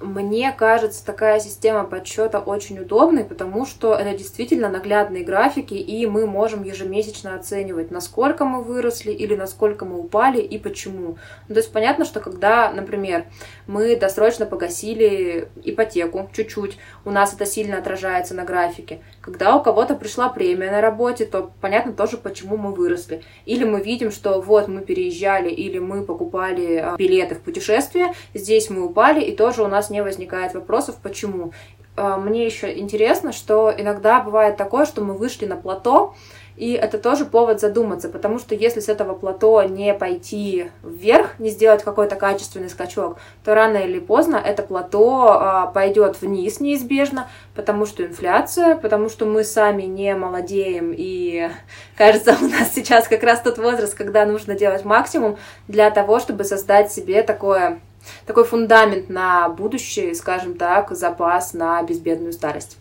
Мне 0.00 0.52
кажется, 0.52 1.04
такая 1.04 1.40
система 1.40 1.82
подсчета 1.82 2.38
очень 2.38 2.78
удобной, 2.78 3.24
потому 3.24 3.66
что 3.66 3.94
это 3.94 4.16
действительно 4.16 4.68
наглядные 4.68 5.24
графики, 5.24 5.74
и 5.74 6.06
мы 6.06 6.24
можем 6.24 6.62
ежемесячно 6.62 7.34
оценивать, 7.34 7.90
насколько 7.90 8.44
мы 8.44 8.62
выросли 8.62 9.10
или 9.10 9.34
насколько 9.34 9.84
мы 9.84 9.98
упали 9.98 10.40
и 10.40 10.56
почему. 10.56 11.18
Ну, 11.48 11.54
то 11.54 11.60
есть 11.60 11.72
понятно, 11.72 12.04
что 12.04 12.20
когда, 12.20 12.70
например, 12.70 13.24
мы 13.66 13.96
досрочно 13.96 14.46
погасили 14.46 15.48
ипотеку 15.64 16.30
чуть-чуть, 16.32 16.78
у 17.04 17.10
нас 17.10 17.34
это 17.34 17.44
сильно 17.44 17.78
отражается 17.78 18.34
на 18.34 18.44
графике. 18.44 19.00
Когда 19.28 19.56
у 19.56 19.62
кого-то 19.62 19.94
пришла 19.94 20.30
премия 20.30 20.70
на 20.70 20.80
работе, 20.80 21.26
то 21.26 21.50
понятно 21.60 21.92
тоже, 21.92 22.16
почему 22.16 22.56
мы 22.56 22.72
выросли. 22.72 23.22
Или 23.44 23.64
мы 23.64 23.82
видим, 23.82 24.10
что 24.10 24.40
вот 24.40 24.68
мы 24.68 24.80
переезжали, 24.80 25.50
или 25.50 25.78
мы 25.78 26.02
покупали 26.02 26.76
а, 26.76 26.96
билеты 26.96 27.34
в 27.34 27.40
путешествие, 27.40 28.14
здесь 28.32 28.70
мы 28.70 28.86
упали, 28.86 29.22
и 29.22 29.36
тоже 29.36 29.62
у 29.62 29.66
нас 29.66 29.90
не 29.90 30.02
возникает 30.02 30.54
вопросов, 30.54 30.96
почему. 31.02 31.52
А, 31.94 32.16
мне 32.16 32.46
еще 32.46 32.74
интересно, 32.78 33.32
что 33.32 33.70
иногда 33.76 34.20
бывает 34.20 34.56
такое, 34.56 34.86
что 34.86 35.04
мы 35.04 35.12
вышли 35.12 35.44
на 35.44 35.56
плато, 35.56 36.14
и 36.58 36.72
это 36.72 36.98
тоже 36.98 37.24
повод 37.24 37.60
задуматься, 37.60 38.08
потому 38.08 38.40
что 38.40 38.56
если 38.56 38.80
с 38.80 38.88
этого 38.88 39.14
плато 39.14 39.62
не 39.62 39.94
пойти 39.94 40.70
вверх, 40.82 41.38
не 41.38 41.50
сделать 41.50 41.84
какой-то 41.84 42.16
качественный 42.16 42.68
скачок, 42.68 43.18
то 43.44 43.54
рано 43.54 43.76
или 43.76 44.00
поздно 44.00 44.42
это 44.44 44.64
плато 44.64 45.28
а, 45.28 45.66
пойдет 45.68 46.20
вниз 46.20 46.58
неизбежно, 46.58 47.28
потому 47.54 47.86
что 47.86 48.04
инфляция, 48.04 48.74
потому 48.74 49.08
что 49.08 49.24
мы 49.24 49.44
сами 49.44 49.84
не 49.84 50.16
молодеем, 50.16 50.92
и 50.92 51.48
кажется, 51.96 52.36
у 52.40 52.48
нас 52.48 52.74
сейчас 52.74 53.06
как 53.06 53.22
раз 53.22 53.40
тот 53.40 53.58
возраст, 53.58 53.94
когда 53.94 54.26
нужно 54.26 54.56
делать 54.56 54.84
максимум 54.84 55.38
для 55.68 55.88
того, 55.92 56.18
чтобы 56.18 56.42
создать 56.42 56.90
себе 56.90 57.22
такое 57.22 57.78
такой 58.26 58.44
фундамент 58.44 59.08
на 59.08 59.48
будущее, 59.48 60.14
скажем 60.14 60.56
так, 60.56 60.90
запас 60.90 61.52
на 61.52 61.82
безбедную 61.82 62.32
старость. 62.32 62.78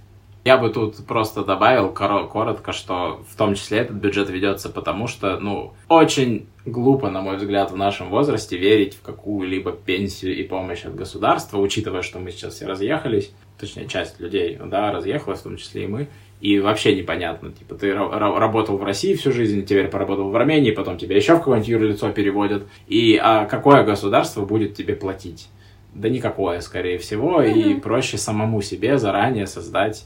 Я 0.47 0.57
бы 0.57 0.69
тут 0.69 1.05
просто 1.05 1.43
добавил 1.43 1.89
коротко, 1.89 2.71
что 2.71 3.19
в 3.29 3.35
том 3.35 3.53
числе 3.53 3.79
этот 3.79 3.97
бюджет 3.97 4.29
ведется 4.29 4.69
потому, 4.69 5.07
что, 5.07 5.37
ну, 5.41 5.73
очень 5.89 6.47
глупо, 6.65 7.09
на 7.09 7.19
мой 7.19 7.35
взгляд, 7.35 7.69
в 7.69 7.75
нашем 7.75 8.07
возрасте 8.07 8.57
верить 8.57 8.93
в 8.93 9.01
какую-либо 9.01 9.73
пенсию 9.73 10.37
и 10.37 10.43
помощь 10.43 10.85
от 10.85 10.95
государства, 10.95 11.57
учитывая, 11.57 12.01
что 12.01 12.19
мы 12.19 12.31
сейчас 12.31 12.53
все 12.53 12.65
разъехались, 12.65 13.33
точнее, 13.59 13.89
часть 13.89 14.21
людей, 14.21 14.57
да, 14.67 14.93
разъехалась, 14.93 15.41
в 15.41 15.43
том 15.43 15.57
числе 15.57 15.83
и 15.83 15.87
мы, 15.87 16.07
и 16.39 16.59
вообще 16.61 16.95
непонятно, 16.95 17.51
типа, 17.51 17.75
ты 17.75 17.93
работал 17.93 18.77
в 18.77 18.83
России 18.85 19.15
всю 19.15 19.33
жизнь, 19.33 19.65
теперь 19.65 19.89
поработал 19.89 20.29
в 20.29 20.35
Армении, 20.37 20.71
потом 20.71 20.97
тебя 20.97 21.17
еще 21.17 21.35
в 21.35 21.39
какое-нибудь 21.39 21.67
юрлицо 21.67 22.09
переводят, 22.13 22.63
и 22.87 23.19
а 23.21 23.43
какое 23.47 23.83
государство 23.83 24.45
будет 24.45 24.75
тебе 24.75 24.95
платить? 24.95 25.49
Да 25.97 26.09
никакое, 26.09 26.61
скорее 26.61 26.99
всего, 26.99 27.41
mm-hmm. 27.41 27.71
и 27.71 27.79
проще 27.79 28.19
самому 28.19 28.61
себе 28.61 28.99
заранее 28.99 29.47
создать 29.47 30.05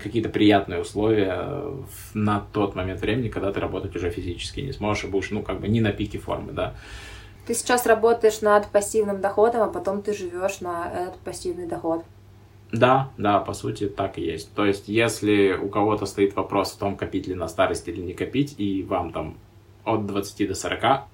какие-то 0.00 0.28
приятные 0.28 0.80
условия 0.80 1.64
на 2.14 2.46
тот 2.52 2.76
момент 2.76 3.00
времени, 3.00 3.28
когда 3.28 3.50
ты 3.50 3.58
работать 3.58 3.96
уже 3.96 4.10
физически 4.10 4.60
не 4.60 4.72
сможешь 4.72 5.04
и 5.04 5.08
будешь, 5.08 5.32
ну, 5.32 5.42
как 5.42 5.60
бы 5.60 5.66
не 5.66 5.80
на 5.80 5.90
пике 5.90 6.18
формы, 6.18 6.52
да. 6.52 6.74
Ты 7.48 7.54
сейчас 7.54 7.84
работаешь 7.84 8.42
над 8.42 8.68
пассивным 8.68 9.20
доходом, 9.20 9.62
а 9.62 9.66
потом 9.66 10.02
ты 10.02 10.14
живешь 10.14 10.60
на 10.60 10.88
этот 10.88 11.18
пассивный 11.18 11.66
доход. 11.66 12.04
Да, 12.70 13.10
да, 13.18 13.40
по 13.40 13.54
сути 13.54 13.88
так 13.88 14.18
и 14.18 14.22
есть. 14.22 14.54
То 14.54 14.64
есть, 14.64 14.88
если 14.88 15.52
у 15.52 15.68
кого-то 15.68 16.06
стоит 16.06 16.36
вопрос 16.36 16.72
в 16.72 16.78
том, 16.78 16.96
копить 16.96 17.26
ли 17.26 17.34
на 17.34 17.48
старость 17.48 17.88
или 17.88 18.00
не 18.00 18.14
копить, 18.14 18.54
и 18.58 18.84
вам 18.84 19.12
там 19.12 19.36
от 19.84 20.06
20 20.06 20.48
до 20.48 20.54
40 20.54 21.08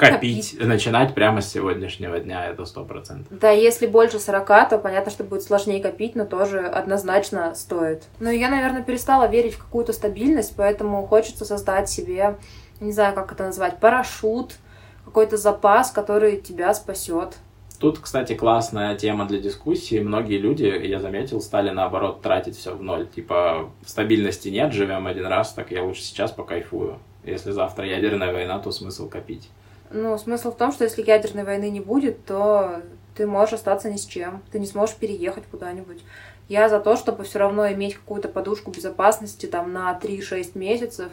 копить, 0.00 0.52
копить. 0.52 0.66
начинать 0.66 1.14
прямо 1.14 1.40
с 1.40 1.50
сегодняшнего 1.50 2.18
дня, 2.18 2.46
это 2.46 2.64
сто 2.64 2.84
процентов. 2.84 3.38
Да, 3.38 3.50
если 3.50 3.86
больше 3.86 4.18
40, 4.18 4.68
то 4.70 4.78
понятно, 4.78 5.10
что 5.10 5.24
будет 5.24 5.42
сложнее 5.42 5.80
копить, 5.80 6.14
но 6.14 6.24
тоже 6.24 6.60
однозначно 6.60 7.54
стоит. 7.54 8.04
Но 8.18 8.30
я, 8.30 8.50
наверное, 8.50 8.82
перестала 8.82 9.28
верить 9.28 9.54
в 9.54 9.58
какую-то 9.58 9.92
стабильность, 9.92 10.54
поэтому 10.56 11.06
хочется 11.06 11.44
создать 11.44 11.88
себе, 11.88 12.36
не 12.80 12.92
знаю, 12.92 13.14
как 13.14 13.32
это 13.32 13.44
назвать, 13.44 13.78
парашют, 13.78 14.56
какой-то 15.04 15.36
запас, 15.36 15.90
который 15.90 16.40
тебя 16.40 16.72
спасет. 16.74 17.36
Тут, 17.80 17.98
кстати, 17.98 18.34
классная 18.34 18.94
тема 18.94 19.26
для 19.26 19.38
дискуссии. 19.38 20.00
Многие 20.00 20.36
люди, 20.36 20.64
я 20.64 21.00
заметил, 21.00 21.40
стали 21.40 21.70
наоборот 21.70 22.20
тратить 22.20 22.56
все 22.56 22.74
в 22.74 22.82
ноль. 22.82 23.08
Типа, 23.08 23.70
стабильности 23.86 24.50
нет, 24.50 24.74
живем 24.74 25.06
один 25.06 25.26
раз, 25.26 25.54
так 25.54 25.70
я 25.70 25.82
лучше 25.82 26.02
сейчас 26.02 26.30
покайфую. 26.30 26.98
Если 27.24 27.52
завтра 27.52 27.86
ядерная 27.86 28.32
война, 28.34 28.58
то 28.58 28.70
смысл 28.70 29.08
копить. 29.08 29.48
Ну, 29.90 30.16
смысл 30.18 30.52
в 30.52 30.56
том, 30.56 30.72
что 30.72 30.84
если 30.84 31.02
ядерной 31.02 31.44
войны 31.44 31.68
не 31.68 31.80
будет, 31.80 32.24
то 32.24 32.82
ты 33.16 33.26
можешь 33.26 33.54
остаться 33.54 33.90
ни 33.90 33.96
с 33.96 34.06
чем. 34.06 34.42
Ты 34.52 34.60
не 34.60 34.66
сможешь 34.66 34.94
переехать 34.96 35.44
куда-нибудь. 35.50 36.02
Я 36.48 36.68
за 36.68 36.80
то, 36.80 36.96
чтобы 36.96 37.24
все 37.24 37.40
равно 37.40 37.70
иметь 37.72 37.94
какую-то 37.94 38.28
подушку 38.28 38.70
безопасности 38.70 39.46
там 39.46 39.72
на 39.72 39.98
3-6 40.00 40.56
месяцев, 40.58 41.10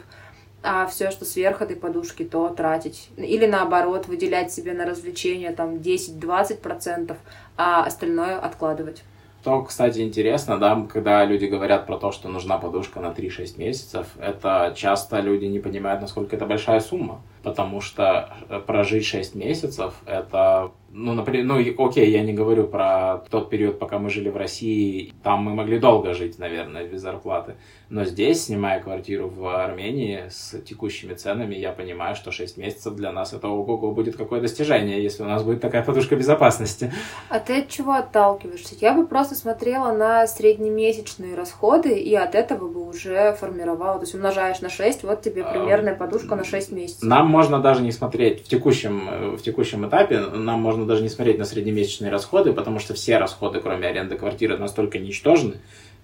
а 0.62 0.86
все, 0.86 1.10
что 1.10 1.24
сверх 1.24 1.62
этой 1.62 1.76
подушки, 1.76 2.24
то 2.24 2.48
тратить. 2.48 3.10
Или 3.16 3.46
наоборот, 3.46 4.06
выделять 4.06 4.52
себе 4.52 4.74
на 4.74 4.84
развлечения 4.84 5.52
там 5.52 5.76
10-20%, 5.76 7.16
а 7.56 7.84
остальное 7.84 8.38
откладывать. 8.38 9.04
Что, 9.48 9.62
кстати, 9.62 10.00
интересно, 10.00 10.58
да, 10.58 10.86
когда 10.92 11.24
люди 11.24 11.46
говорят 11.46 11.86
про 11.86 11.96
то, 11.96 12.12
что 12.12 12.28
нужна 12.28 12.58
подушка 12.58 13.00
на 13.00 13.12
3-6 13.12 13.58
месяцев, 13.58 14.06
это 14.20 14.74
часто 14.76 15.20
люди 15.20 15.46
не 15.46 15.58
понимают, 15.58 16.02
насколько 16.02 16.36
это 16.36 16.44
большая 16.44 16.80
сумма. 16.80 17.22
Потому 17.42 17.80
что 17.80 18.28
э, 18.50 18.60
прожить 18.60 19.06
6 19.06 19.34
месяцев 19.36 19.94
это 20.04 20.70
ну, 20.98 21.14
например, 21.14 21.44
ну, 21.44 21.86
окей, 21.86 22.10
я 22.10 22.22
не 22.22 22.32
говорю 22.32 22.66
про 22.66 23.22
тот 23.30 23.50
период, 23.50 23.78
пока 23.78 24.00
мы 24.00 24.10
жили 24.10 24.30
в 24.30 24.36
России, 24.36 25.12
там 25.22 25.44
мы 25.44 25.54
могли 25.54 25.78
долго 25.78 26.12
жить, 26.12 26.40
наверное, 26.40 26.88
без 26.88 27.02
зарплаты. 27.02 27.54
Но 27.88 28.04
здесь, 28.04 28.46
снимая 28.46 28.80
квартиру 28.80 29.28
в 29.28 29.46
Армении 29.46 30.24
с 30.28 30.60
текущими 30.60 31.14
ценами, 31.14 31.54
я 31.54 31.70
понимаю, 31.70 32.16
что 32.16 32.32
6 32.32 32.58
месяцев 32.58 32.94
для 32.96 33.12
нас 33.12 33.32
это 33.32 33.46
ого-го 33.46 33.92
будет 33.92 34.16
какое 34.16 34.40
достижение, 34.40 35.00
если 35.00 35.22
у 35.22 35.26
нас 35.26 35.44
будет 35.44 35.60
такая 35.60 35.84
подушка 35.84 36.16
безопасности. 36.16 36.92
А 37.28 37.38
ты 37.38 37.60
от 37.60 37.68
чего 37.68 37.92
отталкиваешься? 37.92 38.74
Я 38.80 38.92
бы 38.92 39.06
просто 39.06 39.36
смотрела 39.36 39.92
на 39.92 40.26
среднемесячные 40.26 41.36
расходы 41.36 41.96
и 41.96 42.14
от 42.16 42.34
этого 42.34 42.68
бы 42.68 42.88
уже 42.88 43.34
формировала. 43.34 44.00
То 44.00 44.02
есть 44.02 44.14
умножаешь 44.16 44.60
на 44.60 44.68
6, 44.68 45.04
вот 45.04 45.22
тебе 45.22 45.42
а, 45.44 45.52
примерная 45.52 45.94
подушка 45.94 46.34
на 46.34 46.42
6 46.42 46.72
месяцев. 46.72 47.02
Нам 47.04 47.28
можно 47.28 47.60
даже 47.60 47.82
не 47.82 47.92
смотреть 47.92 48.44
в 48.44 48.48
текущем, 48.48 49.36
в 49.36 49.42
текущем 49.42 49.88
этапе, 49.88 50.18
нам 50.18 50.60
можно 50.60 50.87
даже 50.88 51.02
не 51.02 51.08
смотреть 51.08 51.38
на 51.38 51.44
среднемесячные 51.44 52.10
расходы, 52.10 52.52
потому 52.52 52.80
что 52.80 52.94
все 52.94 53.18
расходы, 53.18 53.60
кроме 53.60 53.86
аренды 53.86 54.16
квартиры, 54.16 54.56
настолько 54.56 54.98
ничтожны, 54.98 55.54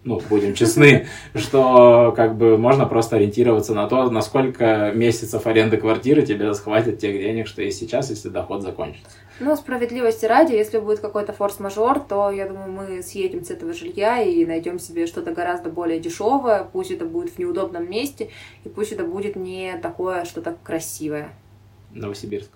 ну, 0.04 0.20
будем 0.28 0.54
честны, 0.54 1.06
что 1.34 2.12
как 2.16 2.36
бы 2.36 2.58
можно 2.58 2.86
просто 2.86 3.16
ориентироваться 3.16 3.74
на 3.74 3.88
то, 3.88 4.10
насколько 4.10 4.92
месяцев 4.94 5.46
аренды 5.46 5.78
квартиры 5.78 6.22
тебе 6.22 6.52
схватит 6.54 6.98
тех 6.98 7.12
денег, 7.12 7.48
что 7.48 7.62
есть 7.62 7.78
сейчас, 7.78 8.10
если 8.10 8.28
доход 8.28 8.62
закончится. 8.62 9.10
Ну, 9.40 9.56
справедливости 9.56 10.26
ради, 10.26 10.52
если 10.52 10.78
будет 10.78 11.00
какой-то 11.00 11.32
форс-мажор, 11.32 12.00
то, 12.00 12.30
я 12.30 12.46
думаю, 12.46 12.70
мы 12.70 13.02
съедем 13.02 13.44
с 13.44 13.50
этого 13.50 13.72
жилья 13.72 14.22
и 14.22 14.44
найдем 14.44 14.78
себе 14.78 15.06
что-то 15.06 15.32
гораздо 15.32 15.70
более 15.70 15.98
дешевое, 15.98 16.64
пусть 16.72 16.92
это 16.92 17.04
будет 17.04 17.30
в 17.30 17.38
неудобном 17.38 17.90
месте, 17.90 18.30
и 18.64 18.68
пусть 18.68 18.92
это 18.92 19.04
будет 19.04 19.34
не 19.34 19.76
такое 19.82 20.24
что-то 20.24 20.56
красивое. 20.62 21.30
Новосибирск. 21.92 22.50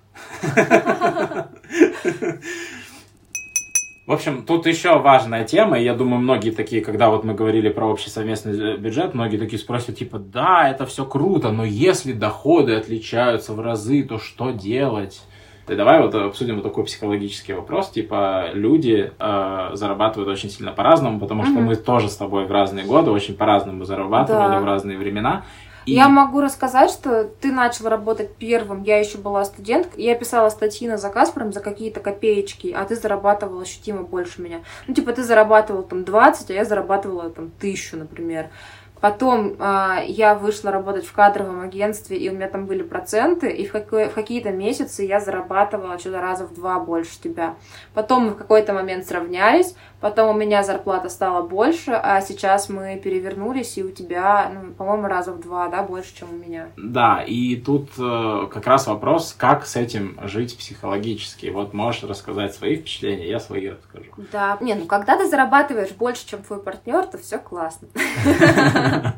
В 4.06 4.12
общем, 4.12 4.42
тут 4.42 4.66
еще 4.66 4.98
важная 4.98 5.44
тема, 5.44 5.78
и 5.78 5.84
я 5.84 5.92
думаю, 5.94 6.22
многие 6.22 6.50
такие, 6.50 6.80
когда 6.82 7.10
вот 7.10 7.24
мы 7.24 7.34
говорили 7.34 7.68
про 7.68 7.86
общий 7.86 8.08
совместный 8.08 8.78
бюджет, 8.78 9.12
многие 9.12 9.36
такие 9.36 9.58
спросят, 9.58 9.98
типа, 9.98 10.18
да, 10.18 10.66
это 10.70 10.86
все 10.86 11.04
круто, 11.04 11.52
но 11.52 11.62
если 11.62 12.14
доходы 12.14 12.74
отличаются 12.74 13.52
в 13.52 13.60
разы, 13.60 14.02
то 14.04 14.18
что 14.18 14.50
делать? 14.50 15.20
И 15.68 15.74
давай 15.74 16.00
вот 16.00 16.14
обсудим 16.14 16.54
вот 16.54 16.64
такой 16.64 16.84
психологический 16.84 17.52
вопрос. 17.52 17.90
Типа, 17.90 18.46
люди 18.54 19.12
э, 19.18 19.70
зарабатывают 19.74 20.30
очень 20.30 20.48
сильно 20.48 20.72
по-разному, 20.72 21.20
потому 21.20 21.44
что 21.44 21.58
mm-hmm. 21.58 21.64
мы 21.64 21.76
тоже 21.76 22.08
с 22.08 22.16
тобой 22.16 22.46
в 22.46 22.50
разные 22.50 22.86
годы 22.86 23.10
очень 23.10 23.36
по-разному 23.36 23.84
зарабатывали 23.84 24.52
да. 24.52 24.60
в 24.60 24.64
разные 24.64 24.96
времена. 24.96 25.44
И... 25.88 25.94
Я 25.94 26.08
могу 26.08 26.40
рассказать, 26.42 26.90
что 26.90 27.24
ты 27.24 27.50
начал 27.50 27.88
работать 27.88 28.34
первым, 28.36 28.82
я 28.82 28.98
еще 28.98 29.16
была 29.16 29.44
студенткой, 29.44 30.04
я 30.04 30.14
писала 30.14 30.50
статьи 30.50 30.86
на 30.86 30.98
заказ 30.98 31.30
прям 31.30 31.52
за 31.52 31.60
какие-то 31.60 32.00
копеечки, 32.00 32.74
а 32.76 32.84
ты 32.84 32.94
зарабатывал 32.94 33.60
ощутимо 33.60 34.02
больше 34.02 34.42
меня. 34.42 34.60
Ну, 34.86 34.92
типа, 34.92 35.12
ты 35.12 35.24
зарабатывал 35.24 35.82
там 35.82 36.04
20, 36.04 36.50
а 36.50 36.52
я 36.52 36.64
зарабатывала 36.66 37.30
там 37.30 37.50
тысячу, 37.58 37.96
например. 37.96 38.50
Потом 39.00 39.56
э, 39.58 40.04
я 40.08 40.34
вышла 40.34 40.72
работать 40.72 41.06
в 41.06 41.12
кадровом 41.12 41.60
агентстве, 41.60 42.18
и 42.18 42.28
у 42.28 42.32
меня 42.32 42.48
там 42.48 42.66
были 42.66 42.82
проценты, 42.82 43.48
и 43.48 43.64
в, 43.64 43.72
какой, 43.72 44.08
в 44.08 44.14
какие-то 44.14 44.50
месяцы 44.50 45.04
я 45.04 45.20
зарабатывала 45.20 45.98
что-то 45.98 46.20
раза 46.20 46.46
в 46.46 46.54
два 46.54 46.80
больше 46.80 47.20
тебя. 47.20 47.54
Потом 47.94 48.26
мы 48.26 48.30
в 48.32 48.36
какой-то 48.36 48.72
момент 48.72 49.06
сравнялись, 49.06 49.76
потом 50.00 50.34
у 50.34 50.38
меня 50.38 50.62
зарплата 50.62 51.08
стала 51.08 51.42
больше, 51.42 51.92
а 51.92 52.20
сейчас 52.20 52.68
мы 52.68 53.00
перевернулись, 53.02 53.78
и 53.78 53.82
у 53.82 53.90
тебя, 53.90 54.50
ну, 54.52 54.72
по-моему, 54.72 55.08
раза 55.08 55.32
в 55.32 55.40
два, 55.40 55.68
да, 55.68 55.82
больше, 55.82 56.16
чем 56.16 56.28
у 56.30 56.36
меня. 56.36 56.68
Да, 56.76 57.22
и 57.26 57.56
тут 57.56 57.90
э, 57.98 58.48
как 58.52 58.66
раз 58.66 58.86
вопрос, 58.86 59.34
как 59.36 59.66
с 59.66 59.76
этим 59.76 60.18
жить 60.22 60.56
психологически. 60.56 61.46
Вот 61.46 61.74
можешь 61.74 62.04
рассказать 62.04 62.54
свои 62.54 62.76
впечатления, 62.76 63.28
я 63.28 63.40
свои 63.40 63.70
расскажу. 63.70 64.10
Да, 64.32 64.56
не, 64.60 64.74
ну 64.74 64.86
когда 64.86 65.16
ты 65.16 65.28
зарабатываешь 65.28 65.92
больше, 65.92 66.26
чем 66.26 66.42
твой 66.42 66.60
партнер, 66.62 67.06
то 67.06 67.18
все 67.18 67.38
классно. 67.38 67.88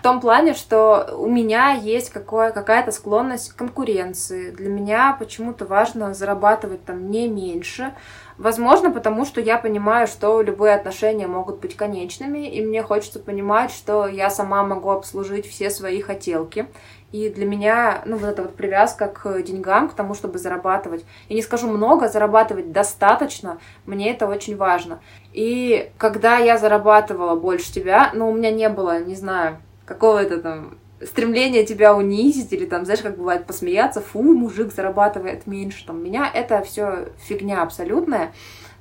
В 0.00 0.02
том 0.02 0.22
плане, 0.22 0.54
что 0.54 1.14
у 1.18 1.28
меня 1.28 1.72
есть 1.72 2.08
какое, 2.08 2.52
какая-то 2.52 2.90
склонность 2.90 3.52
к 3.52 3.56
конкуренции. 3.56 4.50
Для 4.50 4.70
меня 4.70 5.14
почему-то 5.18 5.66
важно 5.66 6.14
зарабатывать 6.14 6.86
там 6.86 7.10
не 7.10 7.28
меньше. 7.28 7.92
Возможно, 8.40 8.90
потому 8.90 9.26
что 9.26 9.42
я 9.42 9.58
понимаю, 9.58 10.06
что 10.06 10.40
любые 10.40 10.74
отношения 10.74 11.26
могут 11.26 11.58
быть 11.58 11.76
конечными, 11.76 12.48
и 12.48 12.64
мне 12.64 12.82
хочется 12.82 13.18
понимать, 13.18 13.70
что 13.70 14.06
я 14.06 14.30
сама 14.30 14.64
могу 14.64 14.88
обслужить 14.88 15.46
все 15.46 15.68
свои 15.68 16.00
хотелки. 16.00 16.66
И 17.12 17.28
для 17.28 17.44
меня, 17.44 18.00
ну, 18.06 18.16
вот 18.16 18.26
эта 18.26 18.40
вот 18.40 18.54
привязка 18.54 19.08
к 19.08 19.42
деньгам, 19.42 19.90
к 19.90 19.92
тому, 19.92 20.14
чтобы 20.14 20.38
зарабатывать. 20.38 21.04
Я 21.28 21.36
не 21.36 21.42
скажу 21.42 21.68
много, 21.68 22.08
зарабатывать 22.08 22.72
достаточно, 22.72 23.58
мне 23.84 24.10
это 24.10 24.26
очень 24.26 24.56
важно. 24.56 25.02
И 25.34 25.90
когда 25.98 26.38
я 26.38 26.56
зарабатывала 26.56 27.36
больше 27.36 27.70
тебя, 27.70 28.10
ну, 28.14 28.30
у 28.30 28.34
меня 28.34 28.50
не 28.50 28.70
было, 28.70 29.04
не 29.04 29.16
знаю, 29.16 29.58
какого-то 29.84 30.38
там 30.38 30.78
стремления 31.04 31.64
тебя 31.64 31.94
унизить 31.94 32.52
или 32.52 32.66
там, 32.66 32.84
знаешь, 32.84 33.02
как 33.02 33.16
бывает 33.16 33.46
посмеяться, 33.46 34.00
фу, 34.00 34.22
мужик 34.22 34.72
зарабатывает 34.72 35.46
меньше, 35.46 35.86
там, 35.86 36.02
меня 36.02 36.30
это 36.32 36.62
все 36.62 37.08
фигня 37.26 37.62
абсолютная. 37.62 38.32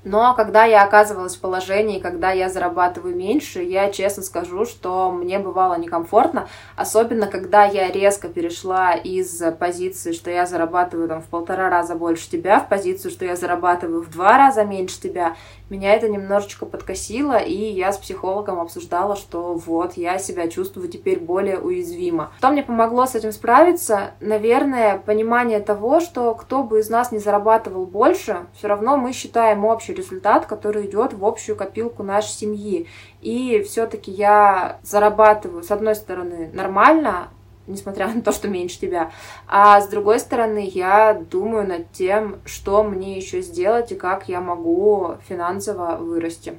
Но 0.05 0.33
когда 0.33 0.63
я 0.63 0.83
оказывалась 0.83 1.35
в 1.35 1.41
положении, 1.41 1.99
когда 1.99 2.31
я 2.31 2.47
зарабатываю 2.47 3.15
меньше, 3.15 3.61
я 3.61 3.91
честно 3.91 4.23
скажу, 4.23 4.65
что 4.65 5.11
мне 5.11 5.39
бывало 5.39 5.77
некомфортно, 5.77 6.47
особенно 6.77 7.27
когда 7.27 7.65
я 7.65 7.91
резко 7.91 8.29
перешла 8.29 8.93
из 8.93 9.43
позиции, 9.59 10.13
что 10.13 10.31
я 10.31 10.45
зарабатываю 10.45 11.09
там 11.09 11.21
в 11.21 11.25
полтора 11.25 11.69
раза 11.69 11.95
больше 11.95 12.29
тебя, 12.29 12.61
в 12.61 12.69
позицию, 12.69 13.11
что 13.11 13.25
я 13.25 13.35
зарабатываю 13.35 14.01
в 14.01 14.09
два 14.09 14.37
раза 14.37 14.63
меньше 14.63 15.01
тебя, 15.01 15.35
меня 15.69 15.93
это 15.93 16.09
немножечко 16.09 16.65
подкосило, 16.65 17.37
и 17.37 17.53
я 17.53 17.91
с 17.91 17.97
психологом 17.97 18.59
обсуждала, 18.59 19.15
что 19.15 19.53
вот, 19.53 19.93
я 19.93 20.17
себя 20.17 20.47
чувствую 20.47 20.89
теперь 20.89 21.19
более 21.19 21.59
уязвимо. 21.59 22.31
Что 22.37 22.49
мне 22.49 22.63
помогло 22.63 23.05
с 23.05 23.15
этим 23.15 23.31
справиться? 23.31 24.11
Наверное, 24.19 24.97
понимание 24.97 25.59
того, 25.59 25.99
что 25.99 26.33
кто 26.35 26.63
бы 26.63 26.79
из 26.79 26.89
нас 26.89 27.11
не 27.11 27.19
зарабатывал 27.19 27.85
больше, 27.85 28.47
все 28.53 28.67
равно 28.67 28.97
мы 28.97 29.13
считаем 29.13 29.65
общий 29.65 29.93
результат, 29.93 30.45
который 30.45 30.85
идет 30.85 31.13
в 31.13 31.25
общую 31.25 31.55
копилку 31.55 32.03
нашей 32.03 32.31
семьи. 32.31 32.87
И 33.21 33.61
все-таки 33.67 34.11
я 34.11 34.79
зарабатываю, 34.83 35.63
с 35.63 35.71
одной 35.71 35.95
стороны, 35.95 36.49
нормально, 36.53 37.29
несмотря 37.69 38.07
на 38.13 38.21
то, 38.21 38.31
что 38.31 38.47
меньше 38.47 38.79
тебя. 38.79 39.11
А 39.47 39.79
с 39.79 39.87
другой 39.87 40.19
стороны, 40.19 40.69
я 40.73 41.13
думаю 41.13 41.67
над 41.67 41.91
тем, 41.91 42.37
что 42.45 42.83
мне 42.83 43.17
еще 43.17 43.41
сделать 43.41 43.91
и 43.91 43.95
как 43.95 44.27
я 44.27 44.41
могу 44.41 45.15
финансово 45.27 45.95
вырасти. 45.97 46.55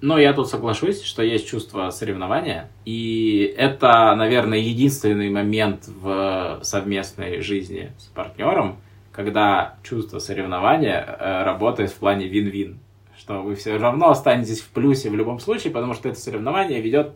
Ну, 0.00 0.16
я 0.16 0.32
тут 0.32 0.48
соглашусь, 0.48 1.02
что 1.02 1.22
есть 1.22 1.48
чувство 1.48 1.90
соревнования, 1.90 2.70
и 2.84 3.52
это, 3.56 4.14
наверное, 4.14 4.58
единственный 4.58 5.28
момент 5.28 5.88
в 5.88 6.60
совместной 6.62 7.40
жизни 7.40 7.90
с 7.98 8.04
партнером, 8.04 8.78
когда 9.10 9.74
чувство 9.82 10.20
соревнования 10.20 11.00
э, 11.00 11.42
работает 11.42 11.90
в 11.90 11.96
плане 11.96 12.28
вин-вин, 12.28 12.78
что 13.18 13.42
вы 13.42 13.56
все 13.56 13.76
равно 13.76 14.10
останетесь 14.10 14.60
в 14.60 14.68
плюсе 14.68 15.10
в 15.10 15.16
любом 15.16 15.40
случае, 15.40 15.72
потому 15.72 15.94
что 15.94 16.08
это 16.08 16.20
соревнование 16.20 16.80
ведет 16.80 17.14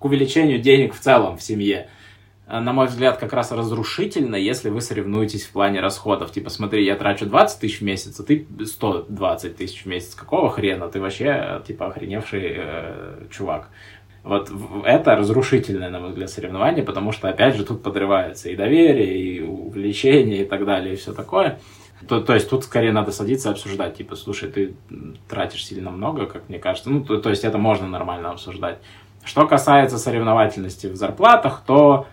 к 0.00 0.04
увеличению 0.04 0.58
денег 0.58 0.92
в 0.92 0.98
целом 0.98 1.38
в 1.38 1.42
семье. 1.42 1.88
Э, 2.46 2.60
на 2.60 2.72
мой 2.72 2.86
взгляд, 2.86 3.18
как 3.18 3.32
раз 3.32 3.52
разрушительно, 3.52 4.36
если 4.36 4.70
вы 4.70 4.80
соревнуетесь 4.80 5.44
в 5.44 5.52
плане 5.52 5.80
расходов. 5.80 6.32
Типа, 6.32 6.50
смотри, 6.50 6.84
я 6.84 6.96
трачу 6.96 7.26
20 7.26 7.60
тысяч 7.60 7.80
в 7.80 7.84
месяц, 7.84 8.20
а 8.20 8.22
ты 8.22 8.46
120 8.64 9.56
тысяч 9.56 9.84
в 9.84 9.86
месяц. 9.86 10.14
Какого 10.14 10.50
хрена? 10.50 10.88
Ты 10.88 11.00
вообще, 11.00 11.62
типа, 11.66 11.86
охреневший 11.86 12.52
э, 12.56 13.26
чувак. 13.30 13.68
Вот 14.22 14.50
это 14.86 15.16
разрушительное, 15.16 15.90
на 15.90 16.00
мой 16.00 16.10
взгляд, 16.10 16.30
соревнование, 16.30 16.82
потому 16.82 17.12
что, 17.12 17.28
опять 17.28 17.56
же, 17.56 17.64
тут 17.64 17.82
подрывается 17.82 18.48
и 18.48 18.56
доверие, 18.56 19.18
и 19.18 19.42
увлечение, 19.42 20.42
и 20.42 20.44
так 20.46 20.64
далее, 20.64 20.94
и 20.94 20.96
все 20.96 21.12
такое. 21.12 21.60
То, 22.08 22.20
то 22.20 22.34
есть 22.34 22.48
тут 22.48 22.64
скорее 22.64 22.92
надо 22.92 23.12
садиться 23.12 23.50
и 23.50 23.52
обсуждать, 23.52 23.96
типа, 23.96 24.16
слушай, 24.16 24.50
ты 24.50 24.74
тратишь 25.28 25.66
сильно 25.66 25.90
много, 25.90 26.24
как 26.24 26.48
мне 26.48 26.58
кажется. 26.58 26.88
Ну, 26.90 27.04
то, 27.04 27.18
то 27.18 27.30
есть 27.30 27.44
это 27.44 27.58
можно 27.58 27.86
нормально 27.86 28.30
обсуждать. 28.30 28.78
Что 29.24 29.46
касается 29.46 29.98
соревновательности 29.98 30.86
в 30.86 30.96
зарплатах, 30.96 31.62
то 31.66 32.06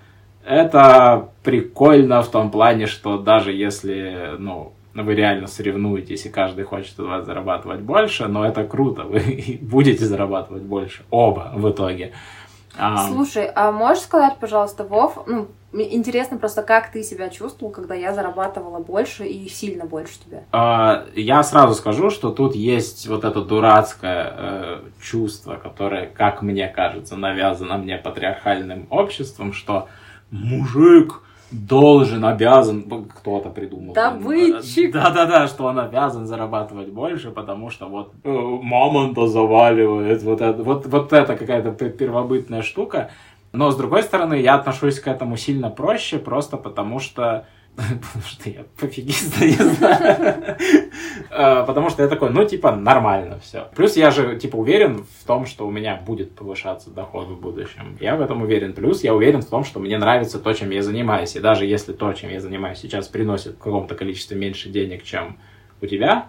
это 0.46 1.30
прикольно 1.44 2.22
в 2.22 2.30
том 2.30 2.52
плане, 2.52 2.88
что 2.88 3.18
даже 3.18 3.52
если, 3.52 4.36
ну, 4.38 4.74
вы 4.94 5.16
реально 5.16 5.48
соревнуетесь, 5.48 6.26
и 6.26 6.30
каждый 6.30 6.66
хочет 6.66 7.00
у 7.00 7.08
вас 7.08 7.26
зарабатывать 7.26 7.82
больше, 7.82 8.28
но 8.28 8.46
это 8.46 8.64
круто, 8.64 9.04
вы 9.10 9.60
будете 9.62 10.06
зарабатывать 10.06 10.64
больше, 10.64 11.04
оба 11.10 11.52
в 11.56 11.70
итоге. 11.70 12.12
А, 12.78 13.08
Слушай, 13.08 13.52
а 13.54 13.72
можешь 13.72 14.04
сказать, 14.04 14.38
пожалуйста, 14.40 14.86
Вов, 14.86 15.24
ну, 15.28 15.48
мне 15.74 15.94
интересно 15.94 16.38
просто, 16.38 16.64
как 16.64 16.92
ты 16.92 17.04
себя 17.04 17.30
чувствовал, 17.30 17.72
когда 17.72 17.96
я 17.96 18.14
зарабатывала 18.14 18.80
больше 18.80 19.26
и 19.26 19.50
сильно 19.50 19.86
больше 19.86 20.20
тебя? 20.26 20.44
а, 20.52 21.06
я 21.16 21.44
сразу 21.44 21.76
скажу, 21.76 22.10
что 22.10 22.32
тут 22.32 22.56
есть 22.56 23.08
вот 23.08 23.26
это 23.26 23.42
дурацкое 23.42 24.34
э, 24.36 24.80
чувство, 25.02 25.56
которое, 25.56 26.08
как 26.08 26.42
мне 26.42 26.68
кажется, 26.68 27.18
навязано 27.18 27.78
мне 27.78 27.98
патриархальным 27.98 28.88
обществом, 28.90 29.52
что 29.54 29.88
мужик 30.32 31.22
должен, 31.52 32.24
обязан, 32.24 32.84
кто-то 32.84 33.50
придумал. 33.50 33.94
Добытчик. 33.94 34.94
Да-да-да, 34.94 35.48
что 35.48 35.66
он 35.66 35.80
обязан 35.80 36.26
зарабатывать 36.26 36.90
больше, 36.90 37.32
потому 37.32 37.70
что 37.70 37.88
вот 37.88 38.14
э, 38.24 38.30
мамонта 38.32 39.28
заваливает, 39.28 40.24
вот 40.24 40.42
это, 40.42 40.64
вот, 40.64 40.86
вот 40.88 41.12
это 41.12 41.36
какая-то 41.36 41.72
пе- 41.72 41.90
первобытная 41.90 42.62
штука. 42.62 43.12
Но, 43.52 43.70
с 43.70 43.76
другой 43.76 44.04
стороны, 44.04 44.36
я 44.36 44.56
отношусь 44.56 45.02
к 45.02 45.08
этому 45.10 45.36
сильно 45.36 45.70
проще, 45.70 46.20
просто 46.20 46.56
потому 46.56 47.00
что 47.00 47.48
Потому 47.76 48.24
что 48.26 48.50
я 48.50 48.66
пофигист, 48.80 49.40
не 49.42 49.52
знаю. 49.52 50.58
Э, 51.30 51.64
Потому 51.66 51.90
что 51.90 52.04
я 52.04 52.10
такой, 52.10 52.30
ну, 52.30 52.46
типа, 52.46 52.76
нормально 52.76 53.40
все. 53.40 53.70
Плюс 53.76 53.96
я 53.96 54.12
же, 54.12 54.38
типа, 54.38 54.58
уверен 54.58 55.06
в 55.20 55.26
том, 55.26 55.46
что 55.46 55.66
у 55.66 55.72
меня 55.72 55.96
будет 55.96 56.36
повышаться 56.36 56.90
доход 56.90 57.28
в 57.28 57.40
будущем. 57.40 57.98
Я 58.00 58.16
в 58.16 58.22
этом 58.22 58.42
уверен. 58.42 58.74
Плюс 58.74 59.04
я 59.04 59.16
уверен 59.16 59.42
в 59.42 59.50
том, 59.50 59.64
что 59.64 59.80
мне 59.80 59.98
нравится 59.98 60.40
то, 60.40 60.54
чем 60.54 60.70
я 60.70 60.84
занимаюсь. 60.84 61.36
И 61.36 61.40
даже 61.40 61.66
если 61.66 61.94
то, 61.94 62.12
чем 62.14 62.30
я 62.30 62.42
занимаюсь 62.42 62.80
сейчас, 62.80 63.08
приносит 63.08 63.56
в 63.56 63.60
каком-то 63.60 63.96
количестве 63.96 64.38
меньше 64.38 64.70
денег, 64.70 65.04
чем 65.04 65.38
у 65.82 65.86
тебя, 65.86 66.28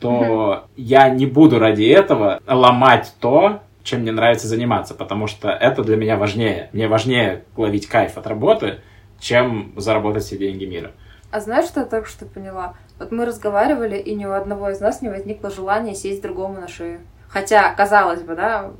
то 0.00 0.66
я 0.76 1.08
не 1.08 1.26
буду 1.26 1.58
ради 1.58 1.84
этого 1.84 2.40
ломать 2.46 3.14
то, 3.20 3.60
чем 3.84 4.00
мне 4.00 4.12
нравится 4.12 4.48
заниматься, 4.48 4.94
потому 4.94 5.26
что 5.26 5.50
это 5.50 5.84
для 5.84 5.96
меня 5.96 6.16
важнее. 6.16 6.70
Мне 6.72 6.88
важнее 6.88 7.44
ловить 7.56 7.86
кайф 7.86 8.18
от 8.18 8.26
работы, 8.26 8.80
чем 9.24 9.72
заработать 9.76 10.24
все 10.24 10.36
деньги 10.36 10.66
мира. 10.66 10.92
А 11.30 11.40
знаешь, 11.40 11.66
что 11.66 11.80
я 11.80 11.86
только 11.86 12.08
что 12.08 12.26
поняла? 12.26 12.74
Вот 12.98 13.10
мы 13.10 13.24
разговаривали, 13.24 13.96
и 13.96 14.14
ни 14.14 14.24
у 14.24 14.32
одного 14.32 14.70
из 14.70 14.80
нас 14.80 15.02
не 15.02 15.08
возникло 15.08 15.50
желания 15.50 15.94
сесть 15.94 16.22
другому 16.22 16.60
на 16.60 16.68
шею. 16.68 17.00
Хотя, 17.28 17.72
казалось 17.74 18.20
бы, 18.20 18.36
да, 18.36 18.70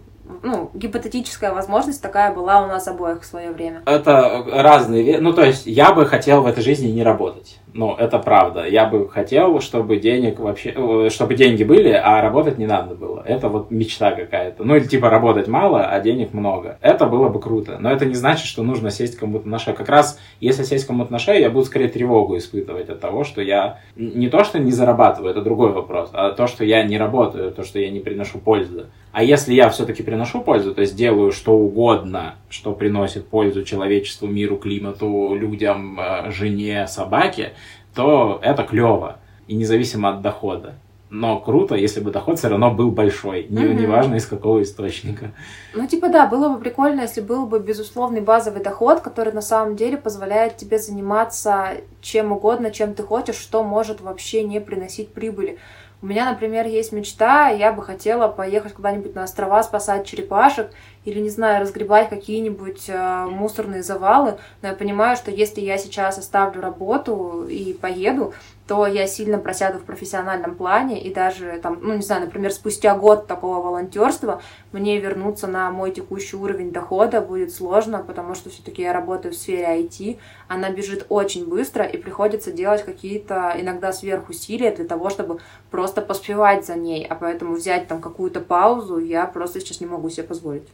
ну, 0.43 0.71
гипотетическая 0.75 1.53
возможность 1.53 2.01
такая 2.01 2.33
была 2.33 2.63
у 2.63 2.69
нас 2.69 2.87
обоих 2.87 3.23
в 3.23 3.27
свое 3.27 3.51
время. 3.51 3.83
Это 3.87 4.45
разные... 4.47 5.19
Ну, 5.21 5.33
то 5.33 5.43
есть, 5.43 5.67
я 5.67 5.93
бы 5.93 6.07
хотел 6.07 6.43
в 6.43 6.47
этой 6.47 6.63
жизни 6.63 6.89
не 6.89 7.03
работать. 7.03 7.59
Ну, 7.77 7.93
это 7.93 8.21
правда. 8.21 8.69
Я 8.69 8.87
бы 8.87 9.09
хотел, 9.09 9.61
чтобы 9.61 9.97
денег 9.97 10.39
вообще... 10.39 10.73
э, 10.77 11.09
Чтобы 11.11 11.35
деньги 11.35 11.65
были, 11.65 11.89
а 11.91 12.23
работать 12.23 12.57
не 12.57 12.67
надо 12.67 12.95
было. 12.95 13.21
Это 13.27 13.49
вот 13.49 13.73
мечта 13.73 14.13
какая-то. 14.13 14.63
Ну, 14.63 14.77
или 14.77 14.85
типа 14.85 15.11
работать 15.11 15.49
мало, 15.49 15.85
а 15.85 15.99
денег 15.99 16.33
много. 16.33 16.79
Это 16.81 17.07
было 17.07 17.29
бы 17.29 17.41
круто. 17.41 17.79
Но 17.81 17.91
это 17.91 18.07
не 18.07 18.15
значит, 18.15 18.47
что 18.47 18.63
нужно 18.63 18.91
сесть 18.91 19.17
кому-то 19.17 19.49
на 19.49 19.59
шею. 19.59 19.77
Как 19.77 19.89
раз, 19.89 20.21
если 20.39 20.63
сесть 20.63 20.87
кому-то 20.87 21.13
на 21.13 21.19
шею, 21.19 21.41
я 21.41 21.51
буду 21.51 21.65
скорее 21.65 21.89
тревогу 21.89 22.37
испытывать 22.37 22.89
от 22.91 23.01
того, 23.01 23.25
что 23.25 23.43
я... 23.43 23.81
Не 23.97 24.29
то, 24.29 24.45
что 24.45 24.61
не 24.61 24.71
зарабатываю, 24.71 25.33
это 25.33 25.43
другой 25.43 25.73
вопрос, 25.73 26.11
а 26.13 26.31
то, 26.31 26.47
что 26.47 26.65
я 26.65 26.85
не 26.85 26.97
работаю, 26.97 27.51
то, 27.51 27.65
что 27.65 27.81
я 27.81 27.91
не 27.91 27.99
приношу 27.99 28.39
пользы. 28.39 28.87
А 29.15 29.23
если 29.23 29.55
я 29.55 29.69
все-таки 29.69 30.03
приношу 30.03 30.41
пользу, 30.43 30.75
то 30.75 30.81
есть 30.81 30.97
делаю 30.97 31.31
что 31.31 31.53
угодно, 31.53 32.35
что 32.49 32.73
приносит 32.73 33.29
пользу 33.29 33.63
человечеству, 33.63 34.27
миру, 34.27 34.57
климату, 34.57 35.37
людям, 35.39 36.01
э, 36.01 36.33
жене, 36.33 36.89
собаке, 36.89 37.53
то 37.95 38.41
это 38.43 38.65
клево. 38.65 39.19
И 39.47 39.55
независимо 39.55 40.09
от 40.09 40.21
дохода. 40.21 40.75
Но 41.11 41.39
круто, 41.39 41.77
если 41.77 42.01
бы 42.01 42.11
доход 42.11 42.41
все 42.41 42.49
равно 42.49 42.73
был 42.73 42.91
большой. 42.91 43.47
Не, 43.49 43.63
Мгм. 43.67 43.83
Неважно 43.83 44.15
из 44.17 44.27
какого 44.27 44.61
источника. 44.63 45.31
Ну, 45.75 45.87
типа, 45.87 46.09
да, 46.09 46.27
было 46.27 46.49
бы 46.49 46.59
прикольно, 46.59 47.03
если 47.03 47.21
был 47.21 47.47
бы 47.47 47.61
безусловный 47.61 48.21
базовый 48.21 48.65
доход, 48.65 49.01
который 49.01 49.33
на 49.33 49.43
самом 49.43 49.77
деле 49.77 49.97
позволяет 49.97 50.57
тебе 50.57 50.81
заниматься 50.81 51.75
чем 52.01 52.33
угодно, 52.33 52.73
чем 52.73 52.95
ты 52.95 53.05
хочешь, 53.05 53.37
что 53.37 53.63
может 53.63 54.01
вообще 54.01 54.43
не 54.43 54.61
приносить 54.61 55.15
прибыли. 55.15 55.59
У 56.05 56.07
меня, 56.07 56.31
например, 56.31 56.67
есть 56.67 56.93
мечта, 56.93 57.49
я 57.49 57.73
бы 57.73 57.83
хотела 57.83 58.29
поехать 58.29 58.75
куда-нибудь 58.75 59.15
на 59.15 59.23
острова 59.23 59.63
спасать 59.63 60.07
черепашек 60.07 60.71
или, 61.07 61.19
не 61.19 61.31
знаю, 61.31 61.63
разгребать 61.63 62.11
какие-нибудь 62.11 62.91
э, 62.91 63.27
мусорные 63.31 63.83
завалы. 63.83 64.37
Но 64.61 64.69
я 64.69 64.75
понимаю, 64.75 65.17
что 65.17 65.31
если 65.31 65.63
я 65.63 65.79
сейчас 65.79 66.19
оставлю 66.19 66.61
работу 66.61 67.47
и 67.49 67.73
поеду, 67.73 68.35
то 68.67 68.87
я 68.87 69.07
сильно 69.07 69.39
просяду 69.39 69.79
в 69.79 69.85
профессиональном 69.85 70.55
плане, 70.55 71.03
и 71.03 71.13
даже 71.13 71.59
там, 71.63 71.79
ну, 71.83 71.95
не 71.95 72.03
знаю, 72.03 72.23
например, 72.23 72.51
спустя 72.51 72.97
год 72.97 73.27
такого 73.27 73.61
волонтерства 73.61 74.41
мне 74.73 74.99
вернуться 74.99 75.47
на 75.47 75.71
мой 75.71 75.91
текущий 75.91 76.37
уровень 76.37 76.73
дохода 76.73 77.21
будет 77.21 77.53
сложно, 77.53 78.03
потому 78.03 78.35
что 78.35 78.49
все-таки 78.49 78.83
я 78.83 78.93
работаю 78.95 79.35
в 79.35 79.37
сфере 79.37 79.83
IT, 79.83 80.19
она 80.49 80.71
бежит 80.71 81.05
очень 81.11 81.47
быстро, 81.47 81.85
и 81.85 81.99
приходится 81.99 82.53
делать 82.53 82.85
какие-то 82.85 83.55
иногда 83.59 83.93
сверхусилия 83.93 84.75
для 84.75 84.87
того, 84.87 85.11
чтобы 85.11 85.41
просто 85.71 86.01
поспевать 86.01 86.65
за 86.65 86.77
ней, 86.77 87.07
а 87.07 87.15
поэтому 87.15 87.55
взять 87.55 87.87
там 87.87 88.01
какую-то 88.01 88.41
паузу 88.41 88.99
я 88.99 89.27
просто 89.27 89.61
сейчас 89.61 89.81
не 89.81 89.87
могу 89.87 90.09
себе 90.09 90.27
позволить. 90.27 90.69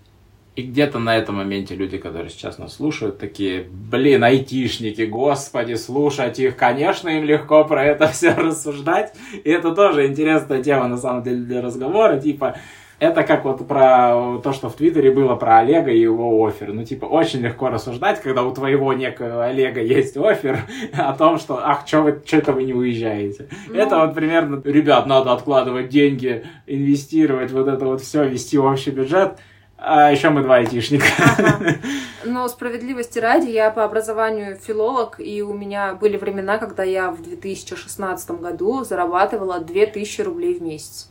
И 0.56 0.62
где-то 0.62 0.98
на 0.98 1.16
этом 1.16 1.36
моменте 1.36 1.76
люди, 1.76 1.96
которые 1.96 2.28
сейчас 2.28 2.58
нас 2.58 2.74
слушают, 2.74 3.18
такие, 3.18 3.66
блин, 3.70 4.24
айтишники, 4.24 5.02
господи, 5.02 5.74
слушать 5.74 6.40
их, 6.40 6.56
конечно, 6.56 7.08
им 7.08 7.24
легко 7.24 7.64
про 7.64 7.84
это 7.84 8.08
все 8.12 8.34
рассуждать. 8.34 9.14
И 9.44 9.50
это 9.50 9.74
тоже 9.74 10.06
интересная 10.06 10.62
тема, 10.62 10.88
на 10.88 10.98
самом 10.98 11.22
деле, 11.22 11.38
для 11.42 11.62
разговора. 11.62 12.18
Типа, 12.18 12.56
это 13.00 13.22
как 13.22 13.44
вот 13.44 13.66
про 13.66 14.38
то, 14.42 14.52
что 14.52 14.68
в 14.68 14.74
Твиттере 14.74 15.10
было 15.10 15.34
про 15.34 15.60
Олега 15.60 15.90
и 15.90 15.98
его 15.98 16.44
офер. 16.44 16.72
Ну, 16.74 16.84
типа, 16.84 17.06
очень 17.06 17.40
легко 17.40 17.70
рассуждать, 17.70 18.20
когда 18.20 18.42
у 18.42 18.52
твоего 18.52 18.92
некого 18.92 19.46
Олега 19.46 19.80
есть 19.80 20.16
офер 20.18 20.60
о 20.92 21.14
том, 21.14 21.38
что, 21.38 21.58
ах, 21.62 21.86
что 21.86 22.02
вы, 22.02 22.22
что-то 22.26 22.52
вы 22.52 22.64
не 22.64 22.74
уезжаете. 22.74 23.48
Ну. 23.68 23.74
Это 23.74 23.98
вот 24.00 24.14
примерно, 24.14 24.60
ребят, 24.62 25.06
надо 25.06 25.32
откладывать 25.32 25.88
деньги, 25.88 26.44
инвестировать, 26.66 27.50
вот 27.52 27.68
это 27.68 27.86
вот 27.86 28.02
все, 28.02 28.24
вести 28.24 28.58
общий 28.58 28.90
бюджет. 28.90 29.38
А 29.82 30.10
еще 30.10 30.28
мы 30.28 30.42
два 30.42 30.56
айтишника. 30.56 31.06
Ага. 31.18 31.76
Но 32.24 32.46
справедливости 32.48 33.18
ради, 33.18 33.48
я 33.48 33.70
по 33.70 33.82
образованию 33.82 34.56
филолог, 34.56 35.18
и 35.18 35.40
у 35.40 35.54
меня 35.54 35.94
были 35.94 36.18
времена, 36.18 36.58
когда 36.58 36.82
я 36.82 37.10
в 37.10 37.22
2016 37.22 38.30
году 38.32 38.84
зарабатывала 38.84 39.58
2000 39.60 40.20
рублей 40.20 40.58
в 40.58 40.62
месяц. 40.62 41.10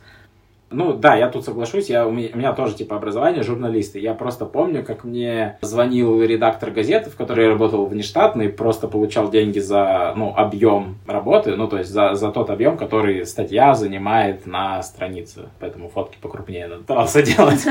Ну 0.70 0.92
да, 0.92 1.16
я 1.16 1.28
тут 1.28 1.44
соглашусь, 1.44 1.90
я, 1.90 2.06
у, 2.06 2.12
меня, 2.12 2.28
у 2.32 2.38
меня 2.38 2.52
тоже 2.52 2.74
типа 2.74 2.96
образование 2.96 3.42
журналиста. 3.42 3.98
Я 3.98 4.14
просто 4.14 4.46
помню, 4.46 4.84
как 4.84 5.02
мне 5.02 5.58
звонил 5.62 6.22
редактор 6.22 6.70
газеты, 6.70 7.10
в 7.10 7.16
которой 7.16 7.46
я 7.46 7.50
работал 7.50 7.86
внештатный, 7.86 8.48
просто 8.48 8.86
получал 8.86 9.30
деньги 9.30 9.58
за 9.58 10.14
ну, 10.16 10.32
объем 10.36 10.98
работы, 11.06 11.56
ну 11.56 11.66
то 11.66 11.78
есть 11.78 11.90
за, 11.90 12.14
за 12.14 12.30
тот 12.30 12.50
объем, 12.50 12.76
который 12.76 13.26
статья 13.26 13.74
занимает 13.74 14.46
на 14.46 14.82
странице. 14.82 15.48
Поэтому 15.58 15.88
фотки 15.88 16.18
покрупнее 16.20 16.68
надо 16.68 16.82
старался 16.84 17.22
делать. 17.22 17.66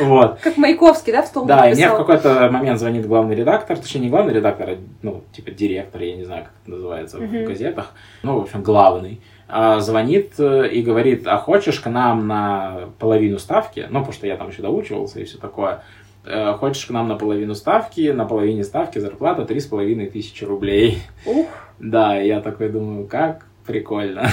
Вот. 0.00 0.38
Как 0.40 0.56
Маяковский, 0.56 1.12
да, 1.12 1.22
в 1.22 1.26
стол 1.26 1.44
Да, 1.46 1.68
и 1.68 1.74
мне 1.74 1.88
в 1.88 1.96
какой-то 1.96 2.48
момент 2.50 2.78
звонит 2.78 3.06
главный 3.06 3.34
редактор, 3.34 3.78
точнее 3.78 4.02
не 4.02 4.08
главный 4.08 4.32
редактор, 4.32 4.70
а, 4.70 4.76
ну, 5.02 5.22
типа 5.32 5.50
директор, 5.50 6.00
я 6.00 6.16
не 6.16 6.24
знаю, 6.24 6.44
как 6.44 6.52
это 6.62 6.70
называется 6.70 7.18
в 7.18 7.44
газетах, 7.44 7.92
ну, 8.22 8.38
в 8.38 8.42
общем, 8.42 8.62
главный, 8.62 9.20
звонит 9.80 10.34
э, 10.38 10.68
и 10.68 10.82
говорит, 10.82 11.26
а 11.26 11.38
хочешь 11.38 11.80
к 11.80 11.88
нам 11.88 12.26
на 12.26 12.90
половину 12.98 13.38
ставки, 13.38 13.86
ну, 13.90 14.00
потому 14.00 14.12
что 14.12 14.26
я 14.26 14.36
там 14.36 14.48
еще 14.48 14.62
доучивался 14.62 15.20
и 15.20 15.24
все 15.24 15.38
такое, 15.38 15.82
Э, 16.24 16.54
хочешь 16.58 16.84
к 16.84 16.90
нам 16.90 17.08
на 17.08 17.16
половину 17.16 17.54
ставки, 17.54 18.10
на 18.10 18.26
половине 18.26 18.62
ставки 18.62 18.98
зарплата 18.98 19.44
три 19.46 19.60
с 19.60 19.66
половиной 19.66 20.06
тысячи 20.06 20.44
рублей. 20.44 20.98
Ух, 21.24 21.46
Да, 21.78 22.16
я 22.16 22.40
такой 22.40 22.68
думаю, 22.68 23.06
как 23.06 23.46
прикольно. 23.66 24.28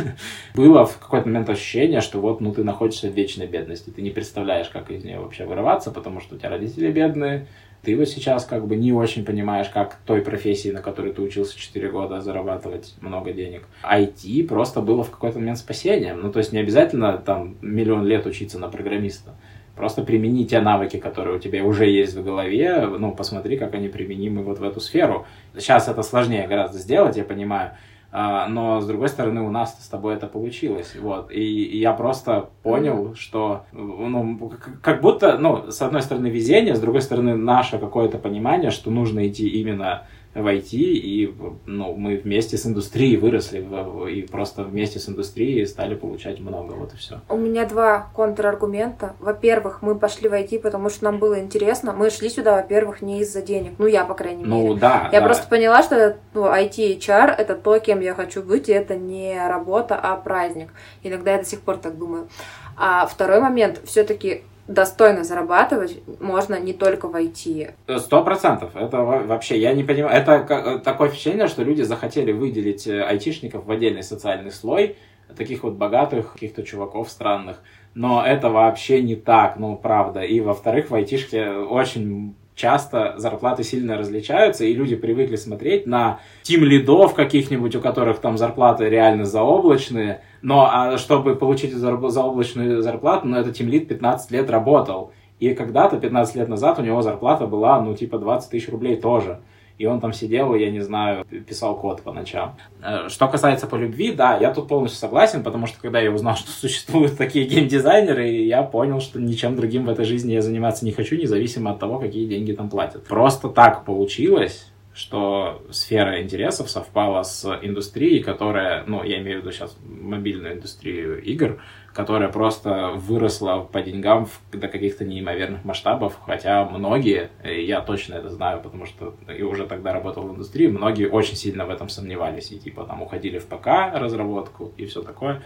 Было 0.54 0.84
в 0.84 0.98
какой-то 0.98 1.28
момент 1.28 1.48
ощущение, 1.48 2.00
что 2.00 2.20
вот, 2.20 2.40
ну, 2.40 2.52
ты 2.52 2.64
находишься 2.64 3.08
в 3.08 3.14
вечной 3.14 3.46
бедности, 3.46 3.90
ты 3.90 4.02
не 4.02 4.10
представляешь, 4.10 4.68
как 4.68 4.90
из 4.90 5.04
нее 5.04 5.20
вообще 5.20 5.44
вырываться, 5.44 5.90
потому 5.90 6.20
что 6.20 6.34
у 6.34 6.38
тебя 6.38 6.50
родители 6.50 6.90
бедные, 6.90 7.46
ты 7.82 7.96
вот 7.96 8.08
сейчас 8.08 8.44
как 8.44 8.66
бы 8.66 8.76
не 8.76 8.92
очень 8.92 9.24
понимаешь, 9.24 9.68
как 9.68 9.96
той 10.04 10.20
профессии, 10.20 10.70
на 10.70 10.82
которой 10.82 11.12
ты 11.12 11.22
учился 11.22 11.58
4 11.58 11.90
года, 11.90 12.20
зарабатывать 12.20 12.94
много 13.00 13.32
денег. 13.32 13.62
IT 13.82 14.46
просто 14.46 14.80
было 14.80 15.04
в 15.04 15.10
какой-то 15.10 15.38
момент 15.38 15.58
спасением. 15.58 16.20
Ну, 16.20 16.32
то 16.32 16.38
есть 16.38 16.52
не 16.52 16.58
обязательно 16.58 17.18
там 17.18 17.56
миллион 17.62 18.06
лет 18.06 18.26
учиться 18.26 18.58
на 18.58 18.68
программиста. 18.68 19.34
Просто 19.76 20.02
примени 20.02 20.44
те 20.44 20.60
навыки, 20.60 20.96
которые 20.96 21.36
у 21.36 21.38
тебя 21.38 21.64
уже 21.64 21.88
есть 21.88 22.16
в 22.16 22.24
голове, 22.24 22.84
ну, 22.86 23.12
посмотри, 23.12 23.56
как 23.56 23.74
они 23.74 23.88
применимы 23.88 24.42
вот 24.42 24.58
в 24.58 24.64
эту 24.64 24.80
сферу. 24.80 25.24
Сейчас 25.56 25.86
это 25.86 26.02
сложнее 26.02 26.48
гораздо 26.48 26.78
сделать, 26.78 27.16
я 27.16 27.22
понимаю, 27.22 27.72
но, 28.10 28.80
с 28.80 28.86
другой 28.86 29.08
стороны, 29.08 29.42
у 29.42 29.50
нас 29.50 29.76
с 29.84 29.88
тобой 29.88 30.14
это 30.14 30.26
получилось, 30.26 30.96
вот, 30.98 31.30
и, 31.30 31.64
и 31.64 31.78
я 31.78 31.92
просто 31.92 32.48
понял, 32.62 33.14
что, 33.14 33.64
ну, 33.72 34.50
как 34.82 35.02
будто, 35.02 35.36
ну, 35.36 35.70
с 35.70 35.82
одной 35.82 36.00
стороны, 36.00 36.28
везение, 36.28 36.74
с 36.74 36.80
другой 36.80 37.02
стороны, 37.02 37.36
наше 37.36 37.78
какое-то 37.78 38.18
понимание, 38.18 38.70
что 38.70 38.90
нужно 38.90 39.28
идти 39.28 39.46
именно 39.48 40.06
в 40.34 40.46
IT, 40.46 40.70
и 40.72 41.34
ну, 41.66 41.94
мы 41.94 42.16
вместе 42.16 42.56
с 42.56 42.66
индустрией 42.66 43.16
выросли, 43.16 43.66
и 44.10 44.22
просто 44.22 44.62
вместе 44.62 44.98
с 44.98 45.08
индустрией 45.08 45.66
стали 45.66 45.94
получать 45.94 46.40
много, 46.40 46.72
вот 46.72 46.92
и 46.92 46.96
все. 46.96 47.20
У 47.28 47.36
меня 47.36 47.66
два 47.66 48.10
контраргумента. 48.14 49.14
Во-первых, 49.20 49.82
мы 49.82 49.98
пошли 49.98 50.28
в 50.28 50.32
IT, 50.32 50.60
потому 50.60 50.90
что 50.90 51.04
нам 51.04 51.18
было 51.18 51.40
интересно. 51.40 51.92
Мы 51.92 52.10
шли 52.10 52.28
сюда, 52.28 52.56
во-первых, 52.56 53.02
не 53.02 53.20
из-за 53.20 53.42
денег. 53.42 53.72
Ну, 53.78 53.86
я, 53.86 54.04
по 54.04 54.14
крайней 54.14 54.44
ну, 54.44 54.56
мере. 54.56 54.68
Ну, 54.68 54.74
да. 54.74 55.08
Я 55.12 55.20
да. 55.20 55.26
просто 55.26 55.48
поняла, 55.48 55.82
что 55.82 56.16
ну, 56.34 56.44
IT 56.44 56.76
и 56.76 56.98
HR— 56.98 57.34
это 57.38 57.54
то, 57.54 57.78
кем 57.78 58.00
я 58.00 58.14
хочу 58.14 58.42
быть, 58.42 58.68
и 58.68 58.72
это 58.72 58.96
не 58.96 59.38
работа, 59.48 59.96
а 59.96 60.16
праздник. 60.16 60.68
Иногда 61.02 61.32
я 61.32 61.38
до 61.38 61.44
сих 61.44 61.60
пор 61.60 61.78
так 61.78 61.98
думаю. 61.98 62.28
А 62.76 63.06
второй 63.06 63.40
момент, 63.40 63.80
все-таки 63.84 64.44
достойно 64.68 65.24
зарабатывать 65.24 65.98
можно 66.20 66.60
не 66.60 66.74
только 66.74 67.08
в. 67.08 67.74
Сто 67.98 68.22
процентов. 68.22 68.76
Это 68.76 68.98
вообще, 68.98 69.58
я 69.58 69.72
не 69.72 69.82
понимаю, 69.82 70.14
это 70.16 70.78
такое 70.84 71.08
впечатление, 71.08 71.48
что 71.48 71.64
люди 71.64 71.82
захотели 71.82 72.32
выделить 72.32 72.86
э, 72.86 73.02
айтишников 73.02 73.64
в 73.64 73.70
отдельный 73.70 74.02
социальный 74.02 74.52
слой, 74.52 74.96
таких 75.36 75.62
вот 75.62 75.74
богатых 75.74 76.34
каких-то 76.34 76.62
чуваков 76.62 77.10
странных. 77.10 77.62
Но 77.94 78.24
это 78.24 78.50
вообще 78.50 79.02
не 79.02 79.16
так, 79.16 79.56
ну, 79.58 79.74
правда. 79.76 80.20
И, 80.20 80.40
во-вторых, 80.40 80.90
в 80.90 80.94
айтишке 80.94 81.48
очень 81.50 82.36
часто 82.58 83.14
зарплаты 83.16 83.62
сильно 83.62 83.96
различаются, 83.96 84.64
и 84.64 84.74
люди 84.74 84.96
привыкли 84.96 85.36
смотреть 85.36 85.86
на 85.86 86.18
тим 86.42 86.64
лидов 86.64 87.14
каких-нибудь, 87.14 87.76
у 87.76 87.80
которых 87.80 88.18
там 88.18 88.36
зарплаты 88.36 88.88
реально 88.88 89.24
заоблачные, 89.24 90.22
но 90.42 90.68
а 90.70 90.98
чтобы 90.98 91.36
получить 91.36 91.72
заоблачную 91.72 92.82
зарплату, 92.82 93.28
ну, 93.28 93.36
это 93.36 93.52
тим 93.52 93.68
лид 93.68 93.88
15 93.88 94.30
лет 94.32 94.50
работал. 94.50 95.12
И 95.38 95.54
когда-то, 95.54 95.98
15 95.98 96.34
лет 96.34 96.48
назад, 96.48 96.80
у 96.80 96.82
него 96.82 97.00
зарплата 97.00 97.46
была, 97.46 97.80
ну, 97.80 97.94
типа 97.94 98.18
20 98.18 98.50
тысяч 98.50 98.68
рублей 98.68 98.96
тоже 98.96 99.40
и 99.78 99.86
он 99.86 100.00
там 100.00 100.12
сидел, 100.12 100.54
я 100.54 100.70
не 100.70 100.80
знаю, 100.80 101.24
писал 101.24 101.76
код 101.76 102.02
по 102.02 102.12
ночам. 102.12 102.56
Э, 102.82 103.08
что 103.08 103.28
касается 103.28 103.66
по 103.66 103.76
любви, 103.76 104.12
да, 104.12 104.36
я 104.36 104.52
тут 104.52 104.68
полностью 104.68 104.98
согласен, 104.98 105.42
потому 105.42 105.66
что 105.66 105.80
когда 105.80 106.00
я 106.00 106.10
узнал, 106.10 106.36
что 106.36 106.50
существуют 106.50 107.16
такие 107.16 107.46
геймдизайнеры, 107.46 108.28
я 108.28 108.62
понял, 108.62 109.00
что 109.00 109.20
ничем 109.20 109.56
другим 109.56 109.84
в 109.84 109.88
этой 109.88 110.04
жизни 110.04 110.32
я 110.32 110.42
заниматься 110.42 110.84
не 110.84 110.92
хочу, 110.92 111.16
независимо 111.16 111.70
от 111.70 111.78
того, 111.78 111.98
какие 111.98 112.26
деньги 112.26 112.52
там 112.52 112.68
платят. 112.68 113.04
Просто 113.04 113.48
так 113.48 113.84
получилось, 113.84 114.66
что 114.98 115.62
сфера 115.70 116.20
интересов 116.20 116.68
совпала 116.68 117.22
с 117.22 117.44
индустрией, 117.62 118.20
которая, 118.20 118.82
ну, 118.84 119.04
я 119.04 119.20
имею 119.20 119.38
в 119.38 119.42
виду 119.42 119.52
сейчас 119.52 119.76
мобильную 119.84 120.54
индустрию 120.54 121.22
игр, 121.22 121.60
которая 121.94 122.28
просто 122.30 122.90
выросла 122.96 123.60
по 123.60 123.80
деньгам 123.80 124.28
до 124.50 124.66
каких-то 124.66 125.04
неимоверных 125.04 125.64
масштабов, 125.64 126.18
хотя 126.26 126.64
многие, 126.64 127.30
я 127.44 127.80
точно 127.80 128.14
это 128.14 128.28
знаю, 128.28 128.60
потому 128.60 128.86
что 128.86 129.14
и 129.32 129.42
уже 129.42 129.68
тогда 129.68 129.92
работал 129.92 130.24
в 130.24 130.32
индустрии, 130.32 130.66
многие 130.66 131.08
очень 131.08 131.36
сильно 131.36 131.64
в 131.64 131.70
этом 131.70 131.88
сомневались 131.88 132.50
и 132.50 132.58
типа 132.58 132.82
там 132.82 133.00
уходили 133.00 133.38
в 133.38 133.46
ПК 133.46 133.68
разработку 133.94 134.72
и 134.76 134.84
все 134.86 135.02
такое. 135.02 135.42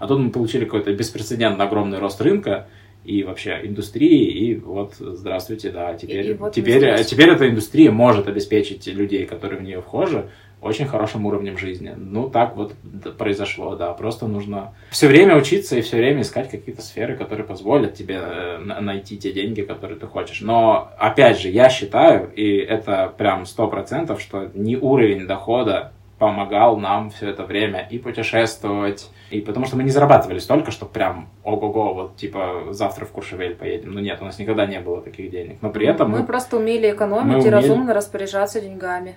А 0.00 0.08
тут 0.08 0.18
мы 0.18 0.30
получили 0.30 0.64
какой-то 0.64 0.92
беспрецедентно 0.92 1.64
огромный 1.64 2.00
рост 2.00 2.20
рынка, 2.20 2.66
и 3.08 3.22
вообще 3.22 3.60
индустрии, 3.62 4.26
и 4.30 4.56
вот 4.56 4.94
здравствуйте, 4.98 5.70
да, 5.70 5.94
теперь, 5.94 6.26
и, 6.26 6.30
и 6.30 6.34
вот 6.34 6.52
теперь, 6.52 7.02
теперь 7.04 7.30
эта 7.30 7.48
индустрия 7.48 7.90
может 7.90 8.28
обеспечить 8.28 8.86
людей, 8.86 9.24
которые 9.24 9.60
в 9.60 9.62
нее 9.62 9.80
вхожи, 9.80 10.28
очень 10.60 10.86
хорошим 10.86 11.24
уровнем 11.24 11.56
жизни. 11.56 11.94
Ну, 11.96 12.28
так 12.28 12.56
вот 12.56 12.74
произошло, 13.16 13.76
да. 13.76 13.92
Просто 13.92 14.26
нужно 14.26 14.74
все 14.90 15.06
время 15.06 15.36
учиться 15.36 15.76
и 15.76 15.82
все 15.82 15.96
время 15.96 16.22
искать 16.22 16.50
какие-то 16.50 16.82
сферы, 16.82 17.16
которые 17.16 17.46
позволят 17.46 17.94
тебе 17.94 18.20
э, 18.20 18.58
найти 18.58 19.16
те 19.16 19.32
деньги, 19.32 19.62
которые 19.62 19.98
ты 19.98 20.06
хочешь. 20.06 20.40
Но, 20.40 20.90
опять 20.98 21.40
же, 21.40 21.48
я 21.48 21.70
считаю, 21.70 22.30
и 22.34 22.56
это 22.56 23.14
прям 23.16 23.46
сто 23.46 23.68
процентов, 23.68 24.20
что 24.20 24.50
не 24.52 24.76
уровень 24.76 25.26
дохода 25.26 25.92
помогал 26.18 26.76
нам 26.76 27.10
все 27.10 27.30
это 27.30 27.44
время 27.44 27.86
и 27.90 27.98
путешествовать, 27.98 29.10
и 29.30 29.40
потому 29.40 29.66
что 29.66 29.76
мы 29.76 29.84
не 29.84 29.90
зарабатывали 29.90 30.38
столько, 30.38 30.70
что 30.70 30.86
прям 30.86 31.28
ого-го, 31.44 31.94
вот 31.94 32.16
типа 32.16 32.68
завтра 32.70 33.04
в 33.04 33.10
Куршевель 33.10 33.54
поедем. 33.54 33.92
Ну 33.92 34.00
нет, 34.00 34.18
у 34.20 34.24
нас 34.24 34.38
никогда 34.38 34.66
не 34.66 34.80
было 34.80 35.00
таких 35.00 35.30
денег. 35.30 35.58
Но 35.60 35.70
при 35.70 35.86
этом 35.86 36.10
мы... 36.10 36.20
Мы 36.20 36.26
просто 36.26 36.56
умели 36.56 36.90
экономить 36.90 37.26
мы 37.26 37.32
и 37.34 37.36
умели... 37.36 37.48
разумно 37.48 37.94
распоряжаться 37.94 38.60
деньгами 38.60 39.16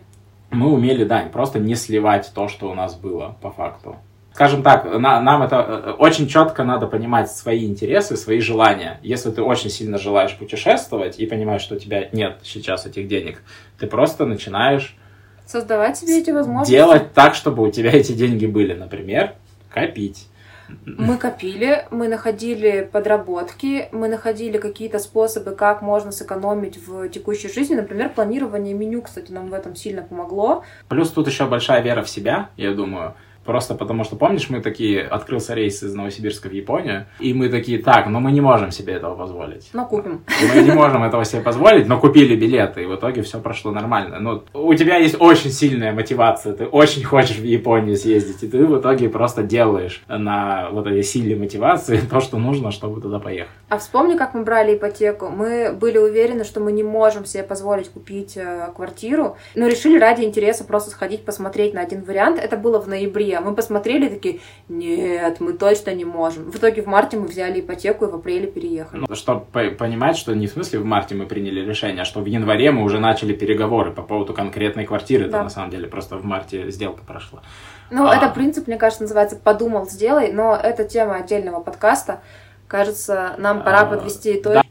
мы 0.52 0.74
умели, 0.74 1.06
да, 1.06 1.28
просто 1.32 1.60
не 1.60 1.76
сливать 1.76 2.32
то, 2.36 2.47
что 2.47 2.70
у 2.70 2.74
нас 2.74 2.95
было 2.95 3.36
по 3.41 3.49
факту. 3.49 3.95
Скажем 4.34 4.64
так, 4.64 4.86
на, 4.86 5.20
нам 5.22 5.43
это 5.43 5.56
э, 5.58 5.91
очень 5.91 6.28
четко 6.28 6.64
надо 6.64 6.88
понимать 6.88 7.30
свои 7.30 7.66
интересы, 7.66 8.16
свои 8.16 8.39
желания. 8.39 8.97
Если 9.02 9.30
ты 9.30 9.41
очень 9.41 9.70
сильно 9.70 9.97
желаешь 9.97 10.38
путешествовать 10.38 11.20
и 11.20 11.26
понимаешь, 11.26 11.62
что 11.62 11.76
у 11.76 11.80
тебя 11.80 12.08
нет 12.14 12.39
сейчас 12.43 12.86
этих 12.86 13.10
денег, 13.10 13.41
ты 13.78 13.88
просто 13.88 14.26
начинаешь 14.26 14.95
создавать 15.52 15.97
себе 15.97 16.20
эти 16.20 16.32
возможности. 16.32 16.72
Делать 16.72 17.14
так, 17.14 17.36
чтобы 17.36 17.64
у 17.64 17.72
тебя 17.72 17.91
эти 17.91 18.14
деньги 18.14 18.45
были, 18.45 18.74
например, 18.74 19.34
копить. 19.70 20.28
Мы 20.86 21.18
копили, 21.18 21.86
мы 21.91 22.08
находили 22.08 22.89
подработки, 22.89 23.89
мы 23.91 24.08
находили 24.08 24.58
какие-то 24.58 24.99
способы, 24.99 25.52
как 25.52 25.82
можно 25.82 26.14
сэкономить 26.14 26.78
в 26.88 27.10
текущей 27.10 27.52
жизни. 27.52 27.76
Например, 27.76 28.10
планирование 28.10 28.74
меню, 28.74 29.02
кстати, 29.02 29.34
нам 29.34 29.49
в 29.49 29.54
этом 29.54 29.76
сильно 29.76 30.02
помогло. 30.02 30.64
Плюс 30.88 31.10
тут 31.10 31.28
еще 31.28 31.45
большая 31.45 31.82
вера 31.82 32.04
в 32.04 32.10
себя, 32.10 32.49
я 32.56 32.74
думаю. 32.74 33.16
Просто 33.46 33.76
потому 33.76 34.04
что, 34.04 34.16
помнишь, 34.16 34.50
мы 34.50 34.62
такие, 34.62 35.02
открылся 35.02 35.54
рейс 35.54 35.82
из 35.82 35.94
Новосибирска 35.96 36.48
в 36.48 36.54
Японию, 36.54 37.08
и 37.20 37.34
мы 37.34 37.50
такие, 37.50 37.80
так, 37.80 38.08
но 38.08 38.20
мы 38.20 38.32
не 38.32 38.42
можем 38.42 38.72
себе 38.72 38.94
этого 38.94 39.16
позволить. 39.16 39.70
Но 39.74 39.86
купим. 39.86 40.24
Мы 40.54 40.62
не 40.62 40.72
можем 40.72 41.04
этого 41.04 41.26
себе 41.26 41.42
позволить, 41.42 41.88
но 41.88 42.00
купили 42.00 42.36
билеты, 42.36 42.84
и 42.84 42.86
в 42.86 42.96
итоге 42.96 43.24
все 43.24 43.39
прошло 43.39 43.72
нормально. 43.72 44.20
Ну, 44.20 44.44
у 44.54 44.74
тебя 44.76 44.98
есть 44.98 45.16
очень 45.20 45.50
сильная 45.50 45.92
мотивация, 45.92 46.54
ты 46.54 46.66
очень 46.66 47.04
хочешь 47.04 47.38
в 47.38 47.44
Японию 47.44 47.96
съездить, 47.96 48.44
и 48.44 48.48
ты 48.48 48.66
в 48.66 48.80
итоге 48.80 49.10
просто 49.10 49.44
делаешь 49.44 50.04
на 50.08 50.70
вот 50.72 50.86
этой 50.86 51.04
силе 51.04 51.36
мотивации 51.36 51.98
то, 52.10 52.20
что 52.20 52.38
нужно, 52.38 52.72
чтобы 52.72 53.02
туда 53.02 53.20
поехать. 53.20 53.52
А 53.70 53.78
вспомни, 53.78 54.18
как 54.18 54.34
мы 54.34 54.44
брали 54.44 54.76
ипотеку. 54.76 55.30
Мы 55.30 55.72
были 55.74 55.98
уверены, 55.98 56.44
что 56.44 56.60
мы 56.60 56.72
не 56.72 56.84
можем 56.84 57.26
себе 57.26 57.44
позволить 57.44 57.89
купить 57.89 58.38
э, 58.38 58.70
квартиру, 58.76 59.38
но 59.56 59.68
решили 59.68 59.98
ради 59.98 60.24
интереса 60.24 60.64
просто 60.64 60.92
сходить 60.92 61.26
посмотреть 61.26 61.74
на 61.74 61.82
один 61.82 62.04
вариант. 62.04 62.39
Это 62.39 62.58
было 62.58 62.80
в 62.80 62.88
ноябре 62.88 63.31
а 63.34 63.42
мы 63.42 63.54
посмотрели 63.54 64.08
такие, 64.08 64.40
нет, 64.70 65.40
мы 65.40 65.54
точно 65.54 65.94
не 65.94 66.06
можем. 66.06 66.52
В 66.52 66.56
итоге 66.58 66.82
в 66.82 66.88
марте 66.88 67.18
мы 67.18 67.28
взяли 67.28 67.60
ипотеку 67.60 68.06
и 68.06 68.10
в 68.10 68.16
апреле 68.16 68.48
переехали. 68.48 69.06
Ну, 69.08 69.16
чтобы 69.16 69.46
понимать, 69.72 70.18
что 70.18 70.34
не 70.36 70.48
в 70.48 70.52
смысле 70.52 70.80
в 70.80 70.86
марте 70.86 71.16
мы 71.16 71.26
приняли 71.26 71.62
решение, 71.62 72.02
а 72.02 72.06
что 72.06 72.22
в 72.22 72.26
январе 72.26 72.72
мы 72.72 72.84
уже 72.84 73.00
начали 73.00 73.34
переговоры 73.34 73.92
по 73.92 74.02
поводу 74.02 74.34
конкретной 74.34 74.86
квартиры. 74.86 75.26
Да. 75.26 75.38
Это 75.38 75.44
на 75.44 75.50
самом 75.50 75.70
деле 75.70 75.88
просто 75.88 76.18
в 76.18 76.26
марте 76.26 76.70
сделка 76.72 77.04
прошла. 77.04 77.42
Ну, 77.90 78.08
а... 78.08 78.16
это 78.16 78.30
принцип, 78.30 78.68
мне 78.68 78.78
кажется, 78.78 79.04
называется 79.04 79.36
«подумал, 79.36 79.90
сделай», 79.90 80.32
но 80.32 80.56
это 80.56 80.86
тема 80.86 81.16
отдельного 81.16 81.62
подкаста. 81.62 82.22
Кажется, 82.68 83.36
нам 83.38 83.64
пора 83.64 83.82
а... 83.82 83.86
подвести 83.86 84.40
итог. 84.40 84.54
Да 84.54 84.64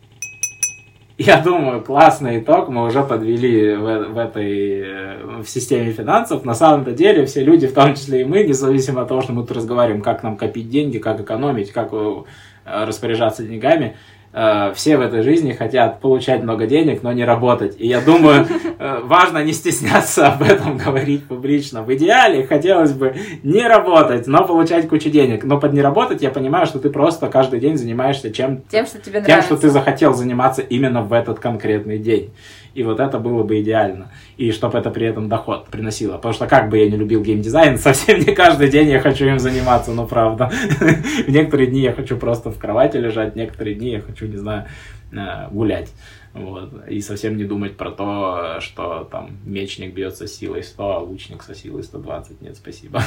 я 1.23 1.37
думаю, 1.39 1.83
классный 1.83 2.39
итог 2.39 2.71
мы 2.71 2.87
уже 2.87 3.03
подвели 3.03 3.77
в, 3.77 4.09
в 4.09 4.17
этой 4.17 4.81
э, 4.81 5.43
в 5.43 5.47
системе 5.47 5.93
финансов. 5.93 6.47
На 6.47 6.55
самом-то 6.55 6.93
деле 6.93 7.27
все 7.27 7.45
люди, 7.45 7.67
в 7.67 7.75
том 7.75 7.95
числе 7.95 8.23
и 8.23 8.25
мы, 8.25 8.43
независимо 8.43 9.03
от 9.03 9.09
того, 9.09 9.21
что 9.21 9.35
мы 9.35 9.43
тут 9.43 9.59
разговариваем, 9.59 10.01
как 10.01 10.23
нам 10.23 10.39
копить 10.39 10.71
деньги, 10.71 10.97
как 10.97 11.21
экономить, 11.21 11.73
как 11.73 11.91
э, 11.93 12.23
распоряжаться 12.65 13.43
деньгами, 13.43 13.97
Э, 14.33 14.73
все 14.77 14.97
в 14.97 15.01
этой 15.01 15.23
жизни 15.23 15.53
хотят 15.53 16.01
получать 16.01 16.43
много 16.43 16.67
денег, 16.67 17.03
но 17.03 17.13
не 17.13 17.25
работать. 17.25 17.75
И 17.81 17.87
я 17.89 18.01
думаю, 18.01 18.47
э, 18.79 19.01
важно 19.03 19.43
не 19.43 19.53
стесняться 19.53 20.29
об 20.29 20.43
этом 20.43 20.77
говорить 20.77 21.27
публично. 21.27 21.83
В 21.83 21.93
идеале 21.95 22.47
хотелось 22.47 22.93
бы 22.93 23.17
не 23.43 23.67
работать, 23.67 24.29
но 24.29 24.47
получать 24.47 24.89
кучу 24.89 25.11
денег. 25.11 25.43
Но 25.43 25.59
под 25.59 25.73
не 25.73 25.81
работать 25.81 26.23
я 26.23 26.31
понимаю, 26.31 26.67
что 26.67 26.79
ты 26.79 26.91
просто 26.91 27.27
каждый 27.27 27.59
день 27.59 27.77
занимаешься 27.77 28.31
чем 28.31 28.63
тем, 28.71 28.87
что 28.87 28.99
тебе 28.99 29.21
нравится. 29.21 29.33
Тем, 29.33 29.43
что 29.43 29.57
ты 29.57 29.71
захотел 29.71 30.15
заниматься 30.15 30.63
именно 30.63 31.03
в 31.03 31.13
этот 31.13 31.41
конкретный 31.41 31.99
день. 31.99 32.31
И 32.75 32.83
вот 32.83 33.01
это 33.01 33.19
было 33.19 33.43
бы 33.43 33.61
идеально. 33.61 34.11
И 34.37 34.53
чтобы 34.53 34.79
это 34.79 34.91
при 34.91 35.07
этом 35.07 35.29
доход 35.29 35.67
приносило. 35.67 36.17
Потому 36.17 36.35
что 36.35 36.47
как 36.47 36.69
бы 36.69 36.79
я 36.79 36.91
не 36.91 36.97
любил 36.97 37.23
геймдизайн, 37.23 37.79
совсем 37.79 38.19
не 38.19 38.35
каждый 38.35 38.71
день 38.71 38.89
я 38.89 39.01
хочу 39.01 39.27
им 39.27 39.39
заниматься, 39.39 39.93
ну 39.93 40.07
правда. 40.07 40.47
В 41.27 41.29
некоторые 41.29 41.69
дни 41.69 41.81
я 41.81 41.93
хочу 41.93 42.17
просто 42.17 42.51
в 42.51 42.59
кровати 42.59 42.97
лежать, 42.97 43.37
некоторые 43.37 43.75
дни 43.75 43.91
я 43.91 44.01
хочу, 44.01 44.27
не 44.27 44.37
знаю, 44.37 44.67
э, 45.13 45.49
гулять. 45.51 45.93
Вот. 46.33 46.87
И 46.89 47.01
совсем 47.01 47.37
не 47.37 47.45
думать 47.45 47.77
про 47.77 47.91
то, 47.91 48.59
что 48.61 49.09
там 49.11 49.39
мечник 49.45 49.95
бьется 49.95 50.27
силой 50.27 50.63
100, 50.63 50.91
а 50.91 50.99
лучник 50.99 51.43
со 51.43 51.55
силой 51.55 51.83
120. 51.83 52.41
Нет, 52.41 52.57
спасибо. 52.57 53.03